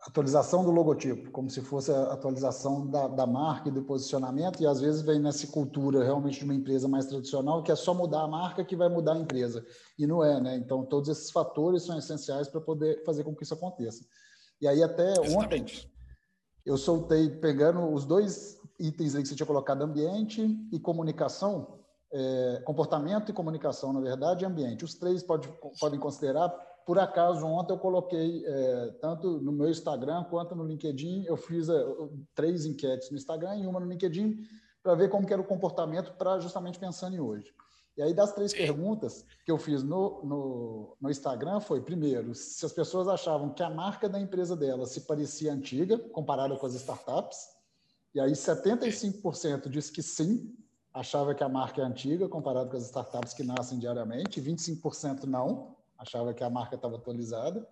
atualização 0.06 0.64
do 0.64 0.70
logotipo, 0.70 1.30
como 1.30 1.48
se 1.48 1.60
fosse 1.60 1.92
a 1.92 2.12
atualização 2.12 2.86
da, 2.88 3.06
da 3.06 3.26
marca 3.26 3.68
e 3.68 3.72
do 3.72 3.82
posicionamento, 3.82 4.60
e 4.60 4.66
às 4.66 4.80
vezes 4.80 5.02
vem 5.02 5.20
nessa 5.20 5.46
cultura 5.46 6.02
realmente 6.02 6.38
de 6.40 6.44
uma 6.44 6.54
empresa 6.54 6.88
mais 6.88 7.06
tradicional, 7.06 7.62
que 7.62 7.70
é 7.70 7.76
só 7.76 7.94
mudar 7.94 8.22
a 8.22 8.28
marca 8.28 8.64
que 8.64 8.74
vai 8.74 8.88
mudar 8.88 9.14
a 9.14 9.18
empresa. 9.18 9.64
E 9.96 10.06
não 10.06 10.24
é, 10.24 10.40
né? 10.40 10.56
Então, 10.56 10.84
todos 10.84 11.08
esses 11.08 11.30
fatores 11.30 11.84
são 11.84 11.96
essenciais 11.96 12.48
para 12.48 12.60
poder 12.60 13.04
fazer 13.04 13.22
com 13.22 13.34
que 13.34 13.44
isso 13.44 13.54
aconteça. 13.54 14.04
E 14.60 14.66
aí, 14.66 14.82
até 14.82 15.12
Exatamente. 15.12 15.36
ontem, 15.36 15.92
eu 16.66 16.76
soltei, 16.76 17.30
pegando 17.30 17.92
os 17.92 18.04
dois 18.04 18.58
itens 18.80 19.14
que 19.14 19.26
você 19.26 19.36
tinha 19.36 19.46
colocado, 19.46 19.82
ambiente 19.82 20.42
e 20.72 20.80
comunicação, 20.80 21.78
é, 22.12 22.62
comportamento 22.64 23.30
e 23.30 23.32
comunicação, 23.32 23.92
na 23.92 24.00
verdade, 24.00 24.44
e 24.44 24.46
ambiente. 24.46 24.84
Os 24.84 24.94
três 24.94 25.22
pode, 25.22 25.48
podem 25.78 25.98
considerar. 25.98 26.52
Por 26.84 26.98
acaso, 26.98 27.46
ontem 27.46 27.72
eu 27.72 27.78
coloquei, 27.78 28.44
é, 28.44 28.94
tanto 29.00 29.40
no 29.40 29.52
meu 29.52 29.68
Instagram 29.68 30.24
quanto 30.24 30.54
no 30.54 30.64
LinkedIn, 30.64 31.24
eu 31.26 31.36
fiz 31.36 31.68
é, 31.68 31.84
três 32.34 32.66
enquetes 32.66 33.10
no 33.10 33.16
Instagram 33.16 33.56
e 33.56 33.66
uma 33.66 33.78
no 33.78 33.86
LinkedIn 33.86 34.38
para 34.82 34.94
ver 34.94 35.08
como 35.08 35.26
era 35.30 35.40
o 35.40 35.44
comportamento, 35.44 36.12
para 36.14 36.40
justamente 36.40 36.78
pensando 36.78 37.14
em 37.14 37.20
hoje. 37.20 37.52
E 37.96 38.02
aí, 38.02 38.14
das 38.14 38.32
três 38.32 38.52
perguntas 38.52 39.24
que 39.44 39.52
eu 39.52 39.58
fiz 39.58 39.82
no, 39.82 40.24
no, 40.24 40.96
no, 41.00 41.10
Instagram, 41.10 41.60
foi, 41.60 41.80
primeiro, 41.82 42.34
se 42.34 42.64
as 42.64 42.72
pessoas 42.72 43.06
achavam 43.06 43.52
que 43.52 43.62
a 43.62 43.68
marca 43.68 44.08
da 44.08 44.18
empresa 44.18 44.56
dela 44.56 44.86
se 44.86 45.02
parecia 45.02 45.52
antiga, 45.52 45.98
comparada 45.98 46.56
com 46.56 46.66
as 46.66 46.74
startups. 46.74 47.38
E 48.14 48.20
aí, 48.20 48.32
75% 48.32 49.68
disse 49.68 49.92
que 49.92 50.02
sim, 50.02 50.56
achava 50.92 51.34
que 51.34 51.44
a 51.44 51.48
marca 51.48 51.82
é 51.82 51.84
antiga 51.84 52.28
comparado 52.28 52.70
com 52.70 52.76
as 52.76 52.84
startups 52.84 53.34
que 53.34 53.44
nascem 53.44 53.78
diariamente, 53.78 54.40
25% 54.40 55.24
não, 55.24 55.76
achava 56.02 56.34
que 56.34 56.42
a 56.42 56.50
marca 56.50 56.74
estava 56.74 56.96
atualizada. 56.96 57.66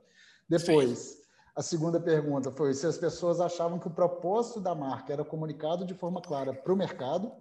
Depois, 0.48 0.98
Sim. 0.98 1.22
a 1.56 1.62
segunda 1.62 2.00
pergunta 2.00 2.50
foi 2.50 2.72
se 2.72 2.86
as 2.86 2.96
pessoas 2.96 3.40
achavam 3.40 3.78
que 3.78 3.88
o 3.88 3.94
propósito 3.94 4.60
da 4.60 4.74
marca 4.74 5.12
era 5.12 5.24
comunicado 5.24 5.84
de 5.84 5.94
forma 5.94 6.22
clara 6.22 6.54
para 6.54 6.72
o 6.72 6.76
mercado, 6.76 7.32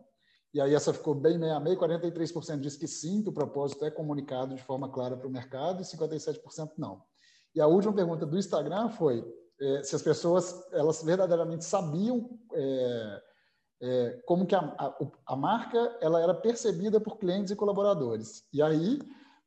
e 0.53 0.59
aí 0.59 0.73
essa 0.73 0.91
ficou 0.91 1.13
bem 1.13 1.37
meia 1.37 1.59
meia, 1.59 1.77
43% 1.77 2.59
disse 2.59 2.79
que 2.79 2.87
sim, 2.87 3.21
que 3.21 3.29
o 3.29 3.33
propósito 3.33 3.85
é 3.85 3.91
comunicado 3.91 4.55
de 4.55 4.63
forma 4.63 4.89
clara 4.89 5.15
para 5.15 5.27
o 5.27 5.31
mercado, 5.31 5.81
e 5.81 5.85
57% 5.85 6.71
não. 6.77 7.03
E 7.53 7.61
a 7.61 7.67
última 7.67 7.93
pergunta 7.93 8.25
do 8.25 8.37
Instagram 8.37 8.89
foi 8.89 9.23
é, 9.61 9.83
se 9.83 9.95
as 9.95 10.01
pessoas 10.01 10.67
elas 10.71 11.03
verdadeiramente 11.03 11.65
sabiam 11.65 12.29
é, 12.53 13.21
é, 13.81 14.21
como 14.25 14.45
que 14.45 14.55
a, 14.55 14.59
a, 14.59 14.95
a, 15.27 15.35
marca 15.35 15.97
ela 16.01 16.21
era 16.21 16.33
percebida 16.33 16.99
por 16.99 17.17
clientes 17.17 17.51
e 17.51 17.55
colaboradores. 17.55 18.43
E 18.53 18.61
aí, 18.61 18.99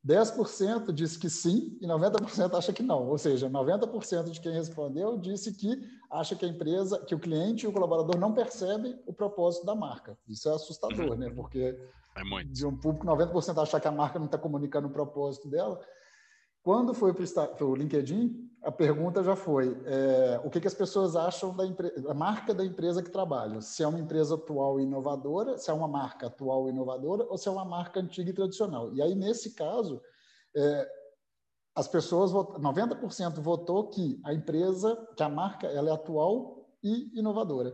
10% 0.05 0.91
disse 0.91 1.17
que 1.17 1.29
sim 1.29 1.77
e 1.79 1.87
90% 1.87 2.57
acha 2.57 2.73
que 2.73 2.83
não. 2.83 3.07
Ou 3.07 3.17
seja, 3.17 3.49
90% 3.49 4.29
de 4.29 4.41
quem 4.41 4.51
respondeu 4.51 5.17
disse 5.17 5.53
que 5.53 5.81
acha 6.11 6.35
que 6.35 6.45
a 6.45 6.49
empresa, 6.49 6.99
que 7.05 7.15
o 7.15 7.19
cliente 7.19 7.65
e 7.65 7.67
o 7.67 7.73
colaborador 7.73 8.19
não 8.19 8.33
percebem 8.33 8.99
o 9.07 9.13
propósito 9.13 9.65
da 9.65 9.73
marca. 9.73 10.17
Isso 10.27 10.49
é 10.49 10.53
assustador, 10.53 11.11
uhum. 11.11 11.15
né? 11.15 11.29
Porque 11.29 11.77
é 12.15 12.43
de 12.43 12.65
um 12.65 12.75
público 12.75 13.07
90% 13.07 13.61
achar 13.61 13.79
que 13.79 13.87
a 13.87 13.91
marca 13.91 14.19
não 14.19 14.25
está 14.25 14.37
comunicando 14.37 14.87
o 14.87 14.91
propósito 14.91 15.49
dela, 15.49 15.79
quando 16.63 16.93
foi 16.93 17.13
para 17.13 17.65
o 17.65 17.75
LinkedIn, 17.75 18.49
a 18.63 18.71
pergunta 18.71 19.21
já 19.21 19.35
foi: 19.35 19.77
é, 19.85 20.41
o 20.43 20.49
que, 20.49 20.61
que, 20.61 20.67
as 20.67 20.73
pessoas 20.73 21.15
acham 21.15 21.53
da 21.53 21.63
a 22.09 22.13
marca 22.13 22.53
da 22.53 22.65
empresa 22.65 23.03
que 23.03 23.11
trabalham? 23.11 23.59
Se 23.59 23.83
é 23.83 23.87
uma 23.87 23.99
empresa 23.99 24.35
atual 24.35 24.79
e 24.79 24.83
inovadora, 24.83 25.57
se 25.57 25.69
é 25.69 25.73
uma 25.73 25.87
marca 25.87 26.27
atual 26.27 26.67
e 26.67 26.71
inovadora, 26.71 27.25
ou 27.29 27.37
se 27.37 27.49
é 27.49 27.51
uma 27.51 27.65
marca 27.65 27.99
antiga 27.99 28.29
e 28.29 28.33
tradicional. 28.33 28.93
E 28.93 29.01
aí, 29.01 29.13
nesse 29.13 29.53
caso, 29.53 30.01
é, 30.55 30.89
as 31.75 31.87
pessoas, 31.87 32.31
90% 32.31 33.41
votou 33.41 33.89
que 33.89 34.21
a 34.23 34.33
empresa, 34.33 34.95
que 35.17 35.23
a 35.23 35.29
marca, 35.29 35.67
ela 35.67 35.89
é 35.89 35.93
atual 35.93 36.65
e 36.81 37.11
inovadora. 37.19 37.73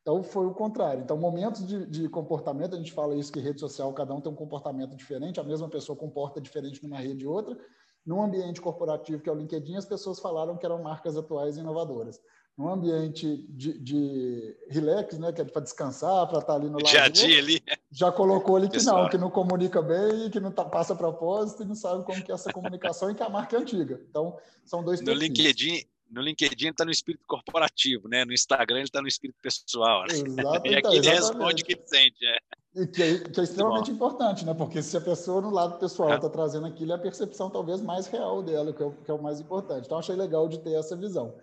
Então, 0.00 0.22
foi 0.22 0.46
o 0.46 0.54
contrário. 0.54 1.02
Então, 1.02 1.18
momentos 1.18 1.66
de, 1.66 1.84
de, 1.86 2.08
comportamento, 2.08 2.74
a 2.74 2.78
gente 2.78 2.92
fala 2.92 3.14
isso 3.14 3.30
que 3.30 3.38
rede 3.38 3.60
social, 3.60 3.92
cada 3.92 4.14
um 4.14 4.20
tem 4.20 4.32
um 4.32 4.36
comportamento 4.36 4.96
diferente, 4.96 5.38
a 5.38 5.44
mesma 5.44 5.68
pessoa 5.68 5.96
comporta 5.96 6.40
diferente 6.40 6.82
numa 6.82 6.98
rede 6.98 7.24
e 7.24 7.26
outra, 7.26 7.58
num 8.04 8.22
ambiente 8.22 8.60
corporativo, 8.60 9.22
que 9.22 9.28
é 9.28 9.32
o 9.32 9.36
LinkedIn, 9.36 9.76
as 9.76 9.86
pessoas 9.86 10.18
falaram 10.18 10.56
que 10.56 10.64
eram 10.64 10.82
marcas 10.82 11.16
atuais 11.16 11.56
e 11.56 11.60
inovadoras. 11.60 12.20
Num 12.56 12.68
ambiente 12.68 13.46
de, 13.48 13.78
de 13.78 14.56
relax, 14.68 15.18
né, 15.18 15.32
que 15.32 15.40
é 15.40 15.44
para 15.44 15.62
descansar, 15.62 16.26
para 16.26 16.40
estar 16.40 16.52
tá 16.52 16.58
ali 16.58 16.66
no 16.66 16.78
lado. 16.78 16.86
Dia 16.86 17.04
a 17.04 17.08
dia 17.08 17.38
ali. 17.38 17.62
Já 17.90 18.12
colocou 18.12 18.56
ali 18.56 18.68
que 18.68 18.74
Pessoal. 18.74 19.04
não, 19.04 19.08
que 19.08 19.16
não 19.16 19.30
comunica 19.30 19.80
bem, 19.80 20.28
que 20.30 20.40
não 20.40 20.50
tá, 20.50 20.64
passa 20.64 20.94
propósito 20.94 21.62
e 21.62 21.66
não 21.66 21.74
sabe 21.74 22.04
como 22.04 22.22
que 22.22 22.30
é 22.30 22.34
essa 22.34 22.52
comunicação 22.52 23.10
e 23.10 23.14
que 23.14 23.22
a 23.22 23.28
marca 23.28 23.56
é 23.56 23.60
antiga. 23.60 24.00
Então, 24.10 24.36
são 24.64 24.82
dois 24.82 25.00
No 25.00 25.12
LinkedIn, 25.12 25.84
no 26.10 26.20
LinkedIn 26.20 26.70
está 26.70 26.84
no 26.84 26.90
espírito 26.90 27.24
corporativo, 27.26 28.08
né? 28.08 28.24
No 28.24 28.32
Instagram 28.32 28.78
ele 28.78 28.86
está 28.86 29.00
no 29.00 29.08
espírito 29.08 29.38
pessoal. 29.40 30.02
Né? 30.02 30.14
Exato, 30.14 30.66
e 30.66 30.76
aqui 30.76 30.96
ele 30.96 31.08
responde 31.08 31.62
o 31.62 31.66
que 31.66 31.78
sente. 31.86 32.26
É. 32.26 32.38
E 32.82 32.86
que 32.86 33.02
é, 33.02 33.18
que 33.18 33.40
é 33.40 33.42
extremamente 33.42 33.90
importante, 33.90 34.44
né? 34.44 34.54
Porque 34.54 34.82
se 34.82 34.96
a 34.96 35.00
pessoa 35.00 35.40
no 35.40 35.50
lado 35.50 35.78
pessoal 35.78 36.14
está 36.14 36.26
é. 36.26 36.30
trazendo 36.30 36.66
aquilo, 36.66 36.92
é 36.92 36.94
a 36.94 36.98
percepção 36.98 37.50
talvez 37.50 37.80
mais 37.80 38.06
real 38.06 38.42
dela, 38.42 38.72
que 38.72 38.82
é, 38.82 38.86
o, 38.86 38.92
que 38.92 39.10
é 39.10 39.14
o 39.14 39.22
mais 39.22 39.40
importante. 39.40 39.86
Então, 39.86 39.98
achei 39.98 40.14
legal 40.14 40.48
de 40.48 40.60
ter 40.60 40.72
essa 40.74 40.96
visão. 40.96 41.36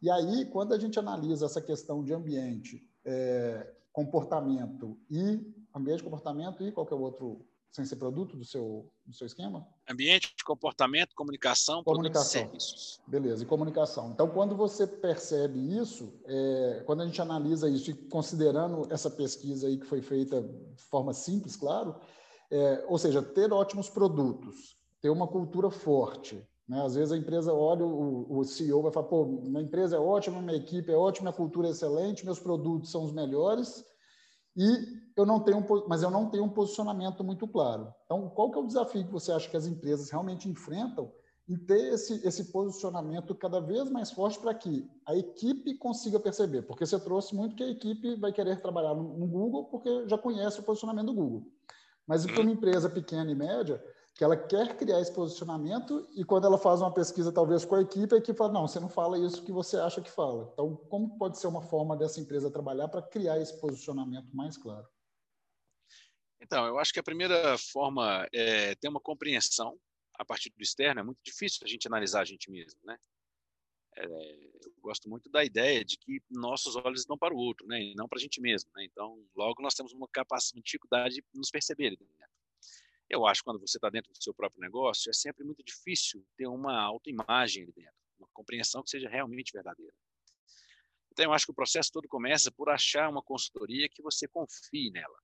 E 0.00 0.10
aí, 0.10 0.46
quando 0.46 0.74
a 0.74 0.78
gente 0.78 0.98
analisa 0.98 1.46
essa 1.46 1.60
questão 1.60 2.04
de 2.04 2.12
ambiente, 2.14 2.86
é, 3.04 3.72
comportamento 3.92 4.96
e 5.10 5.40
ambiente, 5.74 6.04
comportamento 6.04 6.62
e 6.62 6.70
qualquer 6.70 6.94
outro 6.94 7.44
sem 7.70 7.84
ser 7.84 7.96
produto 7.96 8.36
do 8.36 8.44
seu, 8.44 8.90
do 9.06 9.14
seu 9.14 9.26
esquema? 9.26 9.66
Ambiente, 9.88 10.34
comportamento, 10.44 11.14
comunicação, 11.14 11.82
comunicação. 11.84 12.42
serviços. 12.42 13.00
Beleza, 13.06 13.42
e 13.42 13.46
comunicação. 13.46 14.10
Então, 14.10 14.28
quando 14.28 14.56
você 14.56 14.86
percebe 14.86 15.58
isso, 15.76 16.12
é, 16.26 16.82
quando 16.86 17.02
a 17.02 17.06
gente 17.06 17.20
analisa 17.20 17.68
isso 17.68 17.90
e 17.90 17.94
considerando 17.94 18.86
essa 18.90 19.10
pesquisa 19.10 19.66
aí 19.66 19.78
que 19.78 19.86
foi 19.86 20.00
feita 20.00 20.42
de 20.42 20.82
forma 20.84 21.12
simples, 21.12 21.56
claro, 21.56 21.94
é, 22.50 22.84
ou 22.88 22.98
seja, 22.98 23.22
ter 23.22 23.52
ótimos 23.52 23.88
produtos, 23.88 24.76
ter 25.00 25.10
uma 25.10 25.28
cultura 25.28 25.70
forte. 25.70 26.42
Né? 26.68 26.82
Às 26.84 26.94
vezes 26.94 27.12
a 27.12 27.16
empresa 27.16 27.52
olha, 27.52 27.84
o, 27.84 28.38
o 28.38 28.44
CEO 28.44 28.82
vai 28.82 28.92
falar, 28.92 29.06
pô, 29.06 29.24
minha 29.24 29.62
empresa 29.62 29.96
é 29.96 30.00
ótima, 30.00 30.40
minha 30.40 30.56
equipe 30.56 30.90
é 30.90 30.96
ótima, 30.96 31.30
minha 31.30 31.36
cultura 31.36 31.68
é 31.68 31.70
excelente, 31.70 32.24
meus 32.24 32.38
produtos 32.38 32.90
são 32.90 33.04
os 33.04 33.12
melhores, 33.12 33.84
e 34.58 34.98
eu 35.16 35.24
não 35.24 35.38
tenho, 35.38 35.64
mas 35.86 36.02
eu 36.02 36.10
não 36.10 36.28
tenho 36.28 36.42
um 36.42 36.48
posicionamento 36.48 37.22
muito 37.22 37.46
claro. 37.46 37.94
Então, 38.04 38.28
qual 38.30 38.50
que 38.50 38.58
é 38.58 38.60
o 38.60 38.66
desafio 38.66 39.06
que 39.06 39.12
você 39.12 39.30
acha 39.30 39.48
que 39.48 39.56
as 39.56 39.68
empresas 39.68 40.10
realmente 40.10 40.48
enfrentam 40.48 41.12
em 41.48 41.56
ter 41.56 41.94
esse, 41.94 42.26
esse 42.26 42.46
posicionamento 42.46 43.36
cada 43.36 43.60
vez 43.60 43.88
mais 43.88 44.10
forte 44.10 44.36
para 44.40 44.52
que 44.52 44.90
a 45.06 45.16
equipe 45.16 45.74
consiga 45.74 46.18
perceber? 46.18 46.62
Porque 46.62 46.84
você 46.84 46.98
trouxe 46.98 47.36
muito 47.36 47.54
que 47.54 47.62
a 47.62 47.70
equipe 47.70 48.16
vai 48.16 48.32
querer 48.32 48.60
trabalhar 48.60 48.96
no, 48.96 49.16
no 49.16 49.28
Google 49.28 49.66
porque 49.66 50.08
já 50.08 50.18
conhece 50.18 50.58
o 50.58 50.64
posicionamento 50.64 51.06
do 51.06 51.14
Google. 51.14 51.46
Mas 52.04 52.26
para 52.26 52.40
uma 52.40 52.50
empresa 52.50 52.90
pequena 52.90 53.30
e 53.30 53.36
média, 53.36 53.80
que 54.18 54.24
ela 54.24 54.36
quer 54.36 54.76
criar 54.76 55.00
esse 55.00 55.12
posicionamento 55.12 56.06
e 56.16 56.24
quando 56.24 56.44
ela 56.44 56.58
faz 56.58 56.80
uma 56.80 56.92
pesquisa 56.92 57.32
talvez 57.32 57.64
com 57.64 57.76
a 57.76 57.82
equipe, 57.82 58.12
a 58.12 58.18
equipe 58.18 58.36
fala, 58.36 58.52
não, 58.52 58.66
você 58.66 58.80
não 58.80 58.88
fala 58.88 59.16
isso 59.16 59.44
que 59.44 59.52
você 59.52 59.76
acha 59.76 60.02
que 60.02 60.10
fala. 60.10 60.50
Então, 60.52 60.74
como 60.74 61.16
pode 61.16 61.38
ser 61.38 61.46
uma 61.46 61.62
forma 61.62 61.96
dessa 61.96 62.20
empresa 62.20 62.50
trabalhar 62.50 62.88
para 62.88 63.00
criar 63.00 63.40
esse 63.40 63.56
posicionamento 63.60 64.28
mais 64.34 64.56
claro? 64.56 64.88
Então, 66.40 66.66
eu 66.66 66.80
acho 66.80 66.92
que 66.92 66.98
a 66.98 67.02
primeira 67.02 67.56
forma 67.56 68.26
é 68.34 68.74
ter 68.74 68.88
uma 68.88 69.00
compreensão 69.00 69.78
a 70.14 70.24
partir 70.24 70.50
do 70.50 70.62
externo. 70.62 71.00
É 71.00 71.04
muito 71.04 71.20
difícil 71.22 71.60
a 71.62 71.68
gente 71.68 71.86
analisar 71.86 72.22
a 72.22 72.24
gente 72.24 72.50
mesmo, 72.50 72.80
né? 72.82 72.98
é, 73.98 74.06
eu 74.64 74.72
gosto 74.80 75.08
muito 75.08 75.28
da 75.28 75.44
ideia 75.44 75.84
de 75.84 75.98
que 75.98 76.22
nossos 76.30 76.76
olhos 76.76 77.00
estão 77.00 77.18
para 77.18 77.34
o 77.34 77.38
outro, 77.38 77.66
né, 77.66 77.82
e 77.82 77.94
não 77.94 78.08
para 78.08 78.18
a 78.18 78.20
gente 78.20 78.40
mesmo. 78.40 78.70
Né? 78.74 78.84
Então, 78.84 79.24
logo 79.34 79.62
nós 79.62 79.74
temos 79.74 79.92
uma 79.92 80.08
capacidade, 80.08 80.58
uma 80.58 80.62
dificuldade 80.62 81.14
de 81.16 81.24
nos 81.34 81.50
perceber. 81.50 81.90
Né? 81.90 82.26
Eu 83.08 83.26
acho 83.26 83.40
que 83.40 83.44
quando 83.44 83.60
você 83.60 83.78
está 83.78 83.88
dentro 83.88 84.12
do 84.12 84.22
seu 84.22 84.34
próprio 84.34 84.60
negócio, 84.60 85.08
é 85.08 85.12
sempre 85.12 85.44
muito 85.44 85.62
difícil 85.62 86.26
ter 86.36 86.46
uma 86.46 86.78
autoimagem 86.80 87.62
ali 87.62 87.72
dentro, 87.72 87.94
uma 88.18 88.28
compreensão 88.32 88.82
que 88.82 88.90
seja 88.90 89.08
realmente 89.08 89.52
verdadeira. 89.52 89.94
Então, 91.12 91.24
eu 91.24 91.32
acho 91.32 91.46
que 91.46 91.52
o 91.52 91.54
processo 91.54 91.90
todo 91.90 92.06
começa 92.06 92.50
por 92.52 92.68
achar 92.68 93.08
uma 93.08 93.22
consultoria 93.22 93.88
que 93.88 94.02
você 94.02 94.28
confie 94.28 94.90
nela, 94.90 95.18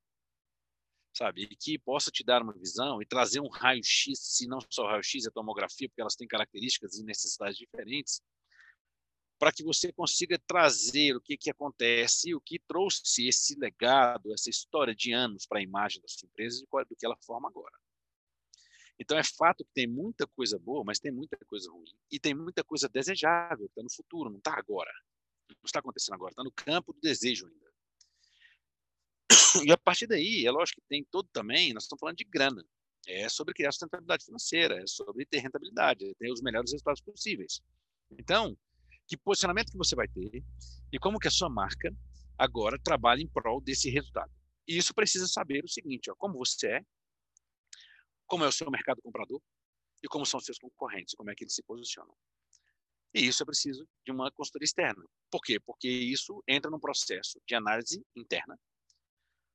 sabe? 1.15 1.43
E 1.43 1.57
que 1.57 1.79
possa 1.79 2.11
te 2.11 2.25
dar 2.25 2.43
uma 2.43 2.53
visão 2.53 3.01
e 3.01 3.07
trazer 3.07 3.41
um 3.41 3.49
raio-x, 3.49 4.19
se 4.19 4.49
não 4.49 4.59
só 4.71 4.87
raio-x, 4.89 5.27
a 5.27 5.31
tomografia, 5.31 5.89
porque 5.89 6.01
elas 6.01 6.17
têm 6.17 6.27
características 6.27 6.99
e 6.99 7.05
necessidades 7.05 7.57
diferentes, 7.57 8.21
para 9.39 9.53
que 9.53 9.65
você 9.65 9.93
consiga 9.93 10.39
trazer 10.47 11.17
o 11.17 11.21
que, 11.21 11.37
que 11.37 11.51
acontece, 11.51 12.35
o 12.35 12.41
que 12.41 12.59
trouxe 12.59 13.27
esse 13.27 13.59
legado, 13.59 14.33
essa 14.33 14.49
história 14.49 14.95
de 14.95 15.13
anos 15.13 15.47
para 15.47 15.59
a 15.59 15.63
imagem 15.63 16.01
da 16.01 16.09
sua 16.09 16.27
empresa 16.27 16.63
e 16.63 16.85
do 16.85 16.97
que 16.97 17.05
ela 17.05 17.17
forma 17.25 17.49
agora. 17.49 17.77
Então, 18.99 19.19
é 19.19 19.25
fato 19.25 19.65
que 19.65 19.73
tem 19.75 19.89
muita 19.89 20.27
coisa 20.27 20.59
boa, 20.59 20.85
mas 20.85 21.01
tem 21.01 21.11
muita 21.11 21.37
coisa 21.47 21.71
ruim. 21.71 21.93
E 22.11 22.21
tem 22.21 22.33
muita 22.33 22.63
coisa 22.63 22.89
desejável, 22.89 23.67
está 23.67 23.83
no 23.83 23.93
futuro, 23.93 24.31
não 24.31 24.39
está 24.39 24.57
agora. 24.57 24.93
Não 25.49 25.57
está 25.65 25.81
acontecendo 25.81 26.15
agora, 26.15 26.31
está 26.31 26.45
no 26.45 26.53
campo 26.53 26.93
do 26.93 27.01
desejo 27.01 27.47
ainda. 27.47 27.65
E 29.67 29.73
a 29.73 29.77
partir 29.77 30.07
daí, 30.07 30.47
é 30.47 30.51
lógico 30.51 30.81
que 30.81 30.89
tem 30.89 31.05
todo 31.11 31.29
também, 31.33 31.73
nós 31.73 31.85
estamos 31.85 32.01
falando 32.01 32.17
de 32.17 32.25
grana. 32.25 32.65
É 33.07 33.29
sobre 33.29 33.53
criar 33.53 33.73
sustentabilidade 33.73 34.25
financeira, 34.25 34.83
é 34.83 34.87
sobre 34.87 35.27
ter 35.27 35.39
rentabilidade, 35.39 36.09
é 36.09 36.15
ter 36.15 36.33
os 36.33 36.41
melhores 36.41 36.71
resultados 36.73 37.01
possíveis. 37.01 37.61
Então, 38.11 38.57
que 39.07 39.17
posicionamento 39.17 39.71
que 39.71 39.79
você 39.79 39.95
vai 39.95 40.09
ter 40.09 40.43
e 40.93 40.99
como 40.99 41.19
que 41.19 41.29
a 41.29 41.31
sua 41.31 41.49
marca 41.49 41.95
agora 42.39 42.79
trabalha 42.79 43.21
em 43.21 43.29
prol 43.29 43.61
desse 43.61 43.91
resultado. 43.91 44.33
E 44.67 44.77
isso 44.77 44.95
precisa 44.95 45.27
saber 45.27 45.65
o 45.65 45.69
seguinte, 45.69 46.11
ó, 46.11 46.15
como 46.17 46.39
você 46.39 46.69
é, 46.69 46.81
como 48.27 48.45
é 48.45 48.49
o 48.49 48.53
seu 48.53 48.71
mercado 48.71 49.03
comprador 49.03 49.41
e 50.03 50.09
como 50.09 50.25
são 50.25 50.39
os 50.39 50.45
seus 50.45 50.59
concorrentes, 50.59 51.15
como 51.15 51.31
é 51.31 51.35
que 51.35 51.45
eles 51.45 51.55
se 51.55 51.63
posicionam. 51.63 52.15
E 53.15 53.27
isso 53.27 53.43
é 53.43 53.47
preciso 53.47 53.87
de 54.05 54.11
uma 54.11 54.31
consultoria 54.33 54.65
externa. 54.65 55.05
Por 55.31 55.41
quê? 55.41 55.61
Porque 55.61 55.89
isso 55.89 56.43
entra 56.49 56.71
num 56.71 56.81
processo 56.81 57.41
de 57.47 57.55
análise 57.55 58.05
interna, 58.17 58.59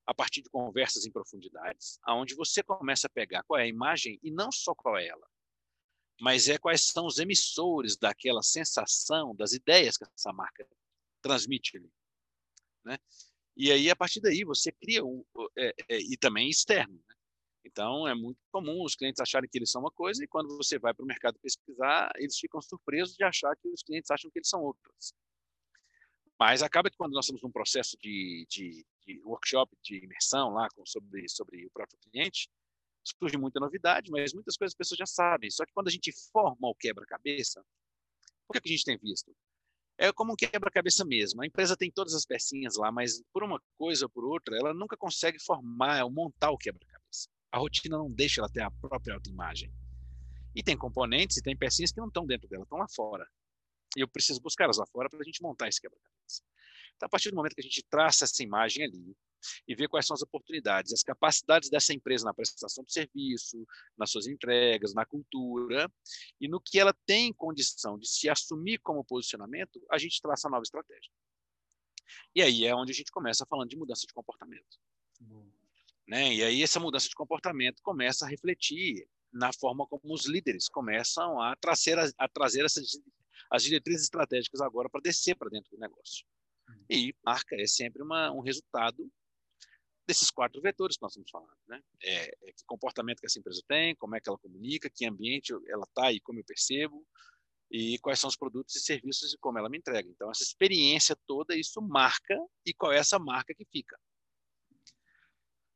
a 0.05 0.13
partir 0.13 0.41
de 0.41 0.49
conversas 0.49 1.05
em 1.05 1.11
profundidades, 1.11 1.99
aonde 2.03 2.35
você 2.35 2.63
começa 2.63 3.07
a 3.07 3.09
pegar 3.09 3.43
qual 3.43 3.59
é 3.59 3.63
a 3.63 3.67
imagem 3.67 4.17
e 4.23 4.31
não 4.31 4.51
só 4.51 4.73
qual 4.73 4.97
é 4.97 5.07
ela, 5.07 5.27
mas 6.19 6.49
é 6.49 6.57
quais 6.57 6.85
são 6.87 7.05
os 7.05 7.17
emissores 7.17 7.95
daquela 7.95 8.43
sensação, 8.43 9.35
das 9.35 9.53
ideias 9.53 9.97
que 9.97 10.03
essa 10.03 10.33
marca 10.33 10.67
transmite 11.21 11.77
ali. 11.77 11.91
Né? 12.83 12.97
E 13.55 13.71
aí, 13.71 13.89
a 13.89 13.95
partir 13.95 14.19
daí, 14.21 14.43
você 14.43 14.71
cria 14.71 15.03
um. 15.03 15.23
É, 15.57 15.73
é, 15.89 15.99
e 15.99 16.17
também 16.17 16.49
externo. 16.49 16.93
Né? 17.07 17.15
Então, 17.65 18.07
é 18.07 18.15
muito 18.15 18.39
comum 18.51 18.83
os 18.83 18.95
clientes 18.95 19.19
acharem 19.19 19.49
que 19.49 19.57
eles 19.57 19.71
são 19.71 19.81
uma 19.81 19.91
coisa 19.91 20.23
e 20.23 20.27
quando 20.27 20.55
você 20.57 20.77
vai 20.79 20.93
para 20.93 21.03
o 21.03 21.07
mercado 21.07 21.39
pesquisar, 21.39 22.11
eles 22.15 22.37
ficam 22.37 22.61
surpresos 22.61 23.15
de 23.15 23.23
achar 23.23 23.55
que 23.55 23.67
os 23.67 23.83
clientes 23.83 24.11
acham 24.11 24.29
que 24.31 24.39
eles 24.39 24.49
são 24.49 24.61
outras. 24.61 25.13
Mas 26.39 26.63
acaba 26.63 26.89
que 26.89 26.97
quando 26.97 27.13
nós 27.13 27.25
estamos 27.25 27.41
num 27.41 27.51
processo 27.51 27.97
de, 27.97 28.45
de, 28.49 28.85
de 29.05 29.21
workshop, 29.23 29.75
de 29.83 30.03
imersão 30.03 30.53
lá 30.53 30.69
com, 30.73 30.85
sobre, 30.85 31.27
sobre 31.27 31.65
o 31.65 31.71
próprio 31.71 31.99
cliente, 31.99 32.49
surge 33.03 33.37
muita 33.37 33.59
novidade, 33.59 34.11
mas 34.11 34.33
muitas 34.33 34.55
coisas 34.55 34.73
as 34.73 34.77
pessoas 34.77 34.97
já 34.97 35.05
sabem. 35.05 35.49
Só 35.49 35.65
que 35.65 35.73
quando 35.73 35.87
a 35.87 35.91
gente 35.91 36.11
forma 36.31 36.67
o 36.67 36.75
quebra-cabeça, 36.75 37.63
o 38.47 38.53
que, 38.53 38.57
é 38.57 38.61
que 38.61 38.69
a 38.69 38.71
gente 38.71 38.85
tem 38.85 38.97
visto? 38.97 39.35
É 39.97 40.13
como 40.13 40.33
um 40.33 40.35
quebra-cabeça 40.35 41.03
mesmo. 41.03 41.41
A 41.41 41.45
empresa 41.45 41.75
tem 41.75 41.91
todas 41.91 42.13
as 42.13 42.25
pecinhas 42.25 42.75
lá, 42.75 42.91
mas 42.91 43.21
por 43.33 43.43
uma 43.43 43.61
coisa 43.77 44.05
ou 44.05 44.09
por 44.09 44.23
outra, 44.23 44.57
ela 44.57 44.73
nunca 44.73 44.95
consegue 44.95 45.37
formar 45.43 46.03
ou 46.03 46.11
montar 46.11 46.51
o 46.51 46.57
quebra-cabeça. 46.57 47.29
A 47.51 47.57
rotina 47.57 47.97
não 47.97 48.09
deixa 48.09 48.39
ela 48.41 48.49
ter 48.49 48.61
a 48.61 48.71
própria 48.71 49.15
autoimagem. 49.15 49.71
E 50.55 50.63
tem 50.63 50.77
componentes 50.77 51.37
e 51.37 51.41
tem 51.41 51.55
pecinhas 51.55 51.91
que 51.91 51.99
não 51.99 52.07
estão 52.07 52.25
dentro 52.25 52.47
dela, 52.47 52.63
estão 52.63 52.77
lá 52.77 52.87
fora. 52.87 53.27
E 53.97 54.01
eu 54.01 54.07
preciso 54.07 54.39
buscar 54.41 54.65
elas 54.65 54.77
lá 54.77 54.85
fora 54.87 55.09
para 55.09 55.19
a 55.19 55.23
gente 55.23 55.41
montar 55.41 55.67
esse 55.67 55.81
quebra-cabeça. 55.81 56.18
Então, 56.99 57.07
a 57.07 57.09
partir 57.09 57.29
do 57.29 57.35
momento 57.37 57.55
que 57.55 57.61
a 57.61 57.63
gente 57.63 57.81
traça 57.89 58.25
essa 58.25 58.43
imagem 58.43 58.83
ali, 58.83 59.15
e 59.65 59.73
ver 59.73 59.87
quais 59.87 60.05
são 60.05 60.13
as 60.13 60.21
oportunidades, 60.21 60.91
as 60.91 61.01
capacidades 61.01 61.69
dessa 61.69 61.93
empresa 61.93 62.25
na 62.25 62.33
prestação 62.33 62.83
de 62.83 62.91
serviço, 62.91 63.65
nas 63.97 64.11
suas 64.11 64.27
entregas, 64.27 64.93
na 64.93 65.05
cultura, 65.05 65.89
e 66.41 66.49
no 66.49 66.59
que 66.59 66.77
ela 66.77 66.93
tem 67.05 67.31
condição 67.31 67.97
de 67.97 68.05
se 68.05 68.27
assumir 68.27 68.79
como 68.79 69.01
posicionamento, 69.01 69.81
a 69.89 69.97
gente 69.97 70.21
traça 70.21 70.49
a 70.49 70.51
nova 70.51 70.63
estratégia. 70.63 71.09
E 72.35 72.41
aí 72.41 72.65
é 72.65 72.75
onde 72.75 72.91
a 72.91 72.95
gente 72.95 73.11
começa 73.11 73.45
falando 73.45 73.69
de 73.69 73.77
mudança 73.77 74.05
de 74.05 74.13
comportamento. 74.13 74.77
Né? 76.05 76.33
E 76.33 76.43
aí 76.43 76.61
essa 76.61 76.81
mudança 76.81 77.07
de 77.07 77.15
comportamento 77.15 77.81
começa 77.81 78.25
a 78.25 78.27
refletir 78.27 79.07
na 79.31 79.53
forma 79.53 79.85
como 79.87 80.13
os 80.13 80.25
líderes 80.25 80.67
começam 80.67 81.39
a 81.39 81.55
trazer, 81.55 81.97
a 82.17 82.27
trazer 82.27 82.65
essas, 82.65 82.99
as 83.49 83.63
diretrizes 83.63 84.03
estratégicas 84.03 84.59
agora 84.59 84.89
para 84.89 85.01
descer 85.01 85.35
para 85.37 85.49
dentro 85.49 85.69
do 85.69 85.79
negócio. 85.79 86.25
E 86.89 87.13
marca 87.23 87.55
é 87.55 87.67
sempre 87.67 88.01
uma, 88.01 88.31
um 88.31 88.39
resultado 88.39 89.09
desses 90.07 90.31
quatro 90.31 90.59
vetores 90.59 90.97
que 90.97 91.03
nós 91.03 91.11
estamos 91.11 91.29
falando. 91.29 91.57
Né? 91.67 91.81
É, 92.01 92.49
é, 92.49 92.51
que 92.51 92.65
comportamento 92.65 93.19
que 93.19 93.27
essa 93.27 93.39
empresa 93.39 93.61
tem, 93.67 93.95
como 93.95 94.15
é 94.15 94.19
que 94.19 94.27
ela 94.27 94.39
comunica, 94.39 94.89
que 94.89 95.05
ambiente 95.05 95.53
ela 95.67 95.83
está 95.83 96.11
e 96.11 96.19
como 96.19 96.39
eu 96.39 96.43
percebo, 96.43 97.05
e 97.71 97.99
quais 97.99 98.19
são 98.19 98.27
os 98.27 98.35
produtos 98.35 98.75
e 98.75 98.79
serviços 98.79 99.33
e 99.33 99.37
como 99.37 99.59
ela 99.59 99.69
me 99.69 99.77
entrega. 99.77 100.09
Então, 100.09 100.31
essa 100.31 100.41
experiência 100.41 101.15
toda, 101.27 101.55
isso 101.55 101.79
marca 101.81 102.35
e 102.65 102.73
qual 102.73 102.91
é 102.91 102.97
essa 102.97 103.19
marca 103.19 103.53
que 103.53 103.65
fica. 103.65 103.99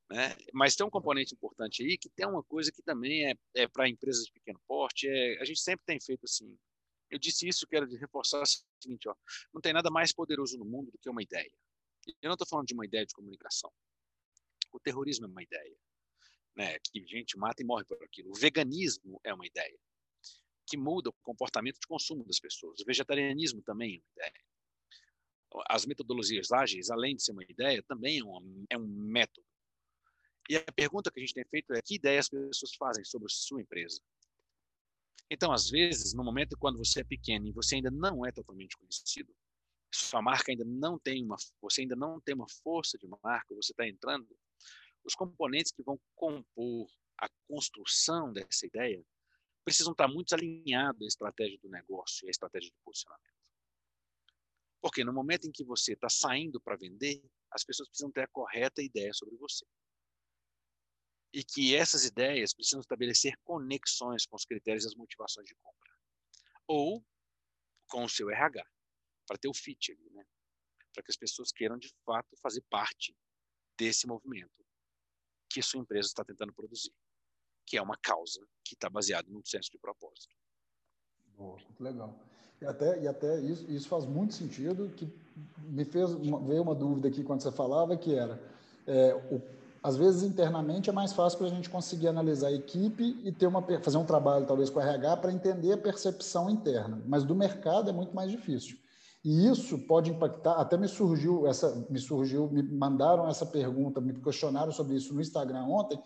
Né? 0.10 0.36
Mas 0.52 0.76
tem 0.76 0.86
um 0.86 0.89
componente 0.89 1.34
importante 1.34 1.84
aí 1.84 1.98
que 1.98 2.10
tem 2.10 2.28
uma 2.28 2.44
coisa 2.44 2.72
que 2.72 2.82
também 2.82 3.32
é, 3.32 3.36
é 3.56 3.68
para 3.68 3.88
empresas 3.88 4.26
de 4.26 4.32
pequeno 4.32 4.60
porte. 4.68 5.08
É, 5.08 5.39
a 5.41 5.46
gente 5.46 5.60
sempre 5.60 5.86
tem 5.86 6.00
feito 6.00 6.26
assim. 6.26 6.58
Eu 7.14 7.20
disse 7.20 7.47
isso, 7.47 7.68
quero 7.68 7.86
reforçar 7.95 8.41
o 8.41 8.45
seguinte: 8.82 9.07
ó, 9.07 9.16
não 9.53 9.61
tem 9.61 9.72
nada 9.72 9.91
mais 9.91 10.11
poderoso 10.11 10.57
no 10.57 10.66
mundo 10.66 10.91
do 10.91 10.97
que 10.97 11.07
uma 11.07 11.22
ideia. 11.22 11.53
Eu 12.24 12.28
não 12.28 12.34
estou 12.34 12.47
falando 12.47 12.66
de 12.66 12.74
uma 12.74 12.88
ideia 12.88 13.05
de 13.05 13.14
comunicação. 13.14 13.72
O 14.72 14.80
terrorismo 14.80 15.28
é 15.28 15.30
uma 15.30 15.43
ideia, 15.43 15.78
né? 16.55 16.80
Que 16.80 17.05
gente 17.05 17.38
mata 17.38 17.61
e 17.61 17.66
morre 17.66 17.86
por 17.86 18.03
aquilo. 18.03 18.32
O 18.32 18.34
veganismo 18.34 19.22
é 19.24 19.32
uma 19.32 19.45
ideia 19.45 19.80
que 20.66 20.76
muda 20.76 21.11
o 21.11 21.14
comportamento 21.22 21.80
de 21.80 21.86
consumo 21.86 22.24
das 22.26 22.39
pessoas. 22.39 22.80
O 22.80 22.86
vegetarianismo 22.86 23.61
também 23.61 23.95
é 23.95 23.99
uma 23.99 24.11
ideia. 24.18 24.45
As 25.70 25.86
metodologias 25.86 26.51
ágeis, 26.51 26.89
além 26.89 27.16
de 27.16 27.22
ser 27.22 27.34
uma 27.34 27.43
ideia, 27.43 27.84
também 27.84 28.22
é 28.22 28.24
um, 28.24 28.66
é 28.72 28.78
um 28.78 28.88
método. 28.88 29.45
E 30.49 30.55
a 30.57 30.72
pergunta 30.72 31.11
que 31.11 31.20
a 31.20 31.22
gente 31.22 31.36
tem 31.36 31.45
feito 31.45 31.74
é 31.74 31.82
que 31.82 31.93
ideias 31.93 32.26
as 32.26 32.30
pessoas 32.30 32.74
fazem 32.74 33.03
sobre 33.03 33.32
sua 33.32 33.61
empresa? 33.61 34.01
Então, 35.30 35.51
às 35.51 35.69
vezes, 35.69 36.13
no 36.13 36.24
momento 36.24 36.57
quando 36.57 36.78
você 36.78 37.01
é 37.01 37.03
pequeno 37.03 37.47
e 37.47 37.51
você 37.51 37.76
ainda 37.76 37.89
não 37.89 38.26
é 38.26 38.32
totalmente 38.32 38.78
conhecido, 38.78 39.34
sua 39.91 40.21
marca 40.21 40.51
ainda 40.51 40.65
não 40.65 40.97
tem 40.97 41.24
uma, 41.24 41.36
você 41.61 41.82
ainda 41.82 41.95
não 41.95 42.19
tem 42.19 42.36
uma 42.36 42.47
força 42.63 42.97
de 42.97 43.07
marca, 43.24 43.53
você 43.55 43.71
está 43.71 43.88
entrando, 43.88 44.28
os 45.03 45.15
componentes 45.15 45.71
que 45.71 45.84
vão 45.84 45.99
compor 46.15 46.88
a 47.17 47.30
construção 47.47 48.34
dessa 48.34 48.65
ideia 48.65 49.03
precisam 49.63 49.91
estar 49.91 50.07
muito 50.07 50.34
alinhados 50.34 51.01
à 51.01 51.07
estratégia 51.07 51.57
do 51.59 51.69
negócio 51.69 52.26
e 52.26 52.28
à 52.28 52.32
estratégia 52.32 52.69
de 52.69 52.76
posicionamento. 52.84 53.34
Porque 54.82 55.03
no 55.03 55.13
momento 55.13 55.47
em 55.47 55.51
que 55.51 55.63
você 55.63 55.93
está 55.93 56.09
saindo 56.09 56.59
para 56.59 56.76
vender, 56.76 57.24
as 57.51 57.63
pessoas 57.63 57.88
precisam 57.88 58.11
ter 58.11 58.24
a 58.24 58.28
correta 58.28 58.82
ideia 58.82 59.13
sobre 59.13 59.38
você. 59.38 59.65
E 61.34 61.43
que 61.43 61.75
essas 61.75 62.05
ideias 62.05 62.53
precisam 62.53 62.79
estabelecer 62.79 63.36
conexões 63.43 64.25
com 64.25 64.36
os 64.36 64.45
critérios 64.45 64.84
e 64.84 64.88
as 64.88 64.95
motivações 64.95 65.47
de 65.47 65.55
compra. 65.55 65.91
Ou 66.67 67.03
com 67.88 68.03
o 68.03 68.09
seu 68.09 68.29
RH, 68.29 68.63
para 69.27 69.38
ter 69.38 69.47
o 69.47 69.53
fit 69.53 69.91
ali, 69.91 70.09
né? 70.11 70.25
Para 70.93 71.03
que 71.03 71.11
as 71.11 71.17
pessoas 71.17 71.51
queiram 71.51 71.77
de 71.77 71.91
fato 72.05 72.38
fazer 72.41 72.61
parte 72.69 73.15
desse 73.77 74.05
movimento 74.05 74.63
que 75.49 75.61
sua 75.61 75.79
empresa 75.79 76.07
está 76.07 76.23
tentando 76.23 76.53
produzir, 76.53 76.93
que 77.65 77.77
é 77.77 77.81
uma 77.81 77.97
causa 77.97 78.45
que 78.63 78.73
está 78.73 78.89
baseada 78.89 79.29
num 79.29 79.43
senso 79.45 79.69
de 79.71 79.77
propósito. 79.77 80.36
Boa, 81.36 81.57
muito 81.57 81.84
legal. 81.84 82.19
E 82.59 82.65
até, 82.65 83.01
e 83.01 83.07
até 83.07 83.39
isso, 83.39 83.69
isso 83.69 83.88
faz 83.88 84.05
muito 84.05 84.34
sentido, 84.34 84.89
que 84.95 85.05
me 85.57 85.86
fez 85.86 86.11
uma, 86.11 86.39
veio 86.39 86.61
uma 86.61 86.73
dúvida 86.73 87.07
aqui 87.07 87.23
quando 87.23 87.41
você 87.41 87.51
falava, 87.51 87.97
que 87.97 88.15
era, 88.15 88.41
é, 88.88 89.13
o, 89.31 89.41
às 89.84 89.97
vezes 89.97 90.23
internamente 90.23 90.89
é 90.89 90.93
mais 90.93 91.11
fácil 91.11 91.38
para 91.38 91.47
a 91.47 91.49
gente 91.49 91.69
conseguir 91.69 92.07
analisar 92.07 92.47
a 92.47 92.53
equipe 92.53 93.19
e 93.23 93.31
ter 93.34 93.47
uma, 93.47 93.61
fazer 93.81 93.97
um 93.97 94.05
trabalho 94.05 94.45
talvez 94.45 94.69
com 94.69 94.79
o 94.79 94.81
RH 94.81 95.17
para 95.17 95.34
entender 95.34 95.73
a 95.73 95.77
percepção 95.77 96.49
interna, 96.49 97.03
mas 97.05 97.25
do 97.25 97.36
mercado 97.36 97.89
é 97.89 97.93
muito 97.93 98.15
mais 98.15 98.31
difícil. 98.31 98.77
E 99.23 99.47
isso 99.47 99.79
pode 99.79 100.09
impactar, 100.09 100.53
até 100.53 100.77
me 100.77 100.88
surgiu 100.88 101.47
essa, 101.47 101.86
me 101.89 101.99
surgiu, 101.99 102.49
me 102.49 102.63
mandaram 102.63 103.27
essa 103.27 103.45
pergunta, 103.45 104.01
me 104.01 104.13
questionaram 104.13 104.71
sobre 104.71 104.95
isso 104.95 105.13
no 105.13 105.21
Instagram 105.21 105.63
ontem, 105.63 106.01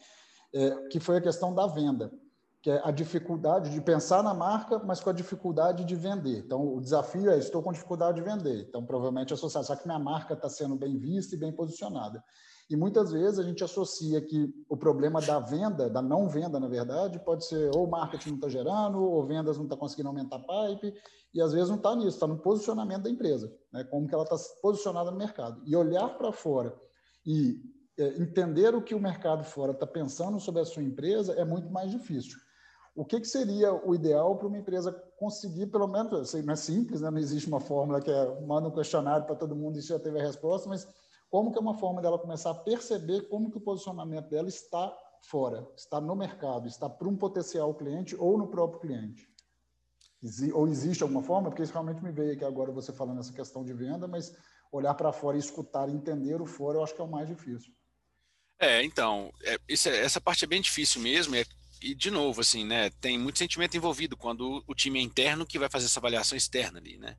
é, 0.53 0.87
que 0.87 0.99
foi 0.99 1.17
a 1.17 1.21
questão 1.21 1.53
da 1.53 1.67
venda. 1.67 2.11
que 2.61 2.71
é 2.71 2.81
a 2.83 2.91
dificuldade 2.91 3.69
de 3.69 3.79
pensar 3.79 4.23
na 4.23 4.33
marca, 4.33 4.79
mas 4.79 4.99
com 4.99 5.09
a 5.09 5.13
dificuldade 5.13 5.85
de 5.85 5.95
vender. 5.95 6.39
Então, 6.39 6.75
o 6.75 6.81
desafio 6.81 7.29
é: 7.29 7.37
estou 7.37 7.61
com 7.61 7.71
dificuldade 7.71 8.21
de 8.21 8.27
vender. 8.27 8.65
Então, 8.67 8.83
provavelmente 8.85 9.33
associar, 9.33 9.63
só 9.63 9.75
que 9.75 9.87
minha 9.87 9.99
marca 9.99 10.33
está 10.33 10.49
sendo 10.49 10.75
bem 10.75 10.97
vista 10.97 11.35
e 11.35 11.37
bem 11.37 11.51
posicionada. 11.51 12.23
E 12.69 12.75
muitas 12.75 13.11
vezes 13.11 13.39
a 13.39 13.43
gente 13.43 13.63
associa 13.63 14.19
que 14.19 14.53
o 14.67 14.75
problema 14.75 15.21
da 15.21 15.39
venda, 15.39 15.89
da 15.89 16.01
não 16.01 16.27
venda, 16.27 16.59
na 16.59 16.67
verdade, 16.67 17.17
pode 17.19 17.45
ser 17.45 17.71
ou 17.73 17.87
marketing 17.87 18.29
não 18.29 18.35
está 18.35 18.49
gerando, 18.49 19.01
ou 19.01 19.25
vendas 19.25 19.57
não 19.57 19.63
está 19.63 19.77
conseguindo 19.77 20.09
aumentar 20.09 20.35
a 20.35 20.67
pipe, 20.69 20.93
e 21.33 21.41
às 21.41 21.53
vezes 21.53 21.69
não 21.69 21.77
está 21.77 21.95
nisso, 21.95 22.09
está 22.09 22.27
no 22.27 22.37
posicionamento 22.39 23.03
da 23.03 23.09
empresa, 23.09 23.55
né? 23.71 23.85
como 23.85 24.07
que 24.07 24.13
ela 24.13 24.23
está 24.23 24.35
posicionada 24.61 25.11
no 25.11 25.17
mercado. 25.17 25.61
E 25.65 25.75
olhar 25.75 26.17
para 26.17 26.31
fora 26.31 26.75
e 27.25 27.61
é, 27.97 28.21
entender 28.21 28.75
o 28.75 28.81
que 28.81 28.93
o 28.93 28.99
mercado 28.99 29.43
fora 29.43 29.71
está 29.71 29.87
pensando 29.87 30.39
sobre 30.39 30.61
a 30.61 30.65
sua 30.65 30.83
empresa 30.83 31.33
é 31.33 31.45
muito 31.45 31.69
mais 31.71 31.89
difícil. 31.89 32.37
O 32.95 33.05
que, 33.05 33.19
que 33.19 33.27
seria 33.27 33.71
o 33.73 33.93
ideal 33.93 34.35
para 34.37 34.47
uma 34.47 34.57
empresa 34.57 34.91
conseguir, 35.17 35.67
pelo 35.67 35.87
menos, 35.87 36.31
sei, 36.31 36.41
não 36.41 36.53
é 36.53 36.55
simples, 36.55 36.99
né? 36.99 37.11
não 37.11 37.19
existe 37.19 37.47
uma 37.47 37.59
fórmula 37.59 38.01
que 38.01 38.09
é 38.09 38.41
manda 38.41 38.67
um 38.67 38.71
questionário 38.71 39.25
para 39.25 39.35
todo 39.35 39.55
mundo 39.55 39.77
e 39.77 39.81
já 39.81 39.99
teve 39.99 40.19
a 40.19 40.23
resposta, 40.23 40.67
mas 40.67 40.87
como 41.29 41.51
que 41.51 41.57
é 41.57 41.61
uma 41.61 41.77
forma 41.77 42.01
dela 42.01 42.17
começar 42.17 42.51
a 42.51 42.55
perceber 42.55 43.27
como 43.27 43.51
que 43.51 43.57
o 43.57 43.61
posicionamento 43.61 44.29
dela 44.29 44.47
está 44.47 44.95
fora, 45.21 45.67
está 45.75 45.99
no 45.99 46.15
mercado, 46.15 46.67
está 46.67 46.89
para 46.89 47.07
um 47.07 47.15
potencial 47.15 47.73
cliente 47.73 48.15
ou 48.15 48.37
no 48.37 48.47
próprio 48.47 48.79
cliente? 48.79 49.27
Ou 50.53 50.67
existe 50.67 51.03
alguma 51.03 51.21
forma? 51.21 51.49
Porque 51.49 51.63
isso 51.63 51.73
realmente 51.73 52.03
me 52.03 52.11
veio 52.11 52.33
aqui 52.33 52.43
agora 52.43 52.71
você 52.71 52.91
falando 52.91 53.19
essa 53.19 53.33
questão 53.33 53.63
de 53.63 53.73
venda, 53.73 54.07
mas 54.07 54.35
olhar 54.71 54.93
para 54.93 55.13
fora 55.13 55.37
e 55.37 55.39
escutar, 55.39 55.89
entender 55.89 56.41
o 56.41 56.45
fora, 56.45 56.77
eu 56.77 56.83
acho 56.83 56.95
que 56.95 57.01
é 57.01 57.03
o 57.03 57.09
mais 57.09 57.27
difícil. 57.27 57.71
É, 58.59 58.83
então, 58.83 59.31
é, 59.43 59.57
isso, 59.67 59.87
é, 59.87 59.99
essa 59.99 60.19
parte 60.19 60.43
é 60.43 60.47
bem 60.47 60.61
difícil 60.61 61.01
mesmo, 61.01 61.35
é 61.35 61.45
e 61.81 61.93
de 61.93 62.09
novo, 62.09 62.41
assim, 62.41 62.65
né, 62.65 62.89
tem 63.01 63.19
muito 63.19 63.37
sentimento 63.37 63.77
envolvido 63.77 64.17
quando 64.17 64.63
o 64.65 64.73
time 64.73 64.99
é 64.99 65.01
interno 65.01 65.45
que 65.45 65.59
vai 65.59 65.69
fazer 65.69 65.85
essa 65.85 65.99
avaliação 65.99 66.35
externa 66.35 66.79
ali, 66.79 66.97
né? 66.97 67.15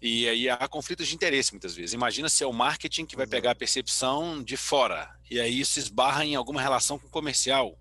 E 0.00 0.28
aí 0.28 0.48
há 0.48 0.68
conflitos 0.68 1.08
de 1.08 1.14
interesse 1.14 1.52
muitas 1.52 1.74
vezes. 1.74 1.92
Imagina 1.92 2.28
se 2.28 2.44
é 2.44 2.46
o 2.46 2.52
marketing 2.52 3.04
que 3.04 3.16
vai 3.16 3.26
pegar 3.26 3.50
a 3.50 3.54
percepção 3.54 4.42
de 4.42 4.56
fora 4.56 5.10
e 5.30 5.40
aí 5.40 5.60
isso 5.60 5.78
esbarra 5.78 6.24
em 6.24 6.36
alguma 6.36 6.62
relação 6.62 6.98
com 6.98 7.08
o 7.08 7.10
comercial 7.10 7.76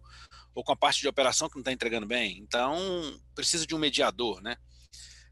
ou 0.55 0.63
com 0.63 0.71
a 0.71 0.75
parte 0.75 1.01
de 1.01 1.07
operação 1.07 1.47
que 1.47 1.55
não 1.55 1.61
está 1.61 1.71
entregando 1.71 2.07
bem. 2.07 2.39
Então 2.39 2.75
precisa 3.35 3.67
de 3.67 3.75
um 3.75 3.79
mediador, 3.79 4.41
né? 4.41 4.57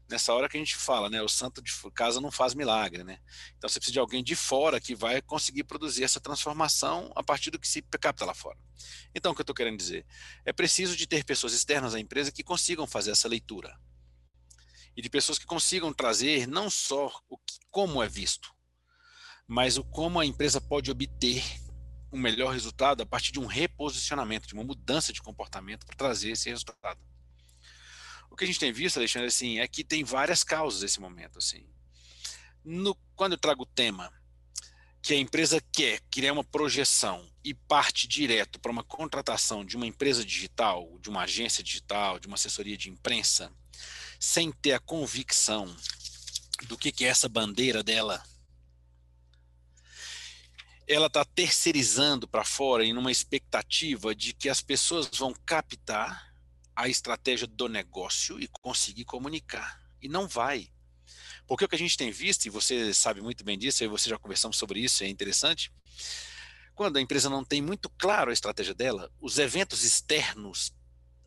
nessa 0.08 0.32
hora 0.32 0.48
que 0.48 0.56
a 0.56 0.60
gente 0.60 0.76
fala, 0.76 1.10
né? 1.10 1.20
O 1.22 1.28
santo 1.28 1.60
de 1.60 1.72
casa 1.94 2.20
não 2.20 2.30
faz 2.30 2.54
milagre, 2.54 3.02
né? 3.02 3.18
Então 3.56 3.68
você 3.68 3.78
precisa 3.78 3.94
de 3.94 3.98
alguém 3.98 4.22
de 4.22 4.36
fora 4.36 4.80
que 4.80 4.94
vai 4.94 5.20
conseguir 5.20 5.64
produzir 5.64 6.04
essa 6.04 6.20
transformação 6.20 7.10
a 7.14 7.22
partir 7.22 7.50
do 7.50 7.58
que 7.58 7.68
se 7.68 7.82
capta 7.82 8.24
lá 8.24 8.34
fora. 8.34 8.58
Então, 9.14 9.32
o 9.32 9.34
que 9.34 9.40
eu 9.40 9.44
estou 9.44 9.54
querendo 9.54 9.76
dizer? 9.76 10.06
É 10.44 10.52
preciso 10.52 10.96
de 10.96 11.06
ter 11.06 11.24
pessoas 11.24 11.52
externas 11.52 11.94
à 11.94 12.00
empresa 12.00 12.30
que 12.30 12.42
consigam 12.42 12.86
fazer 12.86 13.10
essa 13.10 13.28
leitura. 13.28 13.76
E 14.96 15.02
de 15.02 15.10
pessoas 15.10 15.38
que 15.38 15.46
consigam 15.46 15.92
trazer 15.92 16.46
não 16.46 16.70
só 16.70 17.12
o 17.28 17.36
que, 17.36 17.58
como 17.70 18.02
é 18.02 18.08
visto, 18.08 18.54
mas 19.46 19.76
o 19.76 19.84
como 19.84 20.18
a 20.18 20.26
empresa 20.26 20.60
pode 20.60 20.90
obter 20.90 21.44
um 22.12 22.18
melhor 22.18 22.52
resultado 22.52 23.02
a 23.02 23.06
partir 23.06 23.32
de 23.32 23.38
um 23.38 23.46
reposicionamento, 23.46 24.48
de 24.48 24.54
uma 24.54 24.64
mudança 24.64 25.12
de 25.12 25.22
comportamento 25.22 25.84
para 25.84 25.96
trazer 25.96 26.30
esse 26.30 26.48
resultado. 26.48 26.98
O 28.30 28.36
que 28.36 28.44
a 28.44 28.46
gente 28.46 28.58
tem 28.58 28.72
visto, 28.72 28.96
Alexandre, 28.96 29.28
assim, 29.28 29.58
é 29.58 29.68
que 29.68 29.84
tem 29.84 30.02
várias 30.02 30.42
causas 30.42 30.82
nesse 30.82 31.00
momento. 31.00 31.38
Assim. 31.38 31.66
No, 32.64 32.94
quando 33.14 33.32
eu 33.32 33.38
trago 33.38 33.62
o 33.62 33.66
tema 33.66 34.12
que 35.00 35.14
a 35.14 35.16
empresa 35.16 35.62
quer 35.72 36.00
criar 36.10 36.32
uma 36.32 36.42
projeção 36.42 37.30
e 37.44 37.54
parte 37.54 38.08
direto 38.08 38.58
para 38.58 38.72
uma 38.72 38.82
contratação 38.82 39.64
de 39.64 39.76
uma 39.76 39.86
empresa 39.86 40.24
digital, 40.24 40.98
de 41.00 41.08
uma 41.08 41.22
agência 41.22 41.62
digital, 41.62 42.18
de 42.18 42.26
uma 42.26 42.34
assessoria 42.34 42.76
de 42.76 42.90
imprensa, 42.90 43.52
sem 44.18 44.52
ter 44.52 44.72
a 44.72 44.80
convicção 44.80 45.74
do 46.68 46.76
que, 46.76 46.90
que 46.90 47.04
é 47.04 47.08
essa 47.08 47.28
bandeira 47.28 47.82
dela, 47.82 48.22
ela 50.86 51.08
está 51.08 51.24
terceirizando 51.24 52.28
para 52.28 52.44
fora 52.44 52.84
em 52.84 52.96
uma 52.96 53.10
expectativa 53.10 54.14
de 54.14 54.32
que 54.32 54.48
as 54.48 54.60
pessoas 54.60 55.08
vão 55.12 55.34
captar 55.44 56.32
a 56.74 56.88
estratégia 56.88 57.46
do 57.46 57.68
negócio 57.68 58.40
e 58.40 58.46
conseguir 58.48 59.04
comunicar. 59.04 59.82
E 60.00 60.08
não 60.08 60.28
vai. 60.28 60.70
Porque 61.46 61.64
o 61.64 61.68
que 61.68 61.74
a 61.74 61.78
gente 61.78 61.96
tem 61.96 62.10
visto, 62.10 62.46
e 62.46 62.50
você 62.50 62.92
sabe 62.92 63.20
muito 63.20 63.42
bem 63.44 63.58
disso, 63.58 63.82
e 63.82 63.88
você 63.88 64.10
já 64.10 64.18
conversamos 64.18 64.56
sobre 64.56 64.80
isso, 64.80 65.02
é 65.02 65.08
interessante. 65.08 65.72
Quando 66.74 66.98
a 66.98 67.00
empresa 67.00 67.30
não 67.30 67.44
tem 67.44 67.62
muito 67.62 67.88
claro 67.90 68.30
a 68.30 68.34
estratégia 68.34 68.74
dela, 68.74 69.10
os 69.20 69.38
eventos 69.38 69.82
externos 69.82 70.72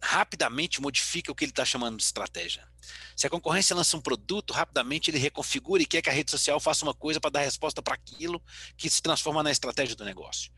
rapidamente 0.01 0.81
modificam 0.81 1.31
o 1.31 1.35
que 1.35 1.45
ele 1.45 1.51
está 1.51 1.65
chamando 1.65 1.97
de 1.97 2.03
estratégia. 2.03 2.67
Se 3.15 3.27
a 3.27 3.29
concorrência 3.29 3.75
lança 3.75 3.97
um 3.97 4.01
produto, 4.01 4.53
rapidamente 4.53 5.11
ele 5.11 5.17
reconfigura 5.17 5.83
e 5.83 5.85
quer 5.85 6.01
que 6.01 6.09
a 6.09 6.13
rede 6.13 6.31
social 6.31 6.59
faça 6.59 6.85
uma 6.85 6.93
coisa 6.93 7.19
para 7.19 7.31
dar 7.31 7.41
resposta 7.41 7.81
para 7.81 7.93
aquilo 7.93 8.41
que 8.77 8.89
se 8.89 9.01
transforma 9.01 9.43
na 9.43 9.51
estratégia 9.51 9.95
do 9.95 10.05
negócio. 10.05 10.51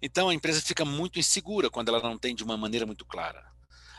Então 0.00 0.28
a 0.28 0.34
empresa 0.34 0.60
fica 0.60 0.84
muito 0.84 1.18
insegura 1.18 1.70
quando 1.70 1.88
ela 1.88 2.00
não 2.00 2.18
tem 2.18 2.34
de 2.34 2.44
uma 2.44 2.56
maneira 2.56 2.84
muito 2.84 3.04
clara. 3.06 3.44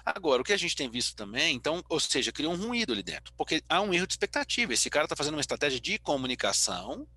Agora, 0.05 0.39
o 0.39 0.45
que 0.45 0.53
a 0.53 0.57
gente 0.57 0.75
tem 0.75 0.87
visto 0.87 1.15
também, 1.15 1.55
então, 1.55 1.83
ou 1.89 1.99
seja, 1.99 2.31
cria 2.31 2.47
um 2.47 2.55
ruído 2.55 2.93
ali 2.93 3.01
dentro, 3.01 3.33
porque 3.35 3.63
há 3.67 3.81
um 3.81 3.91
erro 3.91 4.05
de 4.05 4.13
expectativa. 4.13 4.71
Esse 4.71 4.87
cara 4.87 5.05
está 5.05 5.15
fazendo 5.15 5.33
uma 5.33 5.41
estratégia 5.41 5.79
de 5.79 5.97
comunicação 5.97 7.07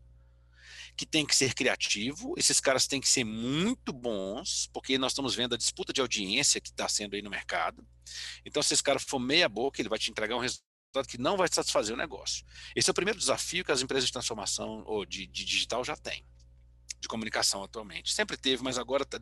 que 0.98 1.06
tem 1.06 1.24
que 1.24 1.34
ser 1.34 1.54
criativo, 1.54 2.34
esses 2.36 2.58
caras 2.58 2.88
têm 2.88 3.00
que 3.00 3.08
ser 3.08 3.22
muito 3.22 3.92
bons, 3.92 4.68
porque 4.72 4.98
nós 4.98 5.12
estamos 5.12 5.32
vendo 5.32 5.54
a 5.54 5.56
disputa 5.56 5.92
de 5.92 6.00
audiência 6.00 6.60
que 6.60 6.70
está 6.70 6.88
sendo 6.88 7.14
aí 7.14 7.22
no 7.22 7.30
mercado. 7.30 7.86
Então, 8.44 8.60
se 8.60 8.74
esse 8.74 8.82
cara 8.82 8.98
for 8.98 9.20
meia 9.20 9.48
boca, 9.48 9.80
ele 9.80 9.88
vai 9.88 9.98
te 9.98 10.10
entregar 10.10 10.34
um 10.34 10.40
resultado 10.40 11.06
que 11.06 11.16
não 11.16 11.36
vai 11.36 11.46
satisfazer 11.48 11.94
o 11.94 11.96
negócio. 11.98 12.44
Esse 12.74 12.90
é 12.90 12.92
o 12.92 12.94
primeiro 12.94 13.16
desafio 13.16 13.64
que 13.64 13.70
as 13.70 13.80
empresas 13.80 14.06
de 14.06 14.12
transformação 14.12 14.82
ou 14.86 15.06
de, 15.06 15.24
de 15.28 15.44
digital 15.44 15.84
já 15.84 15.96
têm 15.96 16.26
de 16.98 17.06
comunicação 17.06 17.62
atualmente. 17.62 18.12
Sempre 18.12 18.36
teve, 18.36 18.60
mas 18.64 18.76
agora, 18.76 19.04
tá, 19.04 19.20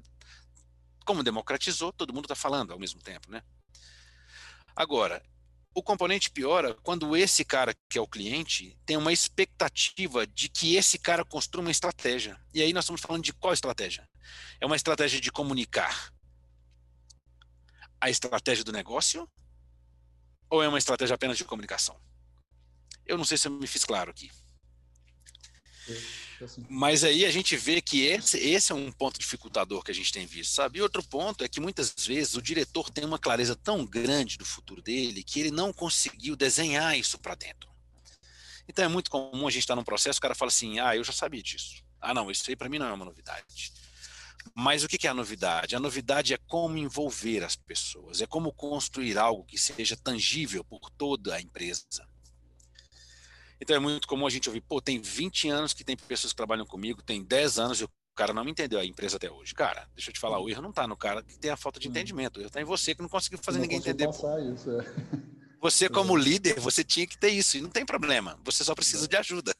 como 1.04 1.22
democratizou, 1.22 1.92
todo 1.92 2.14
mundo 2.14 2.24
está 2.24 2.34
falando 2.34 2.72
ao 2.72 2.78
mesmo 2.78 3.02
tempo, 3.02 3.30
né? 3.30 3.42
Agora, 4.74 5.22
o 5.76 5.82
componente 5.82 6.30
piora 6.30 6.72
quando 6.82 7.14
esse 7.14 7.44
cara 7.44 7.74
que 7.86 7.98
é 7.98 8.00
o 8.00 8.08
cliente 8.08 8.74
tem 8.86 8.96
uma 8.96 9.12
expectativa 9.12 10.26
de 10.26 10.48
que 10.48 10.74
esse 10.74 10.98
cara 10.98 11.22
construa 11.22 11.60
uma 11.60 11.70
estratégia. 11.70 12.40
E 12.54 12.62
aí 12.62 12.72
nós 12.72 12.84
estamos 12.84 13.02
falando 13.02 13.22
de 13.22 13.34
qual 13.34 13.52
estratégia? 13.52 14.08
É 14.58 14.64
uma 14.64 14.74
estratégia 14.74 15.20
de 15.20 15.30
comunicar 15.30 16.10
a 18.00 18.08
estratégia 18.08 18.64
do 18.64 18.72
negócio 18.72 19.28
ou 20.48 20.62
é 20.62 20.68
uma 20.68 20.78
estratégia 20.78 21.14
apenas 21.14 21.36
de 21.36 21.44
comunicação? 21.44 22.00
Eu 23.04 23.18
não 23.18 23.24
sei 23.26 23.36
se 23.36 23.46
eu 23.46 23.52
me 23.52 23.66
fiz 23.66 23.84
claro 23.84 24.10
aqui. 24.10 24.30
Assim. 26.44 26.64
Mas 26.68 27.02
aí 27.04 27.24
a 27.24 27.30
gente 27.30 27.56
vê 27.56 27.80
que 27.80 28.04
esse, 28.04 28.38
esse 28.38 28.72
é 28.72 28.74
um 28.74 28.92
ponto 28.92 29.18
dificultador 29.18 29.82
que 29.82 29.90
a 29.90 29.94
gente 29.94 30.12
tem 30.12 30.26
visto, 30.26 30.52
sabe? 30.52 30.78
E 30.78 30.82
outro 30.82 31.02
ponto 31.02 31.44
é 31.44 31.48
que 31.48 31.60
muitas 31.60 31.94
vezes 32.06 32.34
o 32.34 32.42
diretor 32.42 32.90
tem 32.90 33.04
uma 33.04 33.18
clareza 33.18 33.56
tão 33.56 33.84
grande 33.86 34.36
do 34.36 34.44
futuro 34.44 34.82
dele 34.82 35.22
que 35.22 35.40
ele 35.40 35.50
não 35.50 35.72
conseguiu 35.72 36.36
desenhar 36.36 36.98
isso 36.98 37.18
para 37.18 37.34
dentro. 37.34 37.70
Então 38.68 38.84
é 38.84 38.88
muito 38.88 39.10
comum 39.10 39.46
a 39.46 39.50
gente 39.50 39.62
estar 39.62 39.74
tá 39.74 39.76
num 39.76 39.84
processo, 39.84 40.18
o 40.18 40.22
cara 40.22 40.34
fala 40.34 40.50
assim: 40.50 40.78
ah, 40.78 40.96
eu 40.96 41.04
já 41.04 41.12
sabia 41.12 41.42
disso. 41.42 41.84
Ah, 42.00 42.12
não, 42.12 42.30
isso 42.30 42.44
aí 42.48 42.56
para 42.56 42.68
mim 42.68 42.78
não 42.78 42.86
é 42.86 42.92
uma 42.92 43.04
novidade. 43.04 43.72
Mas 44.54 44.84
o 44.84 44.88
que 44.88 45.06
é 45.06 45.10
a 45.10 45.14
novidade? 45.14 45.74
A 45.74 45.80
novidade 45.80 46.34
é 46.34 46.38
como 46.46 46.78
envolver 46.78 47.42
as 47.42 47.56
pessoas, 47.56 48.20
é 48.20 48.26
como 48.26 48.52
construir 48.52 49.18
algo 49.18 49.44
que 49.44 49.58
seja 49.58 49.96
tangível 49.96 50.64
por 50.64 50.90
toda 50.90 51.34
a 51.34 51.40
empresa. 51.40 51.84
Então 53.60 53.76
é 53.76 53.78
muito 53.78 54.06
comum 54.06 54.26
a 54.26 54.30
gente 54.30 54.48
ouvir, 54.48 54.60
pô, 54.60 54.80
tem 54.80 55.00
20 55.00 55.48
anos 55.48 55.72
que 55.72 55.84
tem 55.84 55.96
pessoas 55.96 56.32
que 56.32 56.36
trabalham 56.36 56.66
comigo, 56.66 57.02
tem 57.02 57.22
10 57.22 57.58
anos 57.58 57.80
e 57.80 57.84
o 57.84 57.90
cara 58.14 58.32
não 58.32 58.44
me 58.44 58.50
entendeu 58.50 58.78
a 58.78 58.84
empresa 58.84 59.16
até 59.16 59.30
hoje. 59.30 59.54
Cara, 59.54 59.88
deixa 59.94 60.10
eu 60.10 60.14
te 60.14 60.20
falar, 60.20 60.38
o 60.40 60.48
erro 60.48 60.62
não 60.62 60.70
está 60.70 60.86
no 60.86 60.96
cara 60.96 61.22
que 61.22 61.38
tem 61.38 61.50
a 61.50 61.56
falta 61.56 61.80
de 61.80 61.88
hum. 61.88 61.90
entendimento, 61.90 62.36
o 62.36 62.40
erro 62.40 62.48
está 62.48 62.60
em 62.60 62.64
você 62.64 62.94
que 62.94 63.02
não 63.02 63.08
conseguiu 63.08 63.38
fazer 63.38 63.58
não 63.58 63.62
ninguém 63.62 63.78
entender. 63.78 64.06
Passar 64.06 64.40
isso, 64.40 64.70
é. 64.70 64.84
Você, 65.58 65.88
como 65.88 66.14
líder, 66.14 66.60
você 66.60 66.84
tinha 66.84 67.06
que 67.06 67.18
ter 67.18 67.30
isso, 67.30 67.56
e 67.56 67.60
não 67.60 67.70
tem 67.70 67.84
problema, 67.84 68.38
você 68.44 68.62
só 68.62 68.74
precisa 68.74 69.08
de 69.08 69.16
ajuda. 69.16 69.52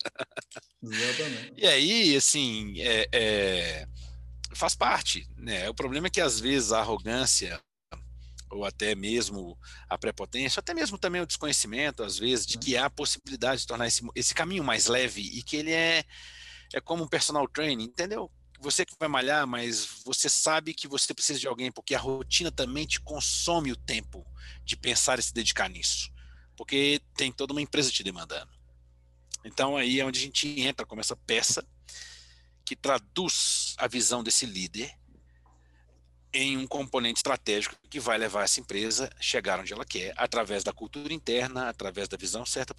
Exatamente. 0.83 1.55
E 1.57 1.67
aí, 1.67 2.15
assim, 2.15 2.81
é, 2.81 3.09
é, 3.11 3.89
faz 4.53 4.77
parte, 4.77 5.29
né? 5.37 5.69
O 5.69 5.75
problema 5.75 6.07
é 6.07 6.11
que 6.11 6.21
às 6.21 6.39
vezes 6.39 6.71
a 6.71 6.81
arrogância 6.81 7.61
ou 8.51 8.65
até 8.65 8.95
mesmo 8.95 9.59
a 9.89 9.99
prepotência, 9.99 10.61
até 10.61 10.73
mesmo 10.73 10.99
também 10.99 11.21
o 11.21 11.27
desconhecimento, 11.27 12.03
às 12.03 12.19
vezes, 12.19 12.47
de 12.47 12.59
que 12.59 12.77
há 12.77 12.87
a 12.87 12.91
possibilidade 12.91 13.63
de 13.63 13.67
tornar 13.67 13.87
esse, 13.87 14.07
esse 14.15 14.35
caminho 14.35 14.65
mais 14.65 14.87
leve 14.87 15.21
e 15.21 15.43
que 15.43 15.57
ele 15.57 15.73
é, 15.73 16.05
é 16.73 16.81
como 16.81 17.05
um 17.05 17.09
personal 17.09 17.47
training, 17.49 17.85
entendeu? 17.85 18.31
Você 18.61 18.87
que 18.87 18.95
vai 18.99 19.09
malhar, 19.09 19.47
mas 19.47 19.87
você 20.05 20.29
sabe 20.29 20.73
que 20.73 20.89
você 20.89 21.13
precisa 21.13 21.39
de 21.39 21.47
alguém, 21.47 21.71
porque 21.71 21.95
a 21.95 21.99
rotina 21.99 22.51
também 22.51 22.87
te 22.87 23.01
consome 23.01 23.71
o 23.71 23.77
tempo 23.77 24.27
de 24.65 24.77
pensar 24.77 25.19
e 25.19 25.23
se 25.23 25.35
dedicar 25.35 25.69
nisso, 25.69 26.11
porque 26.57 27.01
tem 27.15 27.31
toda 27.31 27.53
uma 27.53 27.61
empresa 27.61 27.91
te 27.91 28.03
demandando. 28.03 28.51
Então 29.45 29.77
aí 29.77 30.01
é 30.01 30.05
onde 30.05 30.19
a 30.19 30.23
gente 30.23 30.61
entra 30.61 30.87
como 30.87 31.01
essa 31.01 31.15
peça 31.15 31.67
que 32.65 32.75
traduz 32.75 33.75
a 33.79 33.87
visão 33.87 34.25
desse 34.25 34.45
líder 34.45 34.93
em 36.37 36.59
um 36.59 36.67
componente 36.67 37.19
estratégico 37.19 37.75
que 37.89 37.99
vai 37.99 38.19
levar 38.19 38.45
essa 38.45 38.61
empresa 38.61 39.11
a 39.19 39.23
chegar 39.23 39.59
onde 39.59 39.73
ela 39.73 39.87
quer, 39.87 40.13
através 40.19 40.63
da 40.63 40.71
cultura 40.71 41.13
interna, 41.13 41.71
através 41.71 42.09
da 42.09 42.17
visão 42.19 42.45
certa 42.45 42.75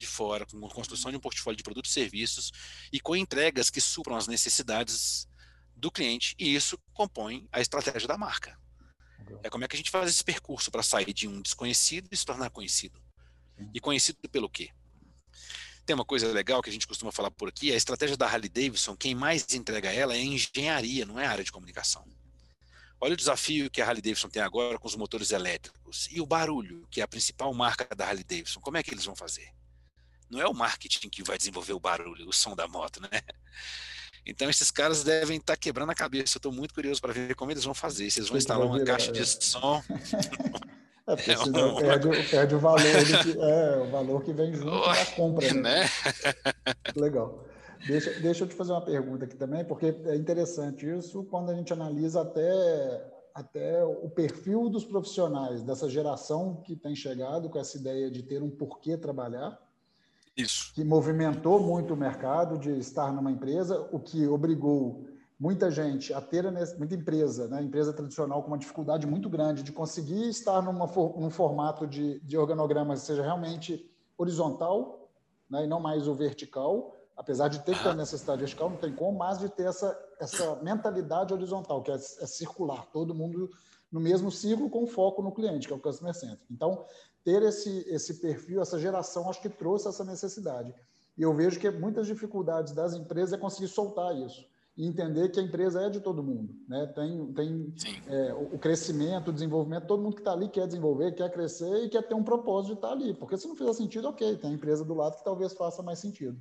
de 0.00 0.06
fora, 0.06 0.44
com 0.44 0.66
a 0.66 0.70
construção 0.70 1.12
de 1.12 1.16
um 1.16 1.20
portfólio 1.20 1.56
de 1.56 1.62
produtos 1.62 1.92
e 1.92 1.94
serviços 1.94 2.50
e 2.92 2.98
com 2.98 3.14
entregas 3.14 3.70
que 3.70 3.80
supram 3.80 4.16
as 4.16 4.26
necessidades 4.26 5.28
do 5.76 5.92
cliente, 5.92 6.34
e 6.36 6.56
isso 6.56 6.76
compõe 6.92 7.48
a 7.52 7.60
estratégia 7.60 8.08
da 8.08 8.18
marca. 8.18 8.58
É 9.44 9.48
como 9.48 9.64
é 9.64 9.68
que 9.68 9.76
a 9.76 9.78
gente 9.78 9.90
faz 9.90 10.10
esse 10.10 10.24
percurso 10.24 10.68
para 10.68 10.82
sair 10.82 11.12
de 11.12 11.28
um 11.28 11.40
desconhecido 11.40 12.08
e 12.10 12.16
se 12.16 12.26
tornar 12.26 12.50
conhecido. 12.50 13.00
E 13.72 13.78
conhecido 13.80 14.18
pelo 14.28 14.50
quê? 14.50 14.70
Tem 15.86 15.94
uma 15.94 16.04
coisa 16.04 16.26
legal 16.32 16.60
que 16.60 16.70
a 16.70 16.72
gente 16.72 16.86
costuma 16.86 17.12
falar 17.12 17.30
por 17.30 17.48
aqui, 17.48 17.72
a 17.72 17.76
estratégia 17.76 18.16
da 18.16 18.26
Harley 18.26 18.48
Davidson, 18.48 18.96
quem 18.96 19.14
mais 19.14 19.46
entrega 19.54 19.92
ela 19.92 20.16
é 20.16 20.20
engenharia, 20.20 21.06
não 21.06 21.18
é 21.18 21.26
área 21.26 21.44
de 21.44 21.52
comunicação. 21.52 22.04
Olha 23.04 23.14
o 23.14 23.16
desafio 23.16 23.68
que 23.68 23.82
a 23.82 23.84
Harley 23.84 24.00
Davidson 24.00 24.28
tem 24.28 24.40
agora 24.40 24.78
com 24.78 24.86
os 24.86 24.94
motores 24.94 25.32
elétricos 25.32 26.08
e 26.12 26.20
o 26.20 26.24
barulho, 26.24 26.86
que 26.88 27.00
é 27.00 27.04
a 27.04 27.08
principal 27.08 27.52
marca 27.52 27.84
da 27.96 28.06
Harley 28.06 28.22
Davidson. 28.22 28.60
Como 28.60 28.76
é 28.76 28.82
que 28.82 28.94
eles 28.94 29.04
vão 29.04 29.16
fazer? 29.16 29.48
Não 30.30 30.40
é 30.40 30.46
o 30.46 30.54
marketing 30.54 31.08
que 31.08 31.20
vai 31.20 31.36
desenvolver 31.36 31.72
o 31.72 31.80
barulho, 31.80 32.28
o 32.28 32.32
som 32.32 32.54
da 32.54 32.68
moto, 32.68 33.02
né? 33.02 33.08
Então 34.24 34.48
esses 34.48 34.70
caras 34.70 35.02
devem 35.02 35.38
estar 35.38 35.54
tá 35.54 35.56
quebrando 35.56 35.90
a 35.90 35.96
cabeça. 35.96 36.36
Eu 36.36 36.38
estou 36.38 36.52
muito 36.52 36.72
curioso 36.72 37.00
para 37.00 37.12
ver 37.12 37.34
como 37.34 37.50
eles 37.50 37.64
vão 37.64 37.74
fazer. 37.74 38.08
Se 38.08 38.20
eles 38.20 38.28
vão 38.28 38.38
instalar 38.38 38.68
uma 38.68 38.84
caixa 38.84 39.10
de 39.10 39.20
é. 39.20 39.24
som. 39.24 39.82
É, 41.04 41.16
porque 41.16 41.32
é 41.32 41.36
senão 41.36 41.74
perde, 41.74 42.22
perde, 42.30 42.54
o 42.54 42.60
valor 42.60 42.80
que, 42.80 43.36
é, 43.36 43.76
o 43.78 43.90
valor 43.90 44.22
que 44.22 44.32
vem 44.32 44.54
junto 44.54 44.88
da 44.88 45.06
compra. 45.06 45.52
Né? 45.52 45.60
né? 45.80 45.90
Legal. 46.94 47.44
Deixa, 47.86 48.20
deixa 48.20 48.44
eu 48.44 48.48
te 48.48 48.54
fazer 48.54 48.72
uma 48.72 48.80
pergunta 48.80 49.24
aqui 49.24 49.36
também, 49.36 49.64
porque 49.64 49.86
é 50.04 50.16
interessante 50.16 50.88
isso 50.88 51.24
quando 51.24 51.50
a 51.50 51.54
gente 51.54 51.72
analisa 51.72 52.22
até, 52.22 53.12
até 53.34 53.84
o 53.84 54.08
perfil 54.08 54.68
dos 54.68 54.84
profissionais 54.84 55.62
dessa 55.62 55.88
geração 55.88 56.62
que 56.64 56.76
tem 56.76 56.94
chegado 56.94 57.50
com 57.50 57.58
essa 57.58 57.76
ideia 57.76 58.10
de 58.10 58.22
ter 58.22 58.42
um 58.42 58.50
porquê 58.50 58.96
trabalhar. 58.96 59.58
Isso. 60.36 60.72
Que 60.74 60.84
movimentou 60.84 61.60
muito 61.60 61.94
o 61.94 61.96
mercado 61.96 62.58
de 62.58 62.70
estar 62.78 63.12
numa 63.12 63.30
empresa, 63.30 63.88
o 63.92 63.98
que 63.98 64.26
obrigou 64.26 65.04
muita 65.38 65.70
gente 65.72 66.14
a 66.14 66.20
ter, 66.20 66.44
muita 66.78 66.94
empresa, 66.94 67.48
né, 67.48 67.60
empresa 67.60 67.92
tradicional 67.92 68.42
com 68.42 68.48
uma 68.48 68.58
dificuldade 68.58 69.08
muito 69.08 69.28
grande 69.28 69.64
de 69.64 69.72
conseguir 69.72 70.28
estar 70.28 70.62
numa, 70.62 70.86
num 70.86 71.30
formato 71.30 71.84
de, 71.84 72.20
de 72.20 72.38
organograma 72.38 72.94
que 72.94 73.00
seja 73.00 73.22
realmente 73.22 73.90
horizontal 74.16 75.10
né, 75.50 75.64
e 75.64 75.66
não 75.66 75.80
mais 75.80 76.06
o 76.06 76.14
vertical, 76.14 76.96
apesar 77.22 77.48
de 77.48 77.60
ter 77.60 77.76
que 77.76 77.82
ter 77.82 77.90
a 77.90 77.94
necessidade 77.94 78.40
vertical, 78.40 78.68
não 78.68 78.76
tem 78.76 78.92
como, 78.92 79.16
mas 79.16 79.38
de 79.38 79.48
ter 79.48 79.64
essa, 79.64 79.98
essa 80.20 80.56
mentalidade 80.56 81.32
horizontal, 81.32 81.82
que 81.82 81.90
é, 81.90 81.94
é 81.94 81.98
circular, 81.98 82.86
todo 82.92 83.14
mundo 83.14 83.48
no 83.90 84.00
mesmo 84.00 84.30
ciclo 84.30 84.68
com 84.68 84.86
foco 84.86 85.22
no 85.22 85.32
cliente, 85.32 85.66
que 85.66 85.72
é 85.72 85.76
o 85.76 85.80
Customer 85.80 86.14
Center. 86.14 86.40
Então, 86.50 86.84
ter 87.24 87.42
esse, 87.42 87.84
esse 87.88 88.14
perfil, 88.14 88.60
essa 88.60 88.78
geração, 88.78 89.28
acho 89.30 89.40
que 89.40 89.48
trouxe 89.48 89.86
essa 89.86 90.04
necessidade. 90.04 90.74
E 91.16 91.22
eu 91.22 91.32
vejo 91.34 91.60
que 91.60 91.70
muitas 91.70 92.06
dificuldades 92.06 92.72
das 92.72 92.94
empresas 92.94 93.34
é 93.34 93.38
conseguir 93.38 93.68
soltar 93.68 94.16
isso 94.16 94.44
e 94.76 94.86
entender 94.86 95.28
que 95.28 95.38
a 95.38 95.42
empresa 95.42 95.82
é 95.82 95.90
de 95.90 96.00
todo 96.00 96.22
mundo. 96.22 96.54
Né? 96.66 96.86
Tem, 96.94 97.32
tem 97.34 97.74
é, 98.08 98.32
o 98.32 98.58
crescimento, 98.58 99.28
o 99.28 99.32
desenvolvimento, 99.32 99.86
todo 99.86 100.02
mundo 100.02 100.14
que 100.14 100.22
está 100.22 100.32
ali 100.32 100.48
quer 100.48 100.66
desenvolver, 100.66 101.12
quer 101.12 101.30
crescer 101.30 101.84
e 101.84 101.90
quer 101.90 102.02
ter 102.02 102.14
um 102.14 102.24
propósito 102.24 102.72
de 102.72 102.78
estar 102.78 102.88
tá 102.88 102.94
ali. 102.94 103.12
Porque 103.12 103.36
se 103.36 103.46
não 103.46 103.54
fizer 103.54 103.74
sentido, 103.74 104.08
ok, 104.08 104.36
tem 104.38 104.50
a 104.50 104.54
empresa 104.54 104.82
do 104.84 104.94
lado 104.94 105.18
que 105.18 105.24
talvez 105.24 105.52
faça 105.52 105.82
mais 105.82 105.98
sentido. 105.98 106.40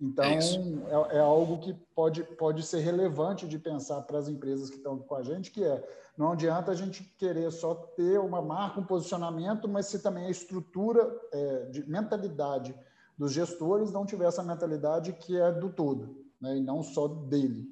Então, 0.00 0.24
é, 0.24 0.38
é, 0.38 1.16
é, 1.16 1.20
algo 1.20 1.58
que 1.58 1.74
pode, 1.94 2.24
pode 2.24 2.62
ser 2.62 2.80
relevante 2.80 3.46
de 3.46 3.58
pensar 3.58 4.00
para 4.02 4.18
as 4.18 4.28
empresas 4.28 4.70
que 4.70 4.76
estão 4.76 4.98
com 4.98 5.14
a 5.14 5.22
gente, 5.22 5.50
que 5.50 5.62
é, 5.62 5.86
não 6.16 6.32
adianta 6.32 6.70
a 6.70 6.74
gente 6.74 7.04
querer 7.18 7.50
só 7.52 7.74
ter 7.74 8.18
uma 8.18 8.40
marca, 8.40 8.80
um 8.80 8.84
posicionamento, 8.84 9.68
mas 9.68 9.86
se 9.86 9.98
também 9.98 10.26
a 10.26 10.30
estrutura 10.30 11.14
é, 11.32 11.64
de 11.66 11.86
mentalidade 11.88 12.74
dos 13.16 13.32
gestores 13.32 13.92
não 13.92 14.06
tiver 14.06 14.26
essa 14.26 14.42
mentalidade 14.42 15.12
que 15.12 15.38
é 15.38 15.52
do 15.52 15.68
todo, 15.68 16.24
né, 16.40 16.56
e 16.56 16.60
não 16.60 16.82
só 16.82 17.06
dele. 17.06 17.68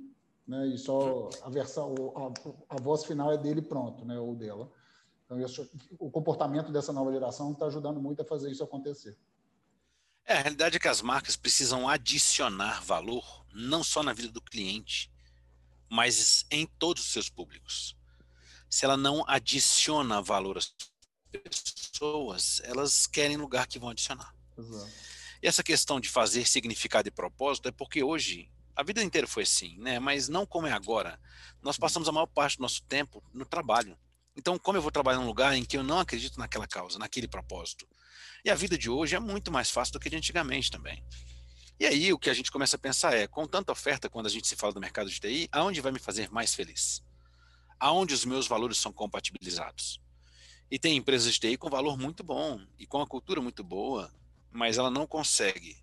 Né, 0.47 0.67
e 0.67 0.79
só 0.79 1.31
a, 1.43 1.49
versão, 1.49 1.95
a, 2.15 2.77
a 2.77 2.81
voz 2.81 3.05
final 3.05 3.33
é 3.33 3.39
dele 3.39 3.63
pronto, 3.63 4.05
né, 4.05 4.19
ou 4.19 4.35
dela. 4.35 4.71
Então, 5.25 5.41
isso, 5.41 5.67
o 5.99 6.11
comportamento 6.11 6.71
dessa 6.71 6.93
nova 6.93 7.11
geração 7.11 7.53
está 7.53 7.67
ajudando 7.67 8.01
muito 8.01 8.21
a 8.21 8.25
fazer 8.25 8.51
isso 8.51 8.63
acontecer. 8.63 9.17
É, 10.29 10.35
a 10.35 10.43
realidade 10.43 10.77
é 10.77 10.79
que 10.79 10.87
as 10.87 11.01
marcas 11.01 11.37
precisam 11.37 11.89
adicionar 11.89 12.83
valor, 12.85 13.47
não 13.51 13.83
só 13.83 14.03
na 14.03 14.13
vida 14.13 14.31
do 14.31 14.43
cliente, 14.43 15.11
mas 15.89 16.45
em 16.51 16.67
todos 16.67 17.03
os 17.03 17.11
seus 17.11 17.31
públicos. 17.31 17.97
Se 18.69 18.85
ela 18.85 18.95
não 18.95 19.25
adiciona 19.27 20.21
valor 20.21 20.59
às 20.59 20.71
pessoas, 21.33 22.61
elas 22.63 23.07
querem 23.07 23.39
lugar 23.39 23.67
que 23.67 23.79
vão 23.79 23.89
adicionar. 23.89 24.35
Exato. 24.59 24.93
E 25.43 25.49
essa 25.49 25.63
questão 25.63 25.99
de 25.99 26.11
fazer 26.11 26.47
significado 26.47 27.09
e 27.09 27.11
propósito 27.11 27.69
é 27.69 27.73
porque 27.73 28.03
hoje, 28.03 28.51
a 28.77 28.83
vida 28.83 29.03
inteira 29.03 29.27
foi 29.27 29.45
assim, 29.45 29.79
né? 29.79 29.99
mas 29.99 30.29
não 30.29 30.45
como 30.45 30.67
é 30.67 30.73
agora. 30.73 31.19
Nós 31.63 31.79
passamos 31.79 32.07
a 32.07 32.13
maior 32.13 32.27
parte 32.27 32.59
do 32.59 32.63
nosso 32.63 32.83
tempo 32.83 33.25
no 33.33 33.47
trabalho. 33.47 33.99
Então, 34.39 34.57
como 34.57 34.79
eu 34.79 34.83
vou 34.83 34.93
trabalhar 34.93 35.19
num 35.19 35.27
lugar 35.27 35.57
em 35.57 35.65
que 35.65 35.77
eu 35.77 35.83
não 35.83 35.99
acredito 35.99 36.39
naquela 36.39 36.65
causa, 36.65 36.97
naquele 36.97 37.27
propósito? 37.27 37.85
E 38.45 38.51
a 38.51 38.55
vida 38.55 38.79
de 38.79 38.89
hoje 38.89 39.17
é 39.17 39.19
muito 39.19 39.51
mais 39.51 39.69
fácil 39.69 39.95
do 39.95 39.99
que 39.99 40.09
de 40.09 40.15
antigamente 40.15 40.71
também. 40.71 41.05
E 41.81 41.85
aí 41.85 42.13
o 42.13 42.19
que 42.19 42.31
a 42.31 42.35
gente 42.35 42.49
começa 42.49 42.77
a 42.77 42.79
pensar 42.79 43.13
é, 43.15 43.27
com 43.27 43.49
tanta 43.49 43.73
oferta 43.73 44.09
quando 44.09 44.27
a 44.27 44.31
gente 44.31 44.47
se 44.47 44.55
fala 44.55 44.73
do 44.73 44.81
mercado 44.81 45.11
de 45.11 45.19
TI, 45.19 45.49
aonde 45.51 45.81
vai 45.81 45.91
me 45.91 45.99
fazer 45.99 46.31
mais 46.31 46.55
feliz? 46.55 47.03
Aonde 47.81 48.15
os 48.15 48.25
meus 48.25 48.47
valores 48.47 48.79
são 48.79 48.93
compatibilizados? 48.93 50.01
E 50.71 50.79
tem 50.79 50.97
empresas 50.97 51.35
de 51.35 51.41
TI 51.41 51.57
com 51.57 51.69
valor 51.69 51.99
muito 51.99 52.23
bom 52.23 52.65
e 52.79 52.87
com 52.87 53.01
a 53.01 53.07
cultura 53.09 53.41
muito 53.41 53.65
boa, 53.65 54.09
mas 54.53 54.79
ela 54.79 54.91
não 54.91 55.05
consegue 55.05 55.77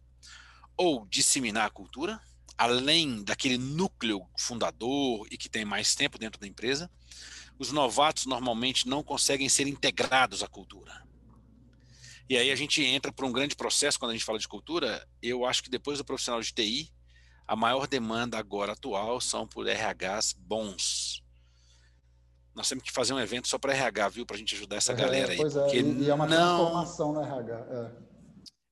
ou 0.78 1.06
disseminar 1.08 1.68
a 1.68 1.70
cultura, 1.70 2.22
além 2.58 3.22
daquele 3.22 3.58
núcleo 3.58 4.26
fundador 4.38 5.28
e 5.30 5.38
que 5.38 5.50
tem 5.50 5.66
mais 5.66 5.94
tempo 5.94 6.18
dentro 6.18 6.40
da 6.40 6.48
empresa. 6.48 6.90
Os 7.58 7.72
novatos 7.72 8.26
normalmente 8.26 8.88
não 8.88 9.04
conseguem 9.04 9.48
ser 9.48 9.68
integrados 9.68 10.44
à 10.44 10.48
cultura. 10.48 11.06
E 12.30 12.38
aí 12.38 12.52
a 12.52 12.56
gente 12.56 12.84
entra 12.84 13.12
para 13.12 13.26
um 13.26 13.32
grande 13.32 13.56
processo 13.56 14.00
quando 14.00 14.12
a 14.12 14.14
gente 14.14 14.26
fala 14.26 14.40
de 14.40 14.48
cultura. 14.48 15.08
Eu 15.22 15.46
acho 15.46 15.62
que 15.64 15.70
depois 15.70 15.98
do 15.98 16.06
profissional 16.06 16.42
de 16.42 16.52
TI, 16.52 16.92
a 17.48 17.56
maior 17.56 17.88
demanda 17.88 18.38
agora 18.38 18.74
atual 18.74 19.22
são 19.22 19.48
por 19.48 19.68
RHs 19.68 20.34
bons. 20.34 21.24
Nós 22.56 22.68
temos 22.68 22.84
que 22.84 22.92
fazer 22.92 23.14
um 23.14 23.20
evento 23.20 23.48
só 23.48 23.60
para 23.60 23.74
RH, 23.74 24.10
viu? 24.10 24.26
Para 24.26 24.38
a 24.38 24.40
gente 24.40 24.56
ajudar 24.56 24.78
essa 24.78 24.94
é, 24.94 24.96
galera 24.96 25.32
aí. 25.34 25.38
Pois 25.38 25.56
é, 25.56 25.76
e, 25.76 26.10
é 26.10 26.14
uma 26.14 26.26
não... 26.26 26.58
transformação 26.58 27.14
no 27.14 27.22
RH. 27.22 27.68
É. 27.70 28.06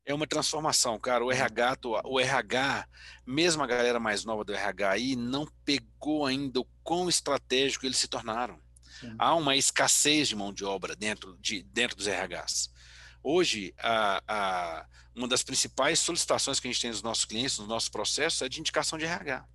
É 0.06 0.14
uma 0.14 0.28
transformação, 0.28 1.00
cara. 1.00 1.24
O 1.24 1.32
RH, 1.32 1.78
o 2.04 2.20
RH, 2.20 2.88
mesmo 3.26 3.64
a 3.64 3.68
galera 3.68 4.00
mais 4.00 4.26
nova 4.26 4.44
do 4.44 4.54
RH 4.54 4.90
aí, 4.90 5.16
não 5.16 5.48
pegou 5.64 6.26
ainda 6.26 6.60
o 6.60 6.68
quão 6.84 7.08
estratégico 7.08 7.86
eles 7.86 7.98
se 7.98 8.08
tornaram. 8.08 8.60
Sim. 9.00 9.16
Há 9.18 9.36
uma 9.36 9.56
escassez 9.56 10.28
de 10.28 10.36
mão 10.36 10.54
de 10.54 10.64
obra 10.64 10.96
dentro, 10.96 11.38
de, 11.39 11.64
dentro 11.64 11.98
dos 11.98 12.08
RHs. 12.08 12.72
Hoje, 13.24 13.74
a, 13.80 14.22
a, 14.28 14.86
uma 15.16 15.28
das 15.28 15.44
principais 15.44 16.00
solicitações 16.00 16.60
que 16.60 16.68
a 16.68 16.72
gente 16.72 16.82
tem 16.82 16.91
dos 16.91 17.02
nossos 17.02 17.26
clientes, 17.26 17.58
nos 17.58 17.68
nossos 17.68 17.89
processos, 17.89 18.41
é 18.41 18.50
de 18.50 18.60
indicação 18.60 18.98
de 18.98 19.06
RH. 19.06 19.46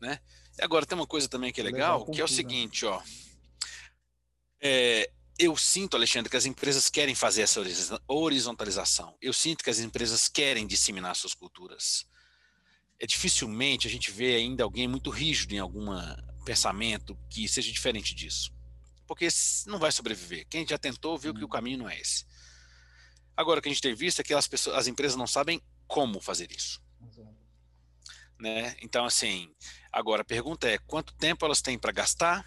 Né? 0.00 0.20
E 0.58 0.64
agora, 0.64 0.86
tem 0.86 0.96
uma 0.96 1.06
coisa 1.06 1.28
também 1.28 1.52
que 1.52 1.60
é 1.60 1.64
legal, 1.64 2.06
que 2.06 2.20
é 2.20 2.24
o 2.24 2.28
seguinte, 2.28 2.86
ó. 2.86 3.02
É, 4.60 5.10
eu 5.38 5.56
sinto, 5.56 5.96
Alexandre, 5.96 6.28
que 6.28 6.36
as 6.36 6.46
empresas 6.46 6.88
querem 6.88 7.14
fazer 7.14 7.42
essa 7.42 7.60
horizontalização. 8.08 9.16
Eu 9.22 9.32
sinto 9.32 9.62
que 9.62 9.70
as 9.70 9.78
empresas 9.78 10.28
querem 10.28 10.66
disseminar 10.66 11.14
suas 11.14 11.32
culturas. 11.32 12.06
É 12.98 13.06
dificilmente 13.06 13.86
a 13.86 13.90
gente 13.90 14.10
vê 14.10 14.34
ainda 14.34 14.64
alguém 14.64 14.88
muito 14.88 15.10
rígido 15.10 15.54
em 15.54 15.60
algum 15.60 15.92
pensamento 16.48 17.18
que 17.28 17.46
seja 17.48 17.70
diferente 17.70 18.14
disso 18.14 18.56
porque 19.08 19.26
não 19.66 19.78
vai 19.78 19.90
sobreviver. 19.90 20.46
Quem 20.48 20.68
já 20.68 20.76
tentou 20.76 21.16
viu 21.16 21.34
que 21.34 21.42
o 21.42 21.48
caminho 21.48 21.78
não 21.78 21.88
é 21.88 21.98
esse. 21.98 22.26
Agora, 23.34 23.58
o 23.58 23.62
que 23.62 23.68
a 23.68 23.72
gente 23.72 23.80
tem 23.80 23.94
visto 23.94 24.20
é 24.20 24.22
que 24.22 24.34
as, 24.34 24.46
pessoas, 24.46 24.76
as 24.76 24.86
empresas 24.86 25.16
não 25.16 25.26
sabem 25.26 25.62
como 25.86 26.20
fazer 26.20 26.52
isso. 26.52 26.80
Né? 28.38 28.76
Então, 28.82 29.04
assim, 29.04 29.52
agora 29.90 30.22
a 30.22 30.24
pergunta 30.24 30.68
é: 30.68 30.78
quanto 30.78 31.14
tempo 31.14 31.44
elas 31.44 31.62
têm 31.62 31.78
para 31.78 31.90
gastar 31.90 32.46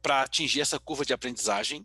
para 0.00 0.22
atingir 0.22 0.62
essa 0.62 0.78
curva 0.78 1.04
de 1.04 1.12
aprendizagem 1.12 1.84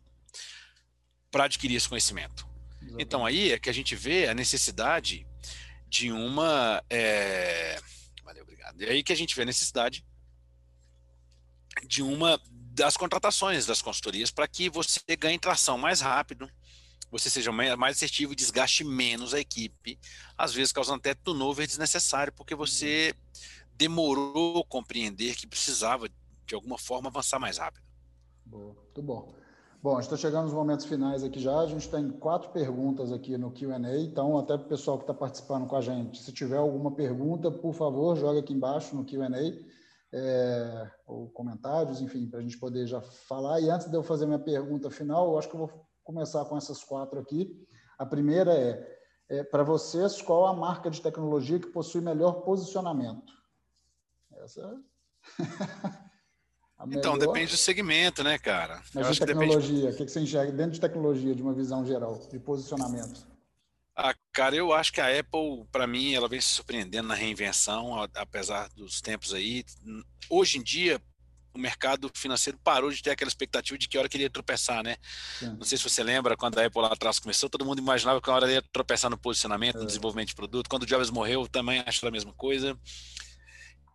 para 1.32 1.45
adquirir 1.45 1.76
esse 1.76 1.89
conhecimento? 1.89 2.47
Exatamente. 2.76 3.03
Então, 3.03 3.26
aí 3.26 3.51
é 3.51 3.60
que 3.60 3.70
a 3.70 3.74
gente 3.74 3.95
vê 3.95 4.28
a 4.28 4.34
necessidade 4.34 5.28
de 5.89 6.12
uma. 6.12 6.84
É... 6.89 7.82
Valeu, 8.24 8.43
obrigado. 8.43 8.80
E 8.82 8.86
aí 8.86 9.03
que 9.03 9.12
a 9.12 9.18
gente 9.18 9.36
vê 9.36 9.41
a 9.41 9.45
necessidade 9.45 10.06
de 11.84 12.02
uma 12.02 12.40
das 12.74 12.98
contratações 12.98 13.66
das 13.66 13.82
consultorias 13.82 14.32
para 14.32 14.48
que 14.48 14.70
você 14.70 15.00
ganhe 15.18 15.40
tração 15.40 15.78
mais 15.78 16.02
rápido, 16.02 16.50
você 17.12 17.30
seja 17.30 17.52
mais 17.52 17.98
assertivo 17.98 18.34
e 18.34 18.36
desgaste 18.36 18.84
menos 18.84 19.34
a 19.34 19.40
equipe, 19.40 19.98
às 20.38 20.54
vezes 20.54 20.74
causando 20.74 21.00
até 21.00 21.14
turnover 21.14 21.66
desnecessário, 21.66 22.34
porque 22.34 22.56
você 22.56 23.14
demorou 23.78 24.60
a 24.60 24.66
compreender 24.66 25.36
que 25.36 25.48
precisava 25.48 26.10
de 26.46 26.56
alguma 26.56 26.78
forma, 26.78 27.10
avançar 27.10 27.40
mais 27.40 27.58
rápido. 27.58 27.84
Boa, 28.46 28.74
muito 28.74 29.02
bom. 29.02 29.34
Bom, 29.82 30.00
está 30.00 30.18
chegando 30.18 30.46
nos 30.46 30.54
momentos 30.54 30.86
finais 30.86 31.24
aqui 31.24 31.40
já. 31.40 31.60
A 31.60 31.68
gente 31.68 31.90
tem 31.90 32.10
quatro 32.10 32.50
perguntas 32.50 33.12
aqui 33.12 33.38
no 33.38 33.52
QA, 33.52 33.78
então, 34.00 34.38
até 34.38 34.58
para 34.58 34.66
o 34.66 34.70
pessoal 34.70 34.98
que 34.98 35.04
está 35.04 35.14
participando 35.14 35.68
com 35.68 35.76
a 35.76 35.82
gente, 35.82 36.22
se 36.22 36.32
tiver 36.32 36.58
alguma 36.58 36.92
pergunta, 36.92 37.52
por 37.52 37.74
favor, 37.74 38.16
joga 38.16 38.40
aqui 38.40 38.54
embaixo 38.54 38.96
no 38.96 39.06
QA, 39.06 39.30
é, 40.18 40.91
ou 41.05 41.30
comentários, 41.30 42.01
enfim, 42.01 42.26
para 42.26 42.39
a 42.39 42.41
gente 42.41 42.57
poder 42.57 42.88
já 42.88 43.01
falar. 43.01 43.59
E 43.59 43.70
antes 43.70 43.88
de 43.88 43.95
eu 43.95 44.01
fazer 44.01 44.26
minha 44.26 44.39
pergunta 44.39 44.89
final, 44.89 45.32
eu 45.32 45.38
acho 45.38 45.49
que 45.49 45.55
eu 45.55 45.68
vou 45.68 45.86
começar 46.05 46.45
com 46.45 46.57
essas 46.57 46.84
quatro 46.84 47.20
aqui. 47.20 47.53
A 47.97 48.05
primeira 48.05 48.53
é, 48.53 48.97
é 49.28 49.43
para 49.43 49.63
vocês, 49.63 50.22
qual 50.22 50.47
a 50.47 50.53
marca 50.53 50.89
de 50.89 51.01
tecnologia 51.01 51.59
que 51.59 51.68
possui 51.68 51.99
melhor 51.99 52.43
posicionamento? 52.43 53.34
Essa 54.38 54.80
Então, 56.88 57.18
depende 57.18 57.51
do 57.51 57.57
segmento, 57.57 58.22
né, 58.22 58.38
cara? 58.38 58.82
Mas 58.93 59.16
de 59.16 59.26
tecnologia, 59.26 59.89
o 59.89 59.95
que, 59.95 60.05
que 60.05 60.11
você 60.11 60.20
enxerga 60.20 60.51
dentro 60.51 60.74
de 60.74 60.82
tecnologia, 60.82 61.34
de 61.34 61.41
uma 61.41 61.53
visão 61.53 61.86
geral, 61.86 62.20
de 62.30 62.38
posicionamento? 62.38 63.26
Cara, 64.36 64.54
eu 64.54 64.74
acho 64.74 64.92
que 64.92 65.00
a 65.00 65.18
Apple, 65.18 65.66
para 65.72 65.88
mim, 65.88 66.14
ela 66.14 66.28
vem 66.28 66.42
se 66.42 66.50
surpreendendo 66.50 67.08
na 67.08 67.16
reinvenção, 67.16 67.94
apesar 68.14 68.68
dos 68.76 69.00
tempos 69.00 69.34
aí. 69.34 69.64
Hoje 70.30 70.58
em 70.58 70.62
dia, 70.62 71.02
o 71.54 71.58
mercado 71.58 72.12
financeiro 72.14 72.60
parou 72.62 72.92
de 72.92 73.02
ter 73.02 73.12
aquela 73.12 73.30
expectativa 73.30 73.78
de 73.78 73.88
que 73.88 73.98
hora 73.98 74.10
queria 74.10 74.30
tropeçar, 74.30 74.84
né? 74.84 74.98
Sim. 75.40 75.56
Não 75.56 75.64
sei 75.64 75.78
se 75.78 75.86
você 75.86 76.04
lembra, 76.04 76.36
quando 76.36 76.60
a 76.60 76.66
Apple 76.66 76.82
lá 76.82 76.90
atrás 76.90 77.18
começou, 77.18 77.50
todo 77.50 77.64
mundo 77.64 77.80
imaginava 77.80 78.22
que 78.22 78.30
a 78.30 78.34
hora 78.34 78.52
ia 78.52 78.62
tropeçar 78.62 79.10
no 79.10 79.18
posicionamento, 79.18 79.78
é. 79.78 79.80
no 79.80 79.86
desenvolvimento 79.86 80.28
de 80.28 80.36
produto. 80.36 80.70
Quando 80.70 80.84
o 80.84 80.86
Jobs 80.86 81.10
morreu, 81.10 81.48
também 81.48 81.82
acho 81.86 82.06
a 82.06 82.12
mesma 82.12 82.34
coisa. 82.34 82.78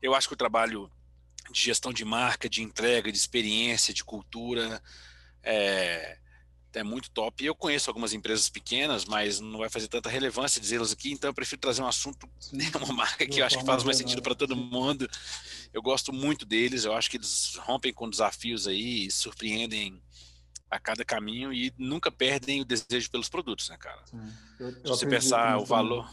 Eu 0.01 0.14
acho 0.14 0.26
que 0.26 0.32
o 0.32 0.38
trabalho 0.38 0.91
de 1.53 1.61
gestão 1.61 1.93
de 1.93 2.03
marca, 2.03 2.49
de 2.49 2.62
entrega, 2.62 3.12
de 3.12 3.18
experiência, 3.18 3.93
de 3.93 4.03
cultura. 4.03 4.82
É, 5.43 6.18
é 6.74 6.82
muito 6.82 7.10
top. 7.10 7.42
E 7.42 7.46
eu 7.46 7.54
conheço 7.54 7.90
algumas 7.90 8.12
empresas 8.12 8.48
pequenas, 8.48 9.04
mas 9.04 9.40
não 9.40 9.58
vai 9.58 9.68
fazer 9.68 9.88
tanta 9.88 10.08
relevância 10.08 10.60
dizê-las 10.60 10.92
aqui, 10.92 11.12
então 11.12 11.30
eu 11.30 11.34
prefiro 11.34 11.60
trazer 11.60 11.82
um 11.82 11.86
assunto, 11.86 12.28
uma 12.82 12.92
marca 12.92 13.26
que 13.26 13.40
eu 13.40 13.46
acho 13.46 13.58
que 13.58 13.64
faz 13.64 13.82
mais 13.84 13.96
sentido 13.96 14.22
para 14.22 14.34
todo 14.34 14.56
mundo. 14.56 15.08
Eu 15.72 15.82
gosto 15.82 16.12
muito 16.12 16.44
deles, 16.44 16.84
eu 16.84 16.94
acho 16.94 17.10
que 17.10 17.16
eles 17.16 17.56
rompem 17.60 17.92
com 17.92 18.08
desafios 18.08 18.66
aí 18.66 19.10
surpreendem 19.10 20.00
a 20.70 20.78
cada 20.78 21.04
caminho 21.04 21.52
e 21.52 21.72
nunca 21.76 22.12
perdem 22.12 22.60
o 22.60 22.64
desejo 22.64 23.10
pelos 23.10 23.28
produtos, 23.28 23.68
né, 23.68 23.76
cara? 23.76 24.02
Eu, 24.58 24.68
eu 24.68 24.74
Se 24.74 24.82
você 24.88 25.06
pensar 25.06 25.58
o 25.58 25.64
valor. 25.64 26.08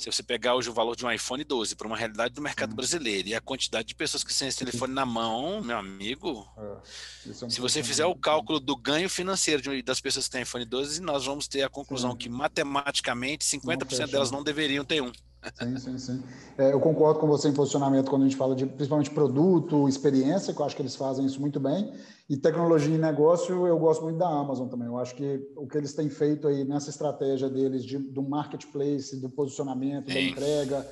Se 0.00 0.10
você 0.10 0.22
pegar 0.22 0.54
hoje 0.54 0.70
o 0.70 0.72
valor 0.72 0.96
de 0.96 1.04
um 1.04 1.12
iPhone 1.12 1.44
12 1.44 1.76
para 1.76 1.86
uma 1.86 1.96
realidade 1.96 2.32
do 2.32 2.40
mercado 2.40 2.72
hum. 2.72 2.76
brasileiro 2.76 3.28
e 3.28 3.34
a 3.34 3.40
quantidade 3.40 3.88
de 3.88 3.94
pessoas 3.94 4.24
que 4.24 4.34
têm 4.34 4.48
esse 4.48 4.56
telefone 4.56 4.94
na 4.94 5.04
mão, 5.04 5.60
meu 5.62 5.76
amigo, 5.76 6.48
é, 6.56 7.44
é 7.44 7.50
se 7.50 7.60
você 7.60 7.82
fizer 7.82 8.06
o 8.06 8.14
cálculo 8.14 8.58
do 8.58 8.74
ganho 8.74 9.10
financeiro 9.10 9.60
de, 9.60 9.82
das 9.82 10.00
pessoas 10.00 10.24
que 10.26 10.32
têm 10.32 10.42
iPhone 10.42 10.64
12, 10.64 11.02
nós 11.02 11.26
vamos 11.26 11.46
ter 11.46 11.62
a 11.64 11.68
conclusão 11.68 12.12
sim. 12.12 12.16
que 12.16 12.28
matematicamente 12.30 13.44
50% 13.44 14.10
delas 14.10 14.30
não 14.30 14.42
deveriam 14.42 14.86
ter 14.86 15.02
um. 15.02 15.12
Sim, 15.54 15.78
sim, 15.78 15.98
sim. 15.98 16.22
É, 16.58 16.72
eu 16.72 16.80
concordo 16.80 17.18
com 17.18 17.26
você 17.26 17.48
em 17.48 17.54
posicionamento 17.54 18.10
quando 18.10 18.22
a 18.22 18.24
gente 18.26 18.36
fala 18.36 18.54
de 18.54 18.66
principalmente 18.66 19.10
produto, 19.10 19.88
experiência, 19.88 20.52
que 20.52 20.60
eu 20.60 20.66
acho 20.66 20.76
que 20.76 20.82
eles 20.82 20.94
fazem 20.94 21.24
isso 21.24 21.40
muito 21.40 21.58
bem. 21.58 21.92
E 22.28 22.36
tecnologia 22.36 22.94
e 22.94 22.98
negócio, 22.98 23.66
eu 23.66 23.78
gosto 23.78 24.02
muito 24.02 24.18
da 24.18 24.28
Amazon 24.28 24.68
também. 24.68 24.86
Eu 24.86 24.98
acho 24.98 25.14
que 25.14 25.40
o 25.56 25.66
que 25.66 25.78
eles 25.78 25.94
têm 25.94 26.10
feito 26.10 26.46
aí 26.46 26.64
nessa 26.64 26.90
estratégia 26.90 27.48
deles 27.48 27.84
de, 27.84 27.96
do 27.98 28.22
marketplace, 28.22 29.18
do 29.18 29.30
posicionamento, 29.30 30.08
sim. 30.08 30.14
da 30.14 30.20
entrega, 30.20 30.86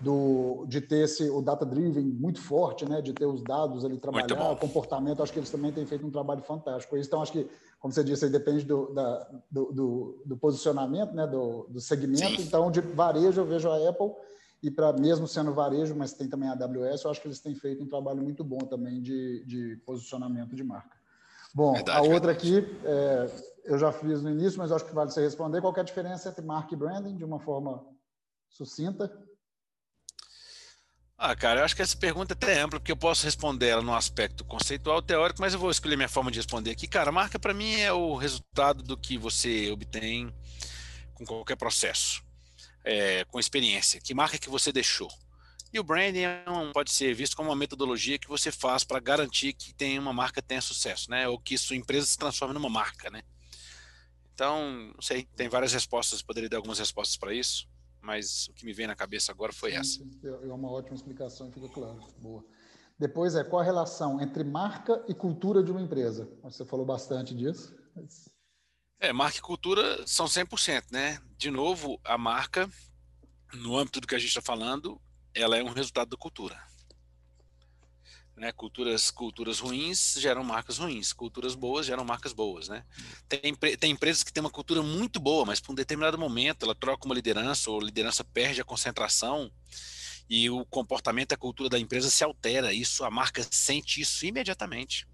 do, 0.00 0.66
de 0.68 0.82
ter 0.82 1.04
esse, 1.04 1.30
o 1.30 1.40
data-driven 1.40 2.04
muito 2.04 2.40
forte, 2.40 2.86
né? 2.86 3.00
de 3.00 3.14
ter 3.14 3.26
os 3.26 3.42
dados 3.42 3.84
ali, 3.86 3.96
trabalhar, 3.96 4.50
o 4.50 4.56
comportamento, 4.56 5.22
acho 5.22 5.32
que 5.32 5.38
eles 5.38 5.50
também 5.50 5.72
têm 5.72 5.86
feito 5.86 6.06
um 6.06 6.10
trabalho 6.10 6.42
fantástico. 6.42 6.96
Então, 6.96 7.22
acho 7.22 7.32
que 7.32 7.48
como 7.84 7.92
você 7.92 8.02
disse, 8.02 8.24
aí 8.24 8.30
depende 8.30 8.64
do, 8.64 8.94
da, 8.94 9.28
do, 9.50 9.70
do, 9.70 10.22
do, 10.24 10.36
posicionamento, 10.38 11.12
né, 11.12 11.26
do, 11.26 11.66
do 11.68 11.82
segmento. 11.82 12.40
Sim. 12.40 12.46
Então, 12.46 12.70
de 12.70 12.80
varejo, 12.80 13.42
eu 13.42 13.44
vejo 13.44 13.70
a 13.70 13.76
Apple, 13.90 14.10
e 14.62 14.70
para 14.70 14.90
mesmo 14.94 15.28
sendo 15.28 15.52
varejo, 15.52 15.94
mas 15.94 16.14
tem 16.14 16.26
também 16.26 16.48
a 16.48 16.52
AWS, 16.52 17.04
eu 17.04 17.10
acho 17.10 17.20
que 17.20 17.28
eles 17.28 17.40
têm 17.40 17.54
feito 17.54 17.84
um 17.84 17.86
trabalho 17.86 18.22
muito 18.22 18.42
bom 18.42 18.56
também 18.56 19.02
de, 19.02 19.44
de 19.44 19.76
posicionamento 19.84 20.56
de 20.56 20.64
marca. 20.64 20.96
Bom, 21.54 21.74
verdade, 21.74 21.98
a 21.98 22.00
outra 22.00 22.32
verdade. 22.32 22.58
aqui, 22.58 22.78
é, 22.86 23.30
eu 23.66 23.78
já 23.78 23.92
fiz 23.92 24.22
no 24.22 24.30
início, 24.30 24.58
mas 24.58 24.72
acho 24.72 24.86
que 24.86 24.94
vale 24.94 25.10
você 25.10 25.20
responder. 25.20 25.60
Qual 25.60 25.76
é 25.76 25.80
a 25.80 25.84
diferença 25.84 26.30
entre 26.30 26.42
marca 26.42 26.72
e 26.72 26.78
branding, 26.78 27.18
de 27.18 27.24
uma 27.26 27.38
forma 27.38 27.84
sucinta? 28.48 29.14
Ah, 31.26 31.34
cara, 31.34 31.60
eu 31.60 31.64
acho 31.64 31.74
que 31.74 31.80
essa 31.80 31.96
pergunta 31.96 32.34
é 32.34 32.36
até 32.36 32.60
ampla, 32.60 32.78
porque 32.78 32.92
eu 32.92 32.96
posso 32.98 33.24
responder 33.24 33.68
ela 33.68 33.80
no 33.80 33.94
aspecto 33.94 34.44
conceitual, 34.44 35.00
teórico, 35.00 35.40
mas 35.40 35.54
eu 35.54 35.58
vou 35.58 35.70
escolher 35.70 35.96
minha 35.96 36.06
forma 36.06 36.30
de 36.30 36.38
responder 36.38 36.70
aqui. 36.70 36.86
Cara, 36.86 37.10
marca 37.10 37.38
para 37.38 37.54
mim 37.54 37.80
é 37.80 37.90
o 37.90 38.14
resultado 38.14 38.82
do 38.82 38.94
que 38.94 39.16
você 39.16 39.70
obtém 39.70 40.30
com 41.14 41.24
qualquer 41.24 41.56
processo, 41.56 42.22
é, 42.84 43.24
com 43.24 43.40
experiência. 43.40 43.98
Que 44.02 44.12
marca 44.12 44.36
que 44.36 44.50
você 44.50 44.70
deixou? 44.70 45.08
E 45.72 45.80
o 45.80 45.82
branding 45.82 46.24
é 46.24 46.44
pode 46.74 46.90
ser 46.92 47.14
visto 47.14 47.34
como 47.34 47.48
uma 47.48 47.56
metodologia 47.56 48.18
que 48.18 48.28
você 48.28 48.52
faz 48.52 48.84
para 48.84 49.00
garantir 49.00 49.54
que 49.54 49.72
tem 49.72 49.98
uma 49.98 50.12
marca 50.12 50.42
tenha 50.42 50.60
sucesso, 50.60 51.10
né? 51.10 51.26
Ou 51.26 51.38
que 51.38 51.56
sua 51.56 51.74
empresa 51.74 52.06
se 52.06 52.18
transforme 52.18 52.52
numa 52.52 52.68
marca, 52.68 53.08
né? 53.08 53.22
Então, 54.34 54.92
não 54.94 55.00
sei, 55.00 55.26
tem 55.34 55.48
várias 55.48 55.72
respostas, 55.72 56.20
poderia 56.20 56.50
dar 56.50 56.58
algumas 56.58 56.78
respostas 56.78 57.16
para 57.16 57.32
isso 57.32 57.66
mas 58.04 58.48
o 58.48 58.52
que 58.52 58.66
me 58.66 58.72
veio 58.72 58.88
na 58.88 58.94
cabeça 58.94 59.32
agora 59.32 59.52
foi 59.52 59.72
essa. 59.72 60.04
É 60.22 60.52
uma 60.52 60.70
ótima 60.70 60.94
explicação, 60.94 61.50
fica 61.50 61.68
claro. 61.68 61.98
Boa. 62.20 62.44
Depois 62.98 63.34
é 63.34 63.42
qual 63.42 63.62
a 63.62 63.64
relação 63.64 64.20
entre 64.20 64.44
marca 64.44 65.02
e 65.08 65.14
cultura 65.14 65.62
de 65.62 65.72
uma 65.72 65.80
empresa? 65.80 66.30
Você 66.42 66.64
falou 66.64 66.84
bastante 66.84 67.34
disso. 67.34 67.74
Mas... 67.96 68.28
É, 69.00 69.12
marca 69.12 69.38
e 69.38 69.40
cultura 69.40 70.06
são 70.06 70.26
100%, 70.26 70.92
né? 70.92 71.18
De 71.36 71.50
novo, 71.50 71.98
a 72.04 72.16
marca, 72.16 72.68
no 73.54 73.76
âmbito 73.76 74.00
do 74.00 74.06
que 74.06 74.14
a 74.14 74.18
gente 74.18 74.28
está 74.28 74.42
falando, 74.42 75.00
ela 75.34 75.56
é 75.56 75.62
um 75.62 75.72
resultado 75.72 76.10
da 76.10 76.16
cultura. 76.16 76.56
Né? 78.36 78.50
Culturas, 78.52 79.10
culturas 79.10 79.60
ruins 79.60 80.16
geram 80.18 80.42
marcas 80.42 80.78
ruins, 80.78 81.12
culturas 81.12 81.54
boas 81.54 81.86
geram 81.86 82.04
marcas 82.04 82.32
boas. 82.32 82.68
Né? 82.68 82.84
Tem, 83.28 83.54
tem 83.76 83.90
empresas 83.92 84.22
que 84.22 84.32
têm 84.32 84.40
uma 84.40 84.50
cultura 84.50 84.82
muito 84.82 85.20
boa, 85.20 85.44
mas 85.44 85.60
por 85.60 85.72
um 85.72 85.74
determinado 85.74 86.18
momento 86.18 86.64
ela 86.64 86.74
troca 86.74 87.06
uma 87.06 87.14
liderança 87.14 87.70
ou 87.70 87.80
a 87.80 87.84
liderança 87.84 88.24
perde 88.24 88.60
a 88.60 88.64
concentração 88.64 89.50
e 90.28 90.48
o 90.48 90.64
comportamento, 90.64 91.32
a 91.32 91.36
cultura 91.36 91.68
da 91.68 91.78
empresa 91.78 92.10
se 92.10 92.24
altera. 92.24 92.72
Isso 92.72 93.04
a 93.04 93.10
marca 93.10 93.46
sente 93.50 94.00
isso 94.00 94.24
imediatamente. 94.24 95.06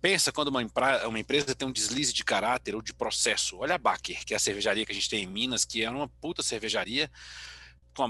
Pensa 0.00 0.30
quando 0.30 0.48
uma, 0.48 0.60
uma, 1.06 1.18
empresa 1.18 1.54
tem 1.56 1.66
um 1.66 1.72
deslize 1.72 2.12
de 2.12 2.24
caráter 2.24 2.74
ou 2.76 2.82
de 2.82 2.94
processo. 2.94 3.58
Olha 3.58 3.74
a 3.74 3.78
Baker, 3.78 4.24
que 4.24 4.32
é 4.32 4.36
a 4.36 4.40
cervejaria 4.40 4.86
que 4.86 4.92
a 4.92 4.94
gente 4.94 5.10
tem 5.10 5.24
em 5.24 5.26
Minas, 5.26 5.64
que 5.64 5.82
é 5.82 5.90
uma 5.90 6.08
puta 6.08 6.40
cervejaria, 6.40 7.10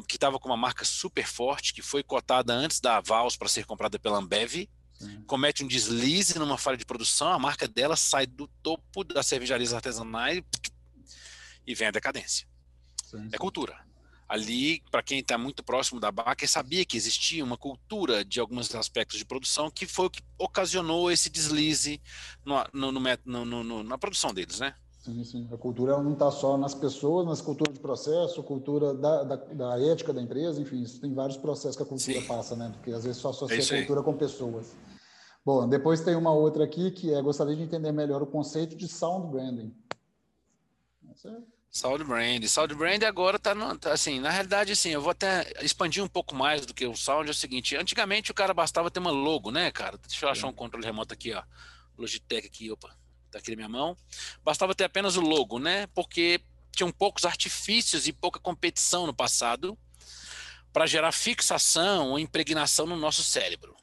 que 0.07 0.17
estava 0.17 0.39
com 0.39 0.49
uma 0.49 0.57
marca 0.57 0.85
super 0.85 1.27
forte, 1.27 1.73
que 1.73 1.83
foi 1.83 2.03
cotada 2.03 2.53
antes 2.53 2.81
da 2.81 3.01
Vals 3.01 3.37
para 3.37 3.49
ser 3.49 3.65
comprada 3.65 3.99
pela 3.99 4.19
Ambev, 4.19 4.69
Sim. 4.99 5.23
comete 5.27 5.65
um 5.65 5.69
deslize 5.69 6.39
numa 6.39 6.59
falha 6.59 6.77
de 6.77 6.85
produção, 6.85 7.33
a 7.33 7.39
marca 7.39 7.69
dela 7.69 7.97
sai 7.97 8.27
do 8.27 8.49
topo 8.63 9.05
das 9.05 9.27
cervejarias 9.27 9.73
artesanais 9.73 10.43
e 11.67 11.75
vem 11.75 11.89
a 11.89 11.93
decadência. 11.93 12.47
Sim, 13.05 13.29
é 13.33 13.39
cultura. 13.39 13.87
Ali, 14.29 14.83
para 14.91 15.03
quem 15.03 15.21
está 15.21 15.39
muito 15.39 15.63
próximo 15.63 15.99
da 15.99 16.13
Baker, 16.13 16.47
sabia 16.47 16.85
que 16.85 16.99
existia 16.99 17.43
uma 17.43 17.57
cultura 17.57 18.23
de 18.23 18.39
alguns 18.39 18.75
aspectos 18.75 19.19
de 19.19 19.25
produção 19.25 19.71
que 19.71 19.87
foi 19.87 20.07
o 20.07 20.11
que 20.11 20.23
ocasionou 20.37 21.11
esse 21.11 21.31
deslize 21.31 21.99
no, 22.45 22.93
no, 22.93 23.45
no, 23.45 23.83
na 23.83 23.97
produção 23.97 24.35
deles, 24.35 24.61
né? 24.61 24.75
Sim, 24.99 25.23
sim. 25.25 25.49
A 25.53 25.57
cultura 25.57 26.03
não 26.03 26.13
está 26.13 26.31
só 26.31 26.59
nas 26.59 26.75
pessoas, 26.75 27.25
nas 27.25 27.41
culturas 27.41 27.75
de 27.75 27.81
processo, 27.81 28.43
cultura 28.43 28.93
da, 28.93 29.23
da, 29.23 29.37
da, 29.37 29.81
ética 29.81 30.13
da 30.13 30.21
empresa, 30.21 30.61
enfim, 30.61 30.83
isso 30.83 31.01
tem 31.01 31.15
vários 31.15 31.37
processos 31.37 31.77
que 31.77 31.83
a 31.83 31.87
cultura 31.87 32.21
sim. 32.21 32.27
passa, 32.27 32.57
né? 32.57 32.71
Porque 32.75 32.91
às 32.91 33.05
vezes 33.05 33.21
só 33.21 33.31
associa 33.31 33.77
é 33.77 33.79
a 33.79 33.87
cultura 33.87 34.03
com 34.03 34.15
pessoas. 34.15 34.75
Bom, 35.45 35.69
depois 35.69 36.01
tem 36.01 36.17
uma 36.17 36.33
outra 36.33 36.65
aqui 36.65 36.91
que 36.91 37.15
é 37.15 37.23
gostaria 37.23 37.55
de 37.55 37.63
entender 37.63 37.93
melhor 37.93 38.23
o 38.23 38.27
conceito 38.27 38.77
de 38.77 38.89
sound 38.89 39.31
branding. 39.31 39.73
É... 41.25 41.37
Sound 41.71 42.05
brand. 42.05 42.45
Sound 42.45 42.75
brand 42.75 43.03
agora 43.05 43.37
está 43.37 43.55
tá, 43.77 43.93
assim, 43.93 44.19
na 44.19 44.31
realidade, 44.31 44.73
assim, 44.73 44.91
eu 44.91 45.01
vou 45.01 45.11
até 45.11 45.53
expandir 45.63 46.03
um 46.03 46.09
pouco 46.09 46.35
mais 46.35 46.67
do 46.67 46.75
que 46.75 46.87
o 46.87 46.97
sound. 46.97 47.29
É 47.29 47.31
o 47.31 47.35
seguinte: 47.35 47.77
antigamente 47.77 48.33
o 48.33 48.35
cara 48.35 48.53
bastava 48.53 48.91
ter 48.91 48.99
uma 48.99 49.13
logo, 49.13 49.51
né, 49.53 49.71
cara? 49.71 49.97
Deixa 49.97 50.27
eu 50.27 50.31
achar 50.31 50.49
é. 50.49 50.51
um 50.51 50.55
controle 50.55 50.85
remoto 50.85 51.15
aqui, 51.15 51.33
ó. 51.33 51.43
Logitech 51.97 52.47
aqui, 52.47 52.71
opa 52.71 52.98
na 53.33 53.57
minha 53.57 53.69
mão, 53.69 53.97
bastava 54.43 54.75
ter 54.75 54.85
apenas 54.85 55.17
o 55.17 55.21
logo, 55.21 55.59
né? 55.59 55.87
Porque 55.89 56.41
tinham 56.73 56.93
poucos 56.93 57.25
artifícios 57.25 58.07
e 58.07 58.13
pouca 58.13 58.39
competição 58.39 59.07
no 59.07 59.15
passado 59.15 59.77
para 60.73 60.87
gerar 60.87 61.13
fixação 61.13 62.11
ou 62.11 62.19
impregnação 62.19 62.87
no 62.87 62.97
nosso 62.97 63.23
cérebro. 63.23 63.75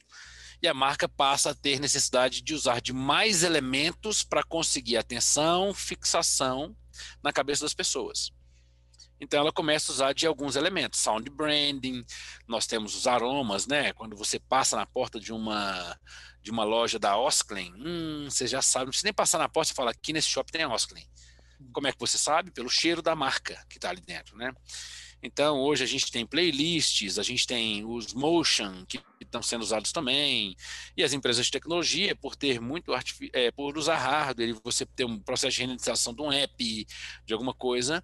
E 0.61 0.67
a 0.67 0.73
marca 0.73 1.07
passa 1.07 1.51
a 1.51 1.55
ter 1.55 1.79
necessidade 1.79 2.41
de 2.41 2.53
usar 2.53 2.79
de 2.79 2.93
mais 2.93 3.43
elementos 3.43 4.23
para 4.23 4.43
conseguir 4.43 4.97
atenção, 4.97 5.73
fixação 5.73 6.75
na 7.21 7.33
cabeça 7.33 7.65
das 7.65 7.73
pessoas. 7.73 8.31
Então 9.19 9.39
ela 9.39 9.51
começa 9.51 9.91
a 9.91 9.93
usar 9.93 10.13
de 10.13 10.27
alguns 10.27 10.55
elementos, 10.55 10.99
sound 10.99 11.29
branding, 11.29 12.03
nós 12.47 12.67
temos 12.67 12.95
os 12.95 13.07
aromas, 13.07 13.65
né? 13.65 13.93
Quando 13.93 14.15
você 14.15 14.39
passa 14.39 14.75
na 14.75 14.85
porta 14.85 15.19
de 15.19 15.31
uma 15.31 15.97
de 16.41 16.51
uma 16.51 16.63
loja 16.63 16.99
da 16.99 17.17
Osklen, 17.17 17.73
hum, 17.75 18.27
você 18.29 18.45
já 18.45 18.61
sabe, 18.61 18.85
não 18.85 18.89
precisa 18.91 19.07
nem 19.07 19.13
passar 19.13 19.39
na 19.39 19.49
porta 19.49 19.71
e 19.71 19.75
falar 19.75 19.91
aqui 19.91 20.13
nesse 20.13 20.29
shopping 20.29 20.51
tem 20.51 20.65
Osklen. 20.67 21.03
Como 21.73 21.87
é 21.87 21.91
que 21.91 21.99
você 21.99 22.19
sabe? 22.19 22.51
Pelo 22.51 22.69
cheiro 22.69 23.01
da 23.01 23.15
marca 23.15 23.65
que 23.67 23.77
está 23.77 23.89
ali 23.89 24.01
dentro, 24.01 24.37
né? 24.37 24.53
Então, 25.25 25.59
hoje 25.59 25.83
a 25.83 25.87
gente 25.87 26.11
tem 26.11 26.23
playlists, 26.23 27.17
a 27.17 27.23
gente 27.23 27.47
tem 27.47 27.83
os 27.83 28.13
motion 28.13 28.85
que 28.85 28.99
estão 29.19 29.41
sendo 29.41 29.63
usados 29.63 29.91
também, 29.91 30.55
e 30.95 31.03
as 31.03 31.13
empresas 31.13 31.47
de 31.47 31.51
tecnologia, 31.51 32.15
por 32.15 32.35
ter 32.35 32.61
muito 32.61 32.91
é, 33.33 33.49
por 33.49 33.75
usar 33.75 33.97
hardware, 33.97 34.55
você 34.63 34.85
ter 34.85 35.03
um 35.03 35.19
processo 35.19 35.55
de 35.55 35.61
renderização 35.63 36.13
de 36.13 36.21
um 36.21 36.31
app, 36.31 36.87
de 37.25 37.33
alguma 37.33 37.55
coisa, 37.55 38.03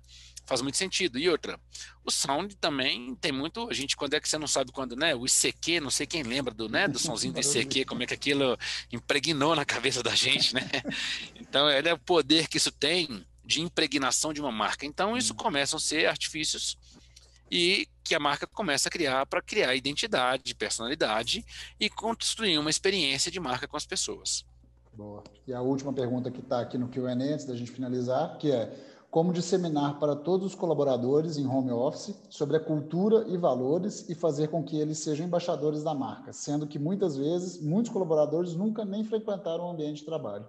faz 0.52 0.62
muito 0.62 0.78
sentido. 0.78 1.18
E 1.18 1.30
outra, 1.30 1.58
o 2.04 2.12
sound 2.12 2.56
também 2.58 3.16
tem 3.16 3.32
muito. 3.32 3.70
A 3.70 3.74
gente, 3.74 3.96
quando 3.96 4.16
é 4.16 4.20
que 4.20 4.28
você 4.28 4.38
não 4.38 4.48
sabe 4.48 4.72
quando, 4.74 4.98
né? 4.98 5.16
O 5.16 5.26
ICQ, 5.26 5.80
não 5.80 5.90
sei 5.90 6.06
quem 6.06 6.24
lembra 6.24 6.54
do, 6.54 6.68
né, 6.68 6.90
do 6.90 7.00
sonzinho 7.00 7.34
do 7.34 7.40
ICQ, 7.42 7.86
como 7.86 8.04
é 8.04 8.06
que 8.06 8.14
aquilo 8.14 8.58
impregnou 8.92 9.56
na 9.56 9.64
cabeça 9.64 10.04
da 10.04 10.14
gente, 10.14 10.54
né? 10.54 10.70
Então, 11.40 11.70
é 11.70 11.94
o 11.94 12.00
poder 12.00 12.48
que 12.48 12.58
isso 12.58 12.72
tem 12.72 13.26
de 13.46 13.62
impregnação 13.62 14.34
de 14.34 14.42
uma 14.42 14.52
marca. 14.52 14.86
Então, 14.86 15.16
isso 15.18 15.34
hum. 15.34 15.38
começam 15.38 15.78
a 15.78 15.80
ser 15.80 16.08
artifícios 16.08 16.78
e 17.50 17.88
que 18.04 18.16
a 18.16 18.20
marca 18.20 18.46
começa 18.48 18.90
a 18.90 18.92
criar 18.92 19.26
para 19.26 19.42
criar 19.42 19.76
identidade, 19.76 20.56
personalidade 20.56 21.46
e 21.80 21.90
construir 21.90 22.58
uma 22.58 22.70
experiência 22.70 23.32
de 23.32 23.40
marca 23.40 23.68
com 23.68 23.78
as 23.78 23.86
pessoas. 23.86 24.46
Boa. 24.94 25.24
E 25.48 25.54
a 25.54 25.62
última 25.62 25.94
pergunta 25.94 26.30
que 26.30 26.40
está 26.40 26.62
aqui 26.62 26.78
no 26.78 26.90
Q&A 26.90 27.14
antes 27.14 27.46
da 27.46 27.56
gente 27.56 27.72
finalizar, 27.72 28.38
que 28.38 28.52
é 28.52 28.91
como 29.12 29.34
disseminar 29.34 30.00
para 30.00 30.16
todos 30.16 30.48
os 30.48 30.56
colaboradores 30.56 31.38
em 31.38 31.46
home 31.46 31.70
office 31.70 32.16
sobre 32.30 32.56
a 32.56 32.60
cultura 32.62 33.26
e 33.28 33.36
valores 33.36 34.10
e 34.10 34.16
fazer 34.16 34.48
com 34.48 34.64
que 34.64 34.80
eles 34.80 35.00
sejam 35.00 35.26
embaixadores 35.26 35.84
da 35.84 35.94
marca, 35.94 36.32
sendo 36.32 36.66
que 36.66 36.80
muitas 36.80 37.18
vezes 37.18 37.62
muitos 37.62 37.92
colaboradores 37.92 38.56
nunca 38.56 38.86
nem 38.86 39.04
frequentaram 39.04 39.66
o 39.66 39.72
ambiente 39.72 39.98
de 39.98 40.06
trabalho. 40.06 40.48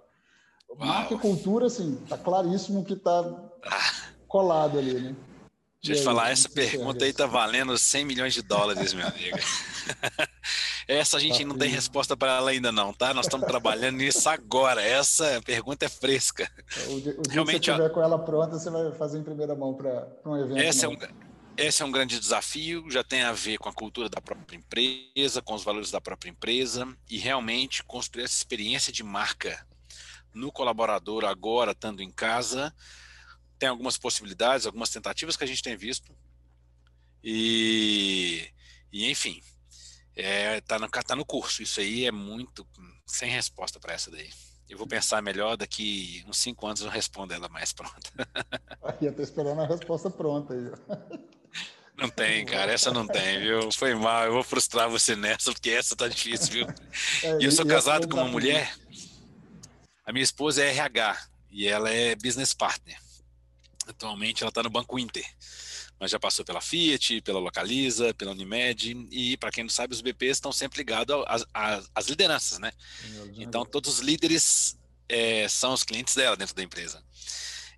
Uau. 0.70 0.78
Marca 0.78 1.12
e 1.12 1.18
cultura, 1.18 1.66
assim, 1.66 1.96
tá 2.08 2.16
claríssimo 2.16 2.84
que 2.84 2.92
está 2.92 3.20
ah. 3.66 4.08
colado 4.28 4.78
ali, 4.78 4.94
né? 4.94 5.16
Deixa 5.82 5.98
eu 5.98 6.02
te 6.02 6.04
falar, 6.04 6.30
essa 6.30 6.48
pergunta 6.48 7.04
aí 7.04 7.12
tá 7.12 7.26
valendo 7.26 7.76
100 7.76 8.04
milhões 8.04 8.32
de 8.32 8.42
dólares, 8.42 8.94
meu 8.94 9.08
amigo. 9.08 9.38
Essa 10.86 11.16
a 11.16 11.20
gente 11.20 11.38
tá 11.38 11.44
não 11.46 11.56
tem 11.56 11.68
resposta 11.68 12.16
para 12.16 12.36
ela 12.36 12.50
ainda 12.50 12.72
não, 12.72 12.92
tá? 12.92 13.14
Nós 13.14 13.26
estamos 13.26 13.46
trabalhando 13.46 13.96
nisso 13.96 14.28
agora. 14.28 14.82
Essa 14.82 15.40
pergunta 15.44 15.86
é 15.86 15.88
fresca. 15.88 16.50
O 16.88 17.00
dia, 17.00 17.14
o 17.18 17.22
dia 17.22 17.32
Realmente, 17.32 17.60
que 17.60 17.66
você 17.66 17.70
estiver 17.72 17.90
com 17.90 18.02
ela 18.02 18.18
pronta, 18.18 18.58
você 18.58 18.70
vai 18.70 18.92
fazer 18.92 19.18
em 19.18 19.22
primeira 19.22 19.54
mão 19.54 19.74
para 19.74 20.08
um 20.24 20.36
evento. 20.36 20.58
Esse 20.58 20.84
é 20.84 20.88
um, 20.88 20.96
esse 21.56 21.82
é 21.82 21.84
um 21.84 21.92
grande 21.92 22.18
desafio, 22.18 22.90
já 22.90 23.04
tem 23.04 23.22
a 23.22 23.32
ver 23.32 23.58
com 23.58 23.68
a 23.68 23.72
cultura 23.72 24.08
da 24.08 24.20
própria 24.20 24.56
empresa, 24.56 25.42
com 25.42 25.54
os 25.54 25.62
valores 25.62 25.90
da 25.90 26.00
própria 26.00 26.30
empresa 26.30 26.88
e 27.10 27.18
realmente 27.18 27.84
construir 27.84 28.24
essa 28.24 28.36
experiência 28.36 28.92
de 28.92 29.02
marca 29.02 29.66
no 30.34 30.50
colaborador 30.50 31.24
agora, 31.24 31.72
estando 31.72 32.02
em 32.02 32.10
casa, 32.10 32.74
tem 33.58 33.68
algumas 33.68 33.98
possibilidades, 33.98 34.66
algumas 34.66 34.90
tentativas 34.90 35.36
que 35.36 35.44
a 35.44 35.46
gente 35.46 35.62
tem 35.62 35.76
visto. 35.76 36.12
E, 37.22 38.48
e 38.90 39.10
enfim, 39.10 39.40
é, 40.16 40.60
tá, 40.60 40.78
no, 40.78 40.88
tá 40.88 41.16
no 41.16 41.24
curso. 41.24 41.62
Isso 41.62 41.80
aí 41.80 42.06
é 42.06 42.12
muito 42.12 42.66
sem 43.06 43.30
resposta 43.30 43.80
para 43.80 43.94
essa 43.94 44.10
daí. 44.10 44.30
Eu 44.68 44.78
vou 44.78 44.86
pensar 44.86 45.20
melhor, 45.22 45.56
daqui 45.56 46.24
uns 46.26 46.38
cinco 46.38 46.66
anos 46.66 46.80
eu 46.80 46.88
respondo 46.88 47.34
ela 47.34 47.48
mais 47.48 47.72
pronta. 47.74 48.10
Aí 48.82 49.06
eu 49.06 49.14
tô 49.14 49.22
esperando 49.22 49.60
a 49.60 49.66
resposta 49.66 50.10
pronta 50.10 50.54
aí. 50.54 51.18
Não 51.96 52.08
tem, 52.08 52.44
cara, 52.46 52.72
essa 52.72 52.90
não 52.90 53.06
tem, 53.06 53.40
viu? 53.40 53.70
Foi 53.70 53.94
mal, 53.94 54.24
eu 54.24 54.32
vou 54.32 54.42
frustrar 54.42 54.88
você 54.88 55.14
nessa, 55.14 55.52
porque 55.52 55.70
essa 55.70 55.94
tá 55.94 56.08
difícil, 56.08 56.52
viu? 56.52 56.66
É, 57.22 57.38
e 57.42 57.44
eu 57.44 57.52
sou 57.52 57.66
casado 57.66 58.08
com 58.08 58.16
uma 58.16 58.26
mulher, 58.26 58.74
a 60.04 60.12
minha 60.12 60.24
esposa 60.24 60.64
é 60.64 60.70
RH 60.70 61.28
e 61.50 61.68
ela 61.68 61.90
é 61.90 62.14
business 62.16 62.54
partner. 62.54 62.98
Atualmente 63.86 64.42
ela 64.42 64.48
está 64.48 64.62
no 64.62 64.70
Banco 64.70 64.98
Inter, 64.98 65.24
mas 66.02 66.10
já 66.10 66.18
passou 66.18 66.44
pela 66.44 66.60
Fiat, 66.60 67.20
pela 67.20 67.38
Localiza, 67.38 68.12
pela 68.14 68.32
Unimed 68.32 69.06
e, 69.12 69.36
para 69.36 69.52
quem 69.52 69.62
não 69.62 69.70
sabe, 69.70 69.94
os 69.94 70.00
BPs 70.00 70.38
estão 70.38 70.50
sempre 70.50 70.78
ligados 70.78 71.14
às, 71.54 72.08
lideranças, 72.08 72.58
né? 72.58 72.72
Então 73.36 73.64
todos 73.64 73.88
os 73.94 74.00
líderes 74.00 74.76
é, 75.08 75.46
são 75.48 75.72
os 75.72 75.84
clientes 75.84 76.16
dela 76.16 76.36
dentro 76.36 76.56
da 76.56 76.62
empresa. 76.64 77.00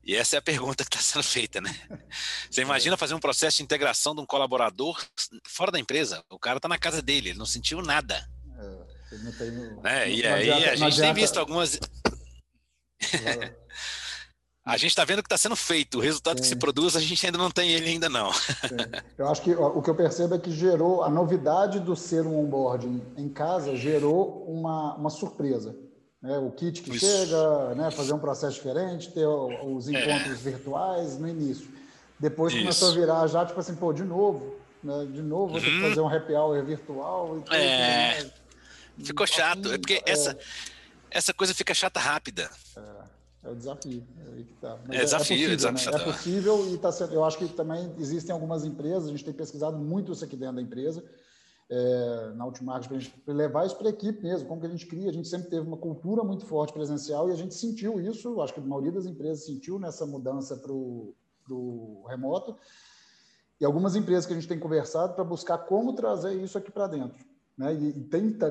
E 0.02 0.16
essa 0.16 0.36
é 0.36 0.38
a 0.38 0.42
pergunta 0.42 0.86
que 0.86 0.96
está 0.96 1.06
sendo 1.06 1.22
feita, 1.22 1.60
né? 1.60 1.78
Você 2.50 2.62
imagina 2.62 2.96
fazer 2.96 3.12
um 3.12 3.20
processo 3.20 3.58
de 3.58 3.62
integração 3.62 4.14
de 4.14 4.22
um 4.22 4.26
colaborador 4.26 4.98
fora 5.46 5.70
da 5.70 5.78
empresa? 5.78 6.24
O 6.30 6.38
cara 6.38 6.56
está 6.56 6.66
na 6.68 6.78
casa 6.78 7.02
dele, 7.02 7.28
ele 7.28 7.38
não 7.38 7.44
sentiu 7.44 7.82
nada. 7.82 8.26
É, 9.12 9.18
não 9.18 9.32
tem... 9.32 9.50
né? 9.82 10.10
E 10.10 10.26
aí 10.26 10.50
adianta, 10.50 10.70
a 10.70 10.76
gente 10.76 10.98
tem 10.98 11.12
visto 11.12 11.38
algumas. 11.38 11.78
A 14.64 14.78
gente 14.78 14.90
está 14.90 15.04
vendo 15.04 15.22
que 15.22 15.26
está 15.26 15.36
sendo 15.36 15.54
feito, 15.54 15.98
o 15.98 16.00
resultado 16.00 16.38
Sim. 16.38 16.42
que 16.42 16.48
se 16.48 16.56
produz, 16.56 16.96
a 16.96 17.00
gente 17.00 17.26
ainda 17.26 17.36
não 17.36 17.50
tem 17.50 17.72
ele 17.72 17.90
ainda 17.90 18.08
não. 18.08 18.30
Eu 19.18 19.28
acho 19.28 19.42
que 19.42 19.52
o 19.52 19.82
que 19.82 19.90
eu 19.90 19.94
percebo 19.94 20.34
é 20.34 20.38
que 20.38 20.50
gerou 20.50 21.02
a 21.02 21.10
novidade 21.10 21.78
do 21.80 21.94
ser 21.94 22.26
um 22.26 22.38
onboarding 22.38 23.02
em 23.14 23.28
casa 23.28 23.76
gerou 23.76 24.42
uma, 24.48 24.94
uma 24.94 25.10
surpresa. 25.10 25.76
Né? 26.22 26.38
O 26.38 26.50
kit 26.50 26.80
que 26.80 26.96
Isso. 26.96 27.04
chega, 27.04 27.74
né? 27.74 27.90
fazer 27.90 28.14
um 28.14 28.18
processo 28.18 28.54
diferente, 28.54 29.12
ter 29.12 29.26
os 29.26 29.86
é. 29.86 29.90
encontros 29.90 30.46
é. 30.46 30.50
virtuais 30.50 31.18
no 31.18 31.28
início. 31.28 31.68
Depois 32.18 32.54
Isso. 32.54 32.62
começou 32.62 32.90
a 32.90 32.94
virar 32.94 33.26
já, 33.26 33.44
tipo 33.44 33.60
assim, 33.60 33.74
pô, 33.74 33.92
de 33.92 34.02
novo, 34.02 34.56
né? 34.82 35.06
de 35.12 35.20
novo, 35.20 35.52
vou 35.52 35.60
ter 35.60 35.66
que 35.66 35.76
uhum. 35.76 35.88
fazer 35.90 36.00
um 36.00 36.08
happy 36.08 36.32
hour 36.32 36.64
virtual. 36.64 37.36
E 37.36 37.42
tudo, 37.42 37.54
é. 37.54 38.30
Ficou 39.04 39.26
chato, 39.26 39.74
é 39.74 39.76
porque 39.76 40.02
essa, 40.06 40.30
é. 40.30 40.38
essa 41.10 41.34
coisa 41.34 41.52
fica 41.52 41.74
chata 41.74 42.00
rápida. 42.00 42.50
É. 42.74 43.03
É 43.44 43.50
o 43.50 43.54
desafio. 43.54 44.02
É 44.18 44.42
tá. 44.60 44.78
É, 44.90 45.04
desafio, 45.04 45.52
é, 45.52 45.56
possível, 45.56 45.72
né? 45.72 46.02
é 46.02 46.04
possível 46.04 46.74
e 46.74 46.78
tá 46.78 46.90
sendo, 46.90 47.12
eu 47.12 47.22
acho 47.24 47.36
que 47.36 47.46
também 47.48 47.94
existem 47.98 48.32
algumas 48.32 48.64
empresas, 48.64 49.08
a 49.08 49.10
gente 49.10 49.24
tem 49.24 49.34
pesquisado 49.34 49.76
muito 49.76 50.12
isso 50.12 50.24
aqui 50.24 50.34
dentro 50.34 50.56
da 50.56 50.62
empresa, 50.62 51.04
é, 51.68 52.32
na 52.34 52.46
Ultimarket, 52.46 52.88
para 52.88 52.96
a 52.96 53.00
gente 53.00 53.14
levar 53.26 53.66
isso 53.66 53.76
para 53.76 53.88
a 53.88 53.90
equipe 53.90 54.22
mesmo, 54.22 54.48
como 54.48 54.60
que 54.60 54.66
a 54.66 54.70
gente 54.70 54.86
cria. 54.86 55.10
A 55.10 55.12
gente 55.12 55.28
sempre 55.28 55.50
teve 55.50 55.66
uma 55.66 55.76
cultura 55.76 56.24
muito 56.24 56.46
forte 56.46 56.72
presencial 56.72 57.28
e 57.28 57.32
a 57.32 57.36
gente 57.36 57.54
sentiu 57.54 58.00
isso, 58.00 58.40
acho 58.40 58.54
que 58.54 58.60
a 58.60 58.62
maioria 58.62 58.92
das 58.92 59.04
empresas 59.04 59.44
sentiu 59.44 59.78
nessa 59.78 60.06
mudança 60.06 60.56
para 60.56 60.72
o 60.72 62.04
remoto. 62.08 62.56
E 63.60 63.64
algumas 63.64 63.94
empresas 63.94 64.26
que 64.26 64.32
a 64.32 64.36
gente 64.36 64.48
tem 64.48 64.58
conversado 64.58 65.14
para 65.14 65.22
buscar 65.22 65.58
como 65.58 65.92
trazer 65.92 66.34
isso 66.42 66.56
aqui 66.58 66.70
para 66.72 66.86
dentro. 66.86 67.24
Né? 67.56 67.74
E 67.74 68.08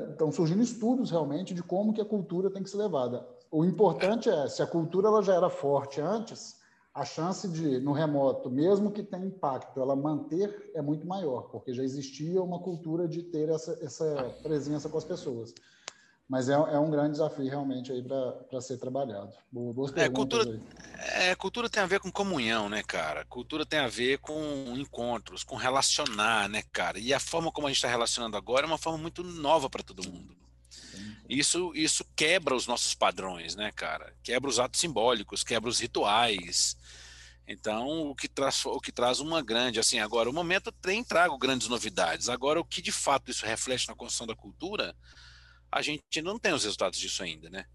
estão 0.09 0.31
surgindo 0.31 0.61
estudos 0.61 1.11
realmente 1.11 1.53
de 1.53 1.61
como 1.61 1.93
que 1.93 2.01
a 2.01 2.05
cultura 2.05 2.49
tem 2.49 2.63
que 2.63 2.69
ser 2.69 2.77
levada. 2.77 3.27
O 3.53 3.63
importante 3.63 4.27
é, 4.29 4.47
se 4.47 4.63
a 4.63 4.65
cultura 4.65 5.09
ela 5.09 5.21
já 5.21 5.35
era 5.35 5.47
forte 5.47 6.01
antes, 6.01 6.59
a 6.91 7.05
chance 7.05 7.47
de, 7.47 7.79
no 7.79 7.91
remoto, 7.91 8.49
mesmo 8.49 8.89
que 8.91 9.03
tenha 9.03 9.27
impacto, 9.27 9.79
ela 9.79 9.95
manter 9.95 10.71
é 10.73 10.81
muito 10.81 11.05
maior, 11.05 11.43
porque 11.51 11.71
já 11.71 11.83
existia 11.83 12.41
uma 12.41 12.57
cultura 12.57 13.07
de 13.07 13.21
ter 13.21 13.49
essa, 13.49 13.77
essa 13.79 14.35
presença 14.41 14.89
com 14.89 14.97
as 14.97 15.05
pessoas. 15.05 15.53
Mas 16.27 16.49
é, 16.49 16.53
é 16.53 16.79
um 16.79 16.89
grande 16.89 17.11
desafio 17.11 17.47
realmente 17.47 17.91
aí 17.91 18.01
para 18.01 18.59
ser 18.59 18.77
trabalhado. 18.79 19.31
Boas 19.51 19.95
é, 19.95 20.09
cultura, 20.09 20.59
é, 20.97 21.35
cultura 21.35 21.69
tem 21.69 21.83
a 21.83 21.85
ver 21.85 21.99
com 21.99 22.11
comunhão, 22.11 22.67
né, 22.69 22.81
cara? 22.81 23.23
Cultura 23.25 23.67
tem 23.67 23.77
a 23.77 23.87
ver 23.87 24.17
com 24.17 24.35
encontros, 24.75 25.43
com 25.43 25.55
relacionar, 25.55 26.49
né, 26.49 26.63
cara? 26.71 26.97
E 26.97 27.13
a 27.13 27.19
forma 27.19 27.51
como 27.51 27.67
a 27.67 27.69
gente 27.69 27.77
está 27.77 27.87
relacionando 27.87 28.35
agora 28.35 28.65
é 28.65 28.67
uma 28.67 28.79
forma 28.79 28.97
muito 28.97 29.23
nova 29.23 29.69
para 29.69 29.83
todo 29.83 30.09
mundo. 30.09 30.42
Isso, 31.33 31.71
isso 31.75 32.05
quebra 32.15 32.55
os 32.55 32.67
nossos 32.67 32.93
padrões, 32.93 33.55
né, 33.55 33.71
cara? 33.71 34.15
Quebra 34.23 34.49
os 34.49 34.59
atos 34.59 34.79
simbólicos, 34.79 35.43
quebra 35.43 35.69
os 35.69 35.79
rituais. 35.79 36.77
Então, 37.47 38.09
o 38.09 38.15
que 38.15 38.27
traz, 38.27 38.65
o 38.65 38.79
que 38.79 38.91
traz 38.91 39.19
uma 39.19 39.41
grande, 39.41 39.79
assim, 39.79 39.99
agora, 39.99 40.29
o 40.29 40.33
momento 40.33 40.71
tem 40.71 41.03
trago 41.03 41.37
grandes 41.37 41.67
novidades. 41.67 42.29
Agora, 42.29 42.59
o 42.59 42.65
que 42.65 42.81
de 42.81 42.91
fato 42.91 43.31
isso 43.31 43.45
reflete 43.45 43.87
na 43.87 43.95
construção 43.95 44.27
da 44.27 44.35
cultura, 44.35 44.95
a 45.71 45.81
gente 45.81 46.21
não 46.21 46.37
tem 46.37 46.53
os 46.53 46.63
resultados 46.63 46.99
disso 46.99 47.23
ainda, 47.23 47.49
né? 47.49 47.65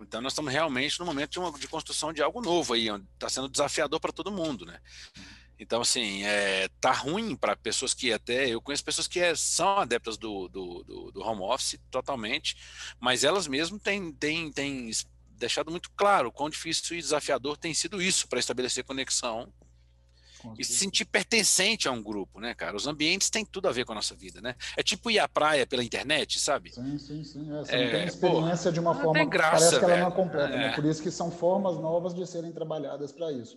Então, 0.00 0.20
nós 0.20 0.32
estamos 0.32 0.52
realmente 0.52 0.98
no 0.98 1.06
momento 1.06 1.30
de, 1.30 1.38
uma, 1.38 1.52
de 1.52 1.66
construção 1.66 2.12
de 2.12 2.22
algo 2.22 2.40
novo 2.40 2.74
aí, 2.74 2.88
está 3.14 3.28
sendo 3.28 3.48
desafiador 3.48 4.00
para 4.00 4.12
todo 4.12 4.30
mundo, 4.30 4.66
né? 4.66 4.80
Então, 5.58 5.80
assim, 5.80 6.22
é, 6.24 6.68
tá 6.80 6.92
ruim 6.92 7.34
para 7.34 7.56
pessoas 7.56 7.94
que 7.94 8.12
até. 8.12 8.48
Eu 8.48 8.60
conheço 8.60 8.84
pessoas 8.84 9.08
que 9.08 9.20
é, 9.20 9.34
são 9.34 9.78
adeptas 9.78 10.16
do, 10.16 10.48
do, 10.48 10.82
do, 10.84 11.10
do, 11.12 11.20
home 11.22 11.42
office 11.42 11.78
totalmente, 11.90 12.56
mas 13.00 13.24
elas 13.24 13.46
mesmas 13.46 13.80
têm, 13.80 14.12
têm, 14.12 14.52
têm 14.52 14.90
deixado 15.30 15.70
muito 15.70 15.90
claro 15.92 16.30
quão 16.30 16.50
difícil 16.50 16.96
e 16.96 17.00
desafiador 17.00 17.56
tem 17.56 17.72
sido 17.72 18.02
isso 18.02 18.28
para 18.28 18.38
estabelecer 18.38 18.84
conexão 18.84 19.50
e 20.58 20.64
se 20.64 20.74
sentir 20.74 21.04
pertencente 21.06 21.88
a 21.88 21.90
um 21.90 22.02
grupo, 22.02 22.38
né, 22.38 22.54
cara? 22.54 22.76
Os 22.76 22.86
ambientes 22.86 23.30
têm 23.30 23.44
tudo 23.44 23.68
a 23.68 23.72
ver 23.72 23.84
com 23.84 23.92
a 23.92 23.96
nossa 23.96 24.14
vida, 24.14 24.40
né? 24.40 24.54
É 24.76 24.82
tipo 24.82 25.10
ir 25.10 25.18
à 25.18 25.26
praia 25.26 25.66
pela 25.66 25.82
internet, 25.82 26.38
sabe? 26.38 26.72
Sim, 26.72 26.98
sim, 26.98 27.24
sim. 27.24 27.52
É, 27.52 27.58
você 27.58 27.72
é, 27.72 27.84
não 27.84 27.90
tem 27.90 28.04
experiência 28.04 28.70
de 28.70 28.78
uma 28.78 28.94
forma 28.94 29.24
graça, 29.24 29.56
parece 29.56 29.78
que 29.78 29.84
ela 29.84 29.96
não 29.96 30.08
é 30.08 30.10
completa, 30.12 30.48
né? 30.48 30.54
é. 30.54 30.68
né? 30.68 30.74
Por 30.74 30.84
isso 30.84 31.02
que 31.02 31.10
são 31.10 31.30
formas 31.30 31.76
novas 31.78 32.14
de 32.14 32.26
serem 32.26 32.52
trabalhadas 32.52 33.10
para 33.10 33.32
isso. 33.32 33.56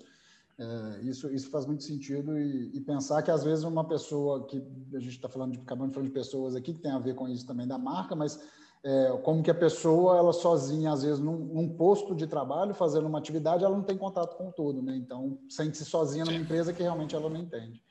É, 0.59 1.01
isso, 1.03 1.33
isso 1.33 1.49
faz 1.49 1.65
muito 1.65 1.83
sentido 1.83 2.37
e, 2.37 2.69
e, 2.75 2.81
pensar 2.81 3.21
que 3.21 3.31
às 3.31 3.45
vezes 3.45 3.63
uma 3.63 3.87
pessoa 3.87 4.45
que 4.45 4.61
a 4.93 4.99
gente 4.99 5.11
está 5.15 5.29
falando 5.29 5.53
de 5.53 5.63
falar 5.65 6.05
de 6.05 6.09
pessoas 6.09 6.53
aqui 6.53 6.73
que 6.73 6.81
tem 6.81 6.91
a 6.91 6.99
ver 6.99 7.15
com 7.15 7.29
isso 7.29 7.47
também 7.47 7.65
da 7.65 7.77
marca, 7.77 8.13
mas 8.13 8.37
é, 8.83 9.17
como 9.23 9.41
que 9.41 9.49
a 9.49 9.55
pessoa 9.55 10.17
ela 10.17 10.33
sozinha 10.33 10.91
às 10.91 11.01
vezes 11.03 11.19
num, 11.19 11.37
num, 11.37 11.69
posto 11.77 12.13
de 12.13 12.27
trabalho 12.27 12.73
fazendo 12.73 13.07
uma 13.07 13.19
atividade 13.19 13.63
ela 13.63 13.73
não 13.73 13.85
tem 13.85 13.97
contato 13.97 14.35
com 14.35 14.51
tudo, 14.51 14.81
né? 14.81 14.97
Então 14.97 15.39
sente-se 15.47 15.85
sozinha 15.85 16.25
numa 16.25 16.37
empresa 16.37 16.73
que 16.73 16.83
realmente 16.83 17.15
ela 17.15 17.29
não 17.29 17.39
entende. 17.39 17.81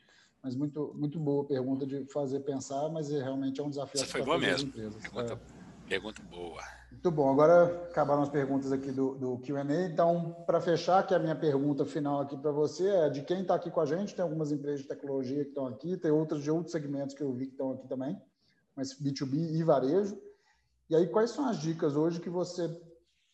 Mas 0.42 0.54
muito 0.54 0.94
muito 0.94 1.18
boa 1.18 1.46
pergunta 1.46 1.86
de 1.86 2.04
fazer 2.12 2.40
pensar, 2.40 2.90
mas 2.90 3.10
é, 3.10 3.22
realmente 3.22 3.58
é 3.58 3.64
um 3.64 3.70
desafio. 3.70 3.98
Você 3.98 4.04
foi 4.04 4.22
boa 4.22 4.38
mesmo. 4.38 4.70
Pergunta, 4.70 5.32
é. 5.32 5.88
pergunta 5.88 6.22
boa. 6.30 6.60
Muito 6.98 7.12
bom. 7.12 7.30
Agora 7.30 7.84
acabaram 7.84 8.22
as 8.22 8.28
perguntas 8.28 8.72
aqui 8.72 8.90
do, 8.90 9.14
do 9.14 9.38
Q&A. 9.38 9.86
Então, 9.86 10.32
para 10.44 10.60
fechar, 10.60 11.06
que 11.06 11.14
é 11.14 11.16
a 11.16 11.20
minha 11.20 11.36
pergunta 11.36 11.84
final 11.84 12.20
aqui 12.20 12.36
para 12.36 12.50
você 12.50 12.88
é 12.88 13.08
de 13.08 13.22
quem 13.22 13.42
está 13.42 13.54
aqui 13.54 13.70
com 13.70 13.80
a 13.80 13.86
gente. 13.86 14.16
Tem 14.16 14.22
algumas 14.24 14.50
empresas 14.50 14.80
de 14.80 14.88
tecnologia 14.88 15.44
que 15.44 15.50
estão 15.50 15.68
aqui, 15.68 15.96
tem 15.96 16.10
outras 16.10 16.42
de 16.42 16.50
outros 16.50 16.72
segmentos 16.72 17.14
que 17.14 17.22
eu 17.22 17.32
vi 17.32 17.46
que 17.46 17.52
estão 17.52 17.70
aqui 17.70 17.86
também, 17.86 18.20
mas 18.74 19.00
B2B 19.00 19.32
e 19.32 19.62
varejo. 19.62 20.20
E 20.90 20.96
aí, 20.96 21.06
quais 21.06 21.30
são 21.30 21.48
as 21.48 21.58
dicas 21.58 21.94
hoje 21.94 22.18
que 22.18 22.28
você 22.28 22.68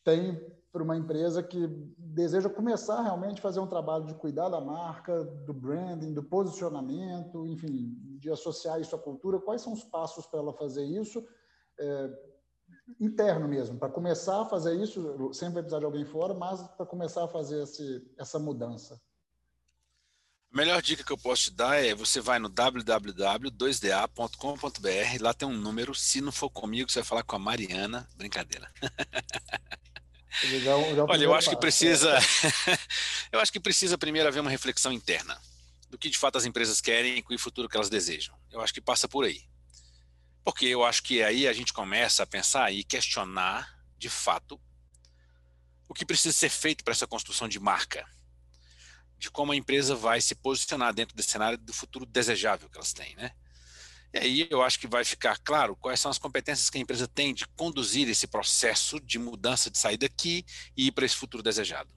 tem 0.05 0.39
para 0.71 0.83
uma 0.83 0.99
empresa 0.99 1.43
que 1.43 1.67
deseja 1.97 2.51
começar 2.51 3.01
realmente 3.01 3.39
a 3.39 3.43
fazer 3.43 3.61
um 3.61 3.67
trabalho 3.67 4.05
de 4.05 4.15
cuidar 4.15 4.51
da 4.51 4.61
marca, 4.61 5.25
do 5.25 5.55
branding, 5.55 6.13
do 6.13 6.23
posicionamento, 6.23 7.47
enfim, 7.47 7.97
de 8.19 8.31
associar 8.31 8.79
isso 8.79 8.95
à 8.95 8.99
cultura? 8.99 9.41
Quais 9.41 9.63
são 9.63 9.73
os 9.73 9.85
passos 9.85 10.27
para 10.27 10.41
ela 10.41 10.53
fazer 10.53 10.85
isso? 10.85 11.25
É, 11.81 12.34
interno 13.01 13.49
mesmo, 13.49 13.79
para 13.79 13.89
começar 13.89 14.43
a 14.43 14.47
fazer 14.47 14.81
isso, 14.81 15.33
sempre 15.33 15.55
vai 15.55 15.63
precisar 15.63 15.81
de 15.81 15.87
alguém 15.87 16.05
fora, 16.05 16.35
mas 16.35 16.63
para 16.77 16.87
começar 16.87 17.25
a 17.25 17.29
fazer 17.29 17.63
esse, 17.63 18.07
essa 18.19 18.39
mudança. 18.39 19.01
A 20.53 20.57
melhor 20.57 20.81
dica 20.81 21.03
que 21.03 21.11
eu 21.11 21.19
posso 21.19 21.45
te 21.45 21.51
dar 21.51 21.83
é 21.83 21.95
você 21.95 22.21
vai 22.21 22.39
no 22.39 22.49
www.2da.com.br, 22.49 25.23
lá 25.23 25.35
tem 25.35 25.49
um 25.49 25.57
número, 25.57 25.93
se 25.95 26.21
não 26.21 26.31
for 26.31 26.51
comigo, 26.51 26.91
você 26.91 27.01
vai 27.01 27.09
falar 27.09 27.25
com 27.25 27.35
a 27.35 27.41
Mariana, 27.41 28.09
brincadeira. 28.17 28.71
Já, 30.43 30.95
já 30.95 31.05
Olha, 31.05 31.25
eu 31.25 31.35
acho 31.35 31.49
que 31.49 31.57
precisa, 31.57 32.19
eu 33.31 33.41
acho 33.41 33.53
que 33.53 33.61
precisa 33.61 33.97
primeiro 33.97 34.29
haver 34.29 34.41
uma 34.41 34.51
reflexão 34.51 34.93
interna 34.93 35.41
do 35.89 35.97
que 35.97 36.11
de 36.11 36.19
fato 36.19 36.37
as 36.37 36.45
empresas 36.45 36.81
querem 36.81 37.25
e 37.31 37.35
o 37.35 37.39
futuro 37.39 37.69
que 37.69 37.77
elas 37.77 37.89
desejam. 37.89 38.37
Eu 38.51 38.61
acho 38.61 38.75
que 38.75 38.81
passa 38.81 39.07
por 39.07 39.25
aí. 39.25 39.43
Porque 40.45 40.67
eu 40.67 40.85
acho 40.85 41.03
que 41.03 41.23
aí 41.23 41.49
a 41.49 41.53
gente 41.53 41.73
começa 41.73 42.23
a 42.23 42.27
pensar 42.27 42.71
e 42.71 42.85
questionar, 42.85 43.83
de 43.97 44.11
fato, 44.11 44.61
o 45.89 45.95
que 45.95 46.05
precisa 46.05 46.37
ser 46.37 46.51
feito 46.51 46.85
para 46.85 46.93
essa 46.93 47.07
construção 47.07 47.49
de 47.49 47.59
marca, 47.59 48.07
de 49.19 49.31
como 49.31 49.53
a 49.53 49.57
empresa 49.57 49.95
vai 49.97 50.21
se 50.21 50.35
posicionar 50.35 50.93
dentro 50.93 51.17
desse 51.17 51.31
cenário 51.31 51.57
do 51.57 51.73
futuro 51.73 52.05
desejável 52.05 52.69
que 52.69 52.77
elas 52.77 52.93
têm, 52.93 53.17
né? 53.17 53.33
E 54.13 54.19
aí 54.19 54.49
eu 54.49 54.63
acho 54.63 54.79
que 54.79 54.87
vai 54.87 55.05
ficar 55.05 55.39
claro 55.39 55.75
quais 55.75 55.99
são 55.99 56.11
as 56.11 56.19
competências 56.19 56.71
que 56.71 56.79
a 56.79 56.81
empresa 56.81 57.09
tem 57.09 57.35
de 57.35 57.49
conduzir 57.49 58.09
esse 58.09 58.27
processo 58.27 59.01
de 59.01 59.19
mudança, 59.19 59.71
de 59.71 59.79
sair 59.79 59.97
daqui 59.97 60.45
e 60.77 60.87
ir 60.87 60.93
para 60.93 61.05
esse 61.05 61.17
futuro 61.17 61.43
desejado. 61.43 61.91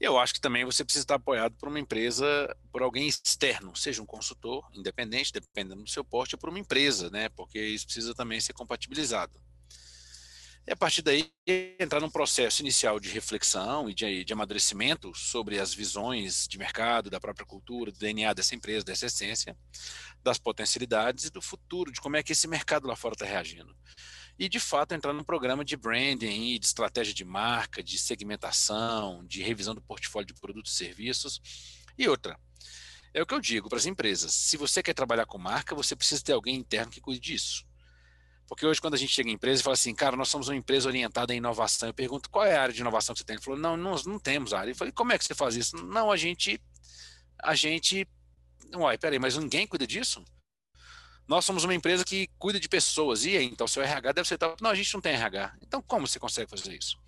Eu 0.00 0.18
acho 0.18 0.34
que 0.34 0.40
também 0.40 0.64
você 0.64 0.84
precisa 0.84 1.04
estar 1.04 1.14
apoiado 1.14 1.54
por 1.56 1.68
uma 1.68 1.78
empresa, 1.78 2.26
por 2.72 2.82
alguém 2.82 3.06
externo, 3.06 3.74
seja 3.76 4.02
um 4.02 4.06
consultor 4.06 4.68
independente, 4.74 5.32
dependendo 5.32 5.82
do 5.82 5.90
seu 5.90 6.04
porte, 6.04 6.34
ou 6.34 6.38
por 6.38 6.48
uma 6.48 6.58
empresa, 6.58 7.10
né? 7.10 7.28
Porque 7.30 7.58
isso 7.58 7.86
precisa 7.86 8.14
também 8.14 8.40
ser 8.40 8.52
compatibilizado. 8.52 9.32
E 10.66 10.72
a 10.72 10.76
partir 10.76 11.02
daí, 11.02 11.30
entrar 11.78 12.00
num 12.00 12.08
processo 12.08 12.62
inicial 12.62 12.98
de 12.98 13.10
reflexão 13.10 13.88
e 13.88 13.94
de, 13.94 14.24
de 14.24 14.32
amadurecimento 14.32 15.14
sobre 15.14 15.60
as 15.60 15.74
visões 15.74 16.48
de 16.48 16.56
mercado, 16.56 17.10
da 17.10 17.20
própria 17.20 17.44
cultura, 17.44 17.92
do 17.92 17.98
DNA 17.98 18.32
dessa 18.32 18.54
empresa, 18.54 18.84
dessa 18.84 19.06
essência, 19.06 19.54
das 20.22 20.38
potencialidades 20.38 21.26
e 21.26 21.30
do 21.30 21.42
futuro, 21.42 21.92
de 21.92 22.00
como 22.00 22.16
é 22.16 22.22
que 22.22 22.32
esse 22.32 22.48
mercado 22.48 22.86
lá 22.86 22.96
fora 22.96 23.14
está 23.14 23.26
reagindo 23.26 23.76
e 24.38 24.48
de 24.48 24.58
fato 24.58 24.92
entrar 24.92 25.12
num 25.12 25.24
programa 25.24 25.64
de 25.64 25.76
branding, 25.76 26.58
de 26.58 26.66
estratégia 26.66 27.14
de 27.14 27.24
marca, 27.24 27.82
de 27.82 27.98
segmentação, 27.98 29.24
de 29.26 29.42
revisão 29.42 29.74
do 29.74 29.82
portfólio 29.82 30.26
de 30.26 30.34
produtos 30.34 30.72
e 30.72 30.76
serviços. 30.76 31.40
E 31.96 32.08
outra, 32.08 32.38
é 33.12 33.22
o 33.22 33.26
que 33.26 33.32
eu 33.32 33.40
digo 33.40 33.68
para 33.68 33.78
as 33.78 33.86
empresas: 33.86 34.34
se 34.34 34.56
você 34.56 34.82
quer 34.82 34.94
trabalhar 34.94 35.26
com 35.26 35.38
marca, 35.38 35.74
você 35.74 35.94
precisa 35.94 36.22
ter 36.22 36.32
alguém 36.32 36.56
interno 36.56 36.90
que 36.90 37.00
cuide 37.00 37.20
disso. 37.20 37.64
Porque 38.46 38.66
hoje, 38.66 38.80
quando 38.80 38.94
a 38.94 38.98
gente 38.98 39.12
chega 39.12 39.30
em 39.30 39.34
empresa 39.34 39.60
e 39.60 39.64
fala 39.64 39.74
assim, 39.74 39.94
cara, 39.94 40.16
nós 40.16 40.28
somos 40.28 40.48
uma 40.48 40.56
empresa 40.56 40.88
orientada 40.88 41.32
em 41.32 41.38
inovação, 41.38 41.88
eu 41.88 41.94
pergunto 41.94 42.28
qual 42.28 42.44
é 42.44 42.56
a 42.56 42.62
área 42.62 42.74
de 42.74 42.80
inovação 42.80 43.14
que 43.14 43.20
você 43.20 43.24
tem? 43.24 43.36
Ele 43.36 43.42
falou, 43.42 43.58
não, 43.58 43.76
nós 43.76 44.04
não 44.04 44.18
temos 44.18 44.52
área. 44.52 44.70
Eu 44.70 44.76
falei, 44.76 44.92
como 44.92 45.12
é 45.12 45.18
que 45.18 45.24
você 45.24 45.34
faz 45.34 45.56
isso? 45.56 45.76
Não, 45.76 46.10
a 46.10 46.16
gente. 46.16 46.60
A 47.42 47.54
gente. 47.54 48.06
Uai, 48.74 48.98
peraí, 48.98 49.18
mas 49.18 49.36
ninguém 49.36 49.66
cuida 49.66 49.86
disso? 49.86 50.22
Nós 51.26 51.44
somos 51.44 51.64
uma 51.64 51.74
empresa 51.74 52.04
que 52.04 52.28
cuida 52.38 52.60
de 52.60 52.68
pessoas. 52.68 53.24
E 53.24 53.36
aí, 53.36 53.46
então, 53.46 53.66
seu 53.66 53.82
RH 53.82 54.12
deve 54.12 54.28
ser 54.28 54.38
tal. 54.38 54.56
Não, 54.60 54.70
a 54.70 54.74
gente 54.74 54.92
não 54.92 55.00
tem 55.00 55.14
RH. 55.14 55.54
Então, 55.62 55.82
como 55.82 56.06
você 56.06 56.18
consegue 56.18 56.50
fazer 56.50 56.76
isso? 56.76 56.98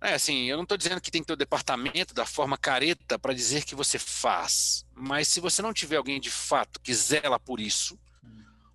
É 0.00 0.14
assim, 0.14 0.44
eu 0.44 0.56
não 0.56 0.62
estou 0.62 0.78
dizendo 0.78 1.00
que 1.00 1.10
tem 1.10 1.20
que 1.20 1.26
ter 1.26 1.32
o 1.32 1.36
departamento 1.36 2.14
da 2.14 2.24
forma 2.24 2.56
careta 2.56 3.18
para 3.18 3.34
dizer 3.34 3.64
que 3.64 3.74
você 3.74 3.98
faz. 3.98 4.86
Mas 4.94 5.26
se 5.28 5.40
você 5.40 5.60
não 5.60 5.72
tiver 5.72 5.96
alguém 5.96 6.20
de 6.20 6.30
fato 6.30 6.80
que 6.80 6.94
zela 6.94 7.38
por 7.38 7.60
isso, 7.60 7.98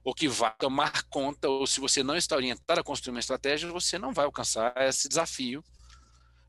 ou 0.03 0.14
que 0.14 0.28
vai 0.28 0.53
tomar 0.59 1.03
conta, 1.03 1.47
ou 1.47 1.66
se 1.66 1.80
você 1.80 2.03
não 2.03 2.18
está 2.18 2.36
orientado 2.36 2.82
a 2.82 2.84
construir 2.84 3.14
uma 3.14 3.22
estratégia, 3.22 3.72
você 3.72 3.97
não 3.97 4.14
vai 4.14 4.26
alcançar 4.26 4.74
esse 4.78 5.07
desafio 5.07 5.64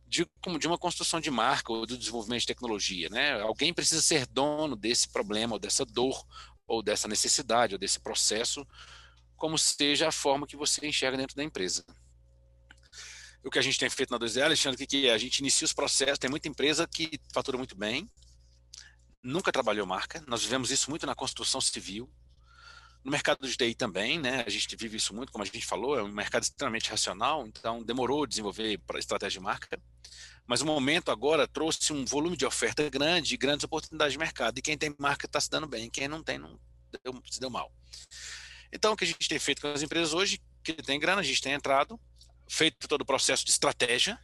de, 0.09 0.27
de 0.59 0.67
uma 0.67 0.79
construção 0.79 1.21
de 1.21 1.31
marca 1.31 1.73
ou 1.73 1.87
do 1.87 1.97
desenvolvimento 1.97 2.41
de 2.41 2.47
tecnologia. 2.47 3.09
Né? 3.11 3.41
Alguém 3.41 3.73
precisa 3.73 4.03
ser 4.03 4.27
dono 4.27 4.75
desse 4.75 5.09
problema, 5.09 5.55
ou 5.55 5.59
dessa 5.59 5.85
dor, 5.85 6.27
ou 6.67 6.83
dessa 6.83 7.09
necessidade, 7.09 7.75
ou 7.75 7.79
desse 7.79 8.01
processo, 8.01 8.67
como 9.37 9.59
seja 9.59 10.09
a 10.09 10.12
forma 10.12 10.47
que 10.47 10.57
você 10.57 10.87
enxerga 10.87 11.17
dentro 11.17 11.37
da 11.37 11.45
empresa. 11.45 11.85
O 13.45 13.51
que 13.51 13.59
a 13.59 13.62
gente 13.62 13.79
tem 13.79 13.91
feito 13.91 14.11
na 14.11 14.19
2D, 14.19 14.43
Alexandre, 14.43 14.79
que, 14.79 14.87
que 14.87 15.11
a 15.11 15.19
gente 15.19 15.41
inicia 15.41 15.67
os 15.67 15.73
processos, 15.73 16.19
tem 16.19 16.31
muita 16.31 16.49
empresa 16.49 16.89
que 16.89 17.21
fatura 17.33 17.59
muito 17.59 17.77
bem, 17.77 18.11
nunca 19.23 19.53
trabalhou 19.53 19.87
marca, 19.87 20.23
nós 20.27 20.43
vivemos 20.43 20.71
isso 20.71 20.89
muito 20.89 21.07
na 21.07 21.15
construção 21.15 21.61
civil, 21.61 22.11
no 23.05 23.11
mercado 23.11 23.46
de 23.46 23.55
TI 23.55 23.74
também, 23.74 24.18
né? 24.18 24.42
A 24.46 24.50
gente 24.50 24.74
vive 24.76 24.96
isso 24.96 25.14
muito, 25.14 25.30
como 25.30 25.42
a 25.42 25.46
gente 25.46 25.64
falou, 25.64 25.98
é 25.98 26.02
um 26.02 26.09
mercado 26.09 26.42
extremamente 26.42 26.88
racional, 26.88 27.46
então 27.46 27.82
demorou 27.82 28.26
desenvolver 28.26 28.78
para 28.86 28.98
estratégia 28.98 29.38
de 29.38 29.44
marca. 29.44 29.78
Mas 30.46 30.62
o 30.62 30.66
momento 30.66 31.11
agora 31.11 31.46
trouxe 31.46 31.92
um 31.92 32.05
volume 32.05 32.36
de 32.36 32.46
oferta 32.46 32.88
grande 32.88 33.34
e 33.34 33.36
grandes 33.36 33.64
oportunidades 33.64 34.12
de 34.12 34.18
mercado. 34.18 34.59
E 34.59 34.62
quem 34.62 34.76
tem 34.76 34.94
marca 34.98 35.26
está 35.26 35.38
se 35.38 35.50
dando 35.50 35.66
bem, 35.66 35.90
quem 35.90 36.09
não 36.09 36.22
tem, 36.22 36.38
não 36.38 36.59
deu, 37.02 37.22
se 37.30 37.38
deu 37.38 37.50
mal. 37.50 37.70
Então, 38.72 38.92
o 38.92 38.96
que 38.96 39.05
a 39.05 39.07
gente 39.07 39.28
tem 39.28 39.38
feito 39.38 39.61
com 39.61 39.68
as 39.68 39.82
empresas 39.82 40.14
hoje, 40.14 40.40
que 40.62 40.72
tem 40.72 40.98
grana, 40.98 41.20
a 41.20 41.24
gente 41.24 41.40
tem 41.40 41.52
entrado, 41.52 42.00
feito 42.48 42.88
todo 42.88 43.02
o 43.02 43.07
processo 43.07 43.44
de 43.44 43.50
estratégia. 43.50 44.18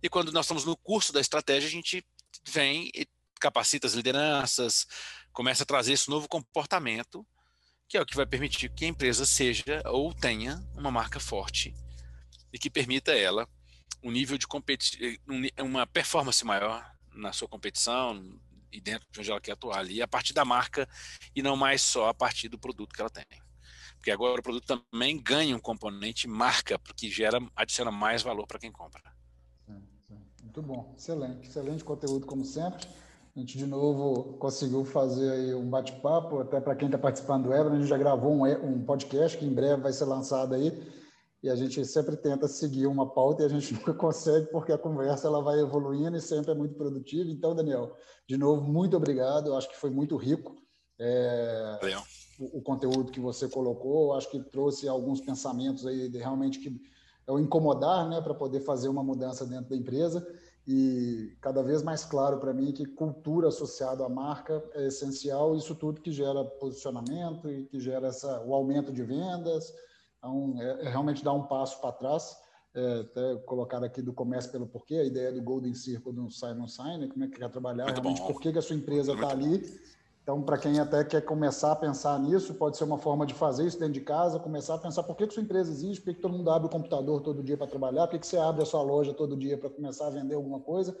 E 0.00 0.08
quando 0.08 0.32
nós 0.32 0.46
estamos 0.46 0.64
no 0.64 0.76
curso 0.76 1.12
da 1.12 1.20
estratégia, 1.20 1.68
a 1.68 1.72
gente 1.72 2.04
vem 2.48 2.90
e 2.94 3.06
capacita 3.40 3.88
as 3.88 3.94
lideranças, 3.94 4.86
começa 5.32 5.64
a 5.64 5.66
trazer 5.66 5.92
esse 5.92 6.08
novo 6.08 6.28
comportamento, 6.28 7.26
que 7.92 7.98
é 7.98 8.00
o 8.00 8.06
que 8.06 8.16
vai 8.16 8.24
permitir 8.24 8.70
que 8.70 8.86
a 8.86 8.88
empresa 8.88 9.26
seja 9.26 9.82
ou 9.84 10.14
tenha 10.14 10.66
uma 10.74 10.90
marca 10.90 11.20
forte 11.20 11.74
e 12.50 12.58
que 12.58 12.70
permita 12.70 13.12
ela 13.12 13.46
um 14.02 14.10
nível 14.10 14.38
de 14.38 14.46
competição, 14.46 14.98
uma 15.60 15.86
performance 15.86 16.42
maior 16.42 16.90
na 17.14 17.34
sua 17.34 17.46
competição 17.46 18.40
e 18.72 18.80
dentro 18.80 19.06
de 19.12 19.20
onde 19.20 19.30
ela 19.30 19.40
quer 19.42 19.52
atuar 19.52 19.80
ali, 19.80 20.00
a 20.00 20.08
partir 20.08 20.32
da 20.32 20.42
marca 20.42 20.88
e 21.36 21.42
não 21.42 21.54
mais 21.54 21.82
só 21.82 22.08
a 22.08 22.14
partir 22.14 22.48
do 22.48 22.58
produto 22.58 22.94
que 22.94 23.00
ela 23.02 23.10
tem. 23.10 23.26
Porque 23.96 24.10
agora 24.10 24.40
o 24.40 24.42
produto 24.42 24.64
também 24.64 25.22
ganha 25.22 25.54
um 25.54 25.60
componente 25.60 26.26
marca, 26.26 26.78
porque 26.78 27.10
gera, 27.10 27.38
adiciona 27.54 27.90
mais 27.90 28.22
valor 28.22 28.46
para 28.46 28.58
quem 28.58 28.72
compra. 28.72 29.02
Muito 30.42 30.62
bom, 30.62 30.94
excelente, 30.96 31.46
excelente 31.46 31.84
conteúdo 31.84 32.24
como 32.24 32.42
sempre. 32.42 32.88
A 33.34 33.40
gente 33.40 33.56
de 33.56 33.66
novo 33.66 34.34
conseguiu 34.34 34.84
fazer 34.84 35.30
aí 35.30 35.54
um 35.54 35.68
bate-papo, 35.68 36.40
até 36.40 36.60
para 36.60 36.76
quem 36.76 36.86
está 36.86 36.98
participando 36.98 37.44
do 37.44 37.48
webinar, 37.48 37.72
a 37.72 37.78
gente 37.78 37.88
já 37.88 37.96
gravou 37.96 38.32
um, 38.32 38.44
um 38.44 38.84
podcast 38.84 39.38
que 39.38 39.46
em 39.46 39.54
breve 39.54 39.82
vai 39.82 39.92
ser 39.92 40.04
lançado 40.04 40.54
aí 40.54 40.70
e 41.42 41.48
a 41.50 41.56
gente 41.56 41.84
sempre 41.84 42.16
tenta 42.16 42.46
seguir 42.46 42.86
uma 42.86 43.08
pauta 43.08 43.42
e 43.42 43.46
a 43.46 43.48
gente 43.48 43.72
nunca 43.74 43.94
consegue 43.94 44.46
porque 44.50 44.70
a 44.70 44.78
conversa 44.78 45.26
ela 45.26 45.42
vai 45.42 45.58
evoluindo 45.58 46.16
e 46.16 46.20
sempre 46.20 46.52
é 46.52 46.54
muito 46.54 46.74
produtiva. 46.74 47.30
Então, 47.30 47.54
Daniel, 47.54 47.96
de 48.28 48.36
novo, 48.36 48.70
muito 48.70 48.96
obrigado. 48.96 49.48
Eu 49.48 49.56
acho 49.56 49.68
que 49.68 49.76
foi 49.76 49.90
muito 49.90 50.16
rico 50.16 50.54
é, 51.00 51.80
o, 52.38 52.58
o, 52.58 52.62
conteúdo 52.62 53.10
que 53.10 53.18
você 53.18 53.48
colocou. 53.48 54.10
Eu 54.10 54.18
acho 54.18 54.30
que 54.30 54.40
trouxe 54.40 54.86
alguns 54.86 55.20
pensamentos 55.20 55.86
aí 55.86 56.08
de 56.08 56.18
realmente 56.18 56.60
que 56.60 56.80
é 57.26 57.32
o 57.32 57.38
incomodar, 57.38 58.08
né, 58.08 58.20
para 58.20 58.34
poder 58.34 58.60
fazer 58.60 58.88
uma 58.88 59.02
mudança 59.02 59.46
dentro 59.46 59.70
da 59.70 59.76
empresa. 59.76 60.26
E 60.66 61.36
cada 61.40 61.62
vez 61.62 61.82
mais 61.82 62.04
claro 62.04 62.38
para 62.38 62.54
mim 62.54 62.72
que 62.72 62.86
cultura 62.86 63.48
associada 63.48 64.04
à 64.04 64.08
marca 64.08 64.62
é 64.74 64.86
essencial. 64.86 65.56
Isso 65.56 65.74
tudo 65.74 66.00
que 66.00 66.12
gera 66.12 66.44
posicionamento 66.44 67.50
e 67.50 67.64
que 67.64 67.80
gera 67.80 68.08
essa, 68.08 68.40
o 68.42 68.54
aumento 68.54 68.92
de 68.92 69.02
vendas 69.02 69.72
então, 70.22 70.54
é, 70.58 70.86
é 70.86 70.88
realmente 70.88 71.24
dar 71.24 71.32
um 71.32 71.42
passo 71.42 71.80
para 71.80 71.92
trás. 71.92 72.36
é, 72.74 73.00
até 73.00 73.36
colocar 73.44 73.84
aqui 73.84 74.00
do 74.00 74.14
Comércio 74.14 74.50
pelo 74.50 74.66
Porquê, 74.66 74.94
a 74.94 75.04
ideia 75.04 75.32
do 75.32 75.42
Golden 75.42 75.74
Circle 75.74 76.12
do 76.12 76.30
Simon 76.30 76.68
Sinek, 76.68 77.08
como 77.08 77.24
é 77.24 77.28
que 77.28 77.38
quer 77.38 77.50
trabalhar, 77.50 77.84
Muito 77.84 78.00
realmente 78.00 78.20
bom. 78.22 78.28
por 78.28 78.40
que, 78.40 78.52
que 78.52 78.58
a 78.58 78.62
sua 78.62 78.76
empresa 78.76 79.12
está 79.12 79.28
ali. 79.30 79.62
Então, 80.22 80.40
para 80.40 80.56
quem 80.56 80.78
até 80.78 81.02
quer 81.02 81.20
começar 81.22 81.72
a 81.72 81.76
pensar 81.76 82.18
nisso, 82.20 82.54
pode 82.54 82.76
ser 82.76 82.84
uma 82.84 82.96
forma 82.96 83.26
de 83.26 83.34
fazer 83.34 83.66
isso 83.66 83.78
dentro 83.78 83.94
de 83.94 84.00
casa, 84.00 84.38
começar 84.38 84.76
a 84.76 84.78
pensar 84.78 85.02
por 85.02 85.16
que, 85.16 85.26
que 85.26 85.34
sua 85.34 85.42
empresa 85.42 85.70
existe, 85.70 86.00
por 86.00 86.10
que, 86.10 86.14
que 86.14 86.22
todo 86.22 86.36
mundo 86.36 86.48
abre 86.48 86.68
o 86.68 86.70
computador 86.70 87.20
todo 87.20 87.42
dia 87.42 87.56
para 87.56 87.66
trabalhar, 87.66 88.06
por 88.06 88.12
que, 88.12 88.20
que 88.20 88.26
você 88.26 88.36
abre 88.36 88.62
a 88.62 88.66
sua 88.66 88.82
loja 88.82 89.12
todo 89.12 89.36
dia 89.36 89.58
para 89.58 89.68
começar 89.68 90.06
a 90.06 90.10
vender 90.10 90.36
alguma 90.36 90.60
coisa, 90.60 90.96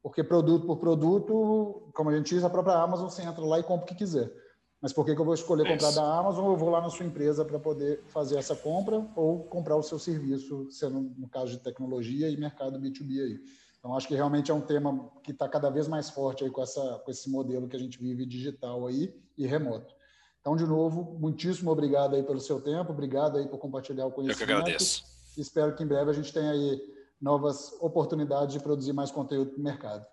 porque 0.00 0.22
produto 0.22 0.64
por 0.64 0.76
produto, 0.76 1.90
como 1.92 2.10
a 2.10 2.16
gente 2.16 2.34
diz, 2.34 2.44
a 2.44 2.50
própria 2.50 2.76
Amazon, 2.76 3.08
você 3.08 3.22
entra 3.22 3.44
lá 3.44 3.58
e 3.58 3.64
compra 3.64 3.84
o 3.84 3.88
que 3.88 3.96
quiser. 3.96 4.32
Mas 4.80 4.92
por 4.92 5.04
que, 5.04 5.14
que 5.14 5.20
eu 5.20 5.24
vou 5.24 5.34
escolher 5.34 5.64
comprar 5.64 5.88
Isso. 5.88 5.96
da 5.96 6.18
Amazon 6.18 6.44
ou 6.44 6.52
eu 6.52 6.56
vou 6.56 6.68
lá 6.68 6.80
na 6.80 6.90
sua 6.90 7.06
empresa 7.06 7.44
para 7.44 7.58
poder 7.58 8.02
fazer 8.08 8.36
essa 8.36 8.54
compra 8.54 9.08
ou 9.14 9.44
comprar 9.44 9.76
o 9.76 9.82
seu 9.82 9.98
serviço, 9.98 10.68
sendo 10.70 11.00
no 11.16 11.28
caso 11.28 11.52
de 11.52 11.58
tecnologia 11.58 12.28
e 12.28 12.36
mercado 12.36 12.80
B2B 12.80 13.22
aí. 13.22 13.38
Então, 13.82 13.96
acho 13.96 14.06
que 14.06 14.14
realmente 14.14 14.48
é 14.48 14.54
um 14.54 14.60
tema 14.60 15.10
que 15.24 15.32
está 15.32 15.48
cada 15.48 15.68
vez 15.68 15.88
mais 15.88 16.08
forte 16.08 16.44
aí 16.44 16.50
com, 16.50 16.62
essa, 16.62 17.00
com 17.04 17.10
esse 17.10 17.28
modelo 17.28 17.66
que 17.66 17.74
a 17.74 17.78
gente 17.80 17.98
vive 17.98 18.24
digital 18.24 18.86
aí 18.86 19.12
e 19.36 19.44
remoto. 19.44 19.92
Então, 20.40 20.54
de 20.54 20.64
novo, 20.64 21.18
muitíssimo 21.18 21.68
obrigado 21.72 22.14
aí 22.14 22.22
pelo 22.22 22.38
seu 22.38 22.60
tempo, 22.60 22.92
obrigado 22.92 23.38
aí 23.38 23.48
por 23.48 23.58
compartilhar 23.58 24.06
o 24.06 24.12
conhecimento. 24.12 24.40
Eu 24.40 24.46
que 24.46 24.52
agradeço. 24.52 25.04
Espero 25.36 25.74
que 25.74 25.82
em 25.82 25.86
breve 25.86 26.12
a 26.12 26.14
gente 26.14 26.32
tenha 26.32 26.52
aí 26.52 26.80
novas 27.20 27.72
oportunidades 27.80 28.54
de 28.54 28.60
produzir 28.60 28.92
mais 28.92 29.10
conteúdo 29.10 29.50
para 29.50 29.60
o 29.60 29.64
mercado. 29.64 30.06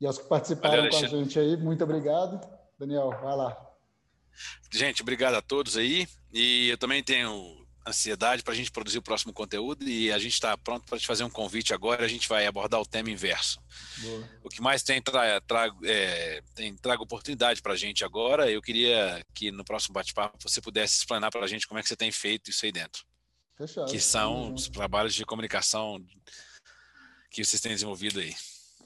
E 0.00 0.06
aos 0.06 0.16
que 0.16 0.24
participaram 0.24 0.76
Valeu, 0.76 0.90
com 0.90 0.96
a 0.96 1.08
gente 1.08 1.38
aí, 1.38 1.54
muito 1.54 1.84
obrigado. 1.84 2.40
Daniel, 2.78 3.10
vai 3.10 3.36
lá. 3.36 3.70
Gente, 4.72 5.02
obrigado 5.02 5.34
a 5.34 5.42
todos 5.42 5.76
aí. 5.76 6.06
E 6.32 6.70
eu 6.70 6.78
também 6.78 7.02
tenho 7.02 7.65
ansiedade 7.86 8.42
para 8.42 8.52
a 8.52 8.56
gente 8.56 8.70
produzir 8.70 8.98
o 8.98 9.02
próximo 9.02 9.32
conteúdo 9.32 9.88
e 9.88 10.10
a 10.12 10.18
gente 10.18 10.32
está 10.32 10.56
pronto 10.56 10.84
para 10.86 10.98
te 10.98 11.06
fazer 11.06 11.24
um 11.24 11.30
convite 11.30 11.72
agora. 11.72 12.04
A 12.04 12.08
gente 12.08 12.28
vai 12.28 12.46
abordar 12.46 12.80
o 12.80 12.86
tema 12.86 13.10
inverso. 13.10 13.60
Boa. 13.98 14.28
O 14.42 14.48
que 14.48 14.60
mais 14.60 14.82
tem, 14.82 15.00
tra 15.00 15.40
tra 15.40 15.70
é, 15.84 16.42
tem 16.54 16.74
traga 16.76 17.02
oportunidade 17.02 17.62
para 17.62 17.74
a 17.74 17.76
gente 17.76 18.04
agora. 18.04 18.50
Eu 18.50 18.60
queria 18.60 19.24
que 19.34 19.50
no 19.50 19.64
próximo 19.64 19.94
bate-papo 19.94 20.36
você 20.40 20.60
pudesse 20.60 20.98
explanar 20.98 21.30
para 21.30 21.44
a 21.44 21.48
gente 21.48 21.66
como 21.66 21.78
é 21.78 21.82
que 21.82 21.88
você 21.88 21.96
tem 21.96 22.10
feito 22.10 22.50
isso 22.50 22.64
aí 22.64 22.72
dentro. 22.72 23.04
Fechado. 23.56 23.90
Que 23.90 24.00
são 24.00 24.52
os 24.52 24.68
trabalhos 24.68 25.14
de 25.14 25.24
comunicação 25.24 26.04
que 27.30 27.44
vocês 27.44 27.60
têm 27.60 27.72
desenvolvido 27.72 28.20
aí. 28.20 28.34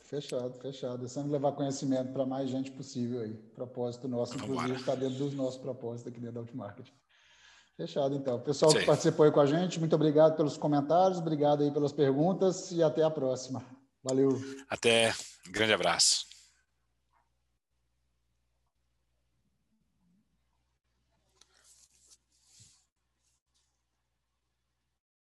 Fechado, 0.05 0.59
fechado. 0.59 1.05
É 1.05 1.09
sempre 1.09 1.31
levar 1.31 1.53
conhecimento 1.53 2.13
para 2.13 2.27
mais 2.27 2.51
gente 2.51 2.71
possível 2.73 3.21
aí. 3.21 3.33
Propósito 3.55 4.09
nosso, 4.09 4.35
inclusive, 4.35 4.73
está 4.75 4.95
dentro 4.95 5.19
dos 5.19 5.35
nossos 5.35 5.61
propósitos 5.61 6.11
aqui 6.11 6.21
dentro 6.21 6.35
da 6.35 6.41
Outmarket. 6.41 6.93
Fechado, 7.81 8.15
então. 8.15 8.39
Pessoal 8.39 8.73
Sim. 8.73 8.81
que 8.81 8.85
participou 8.85 9.25
aí 9.25 9.33
com 9.33 9.41
a 9.41 9.47
gente, 9.47 9.81
muito 9.81 9.95
obrigado 9.95 10.37
pelos 10.37 10.59
comentários, 10.59 11.19
obrigado 11.19 11.63
aí 11.63 11.71
pelas 11.71 11.93
perguntas 11.93 12.71
e 12.73 12.83
até 12.83 13.03
a 13.03 13.09
próxima. 13.09 13.65
Valeu. 14.05 14.39
Até. 14.69 15.15
Grande 15.51 15.73
abraço. 15.73 16.30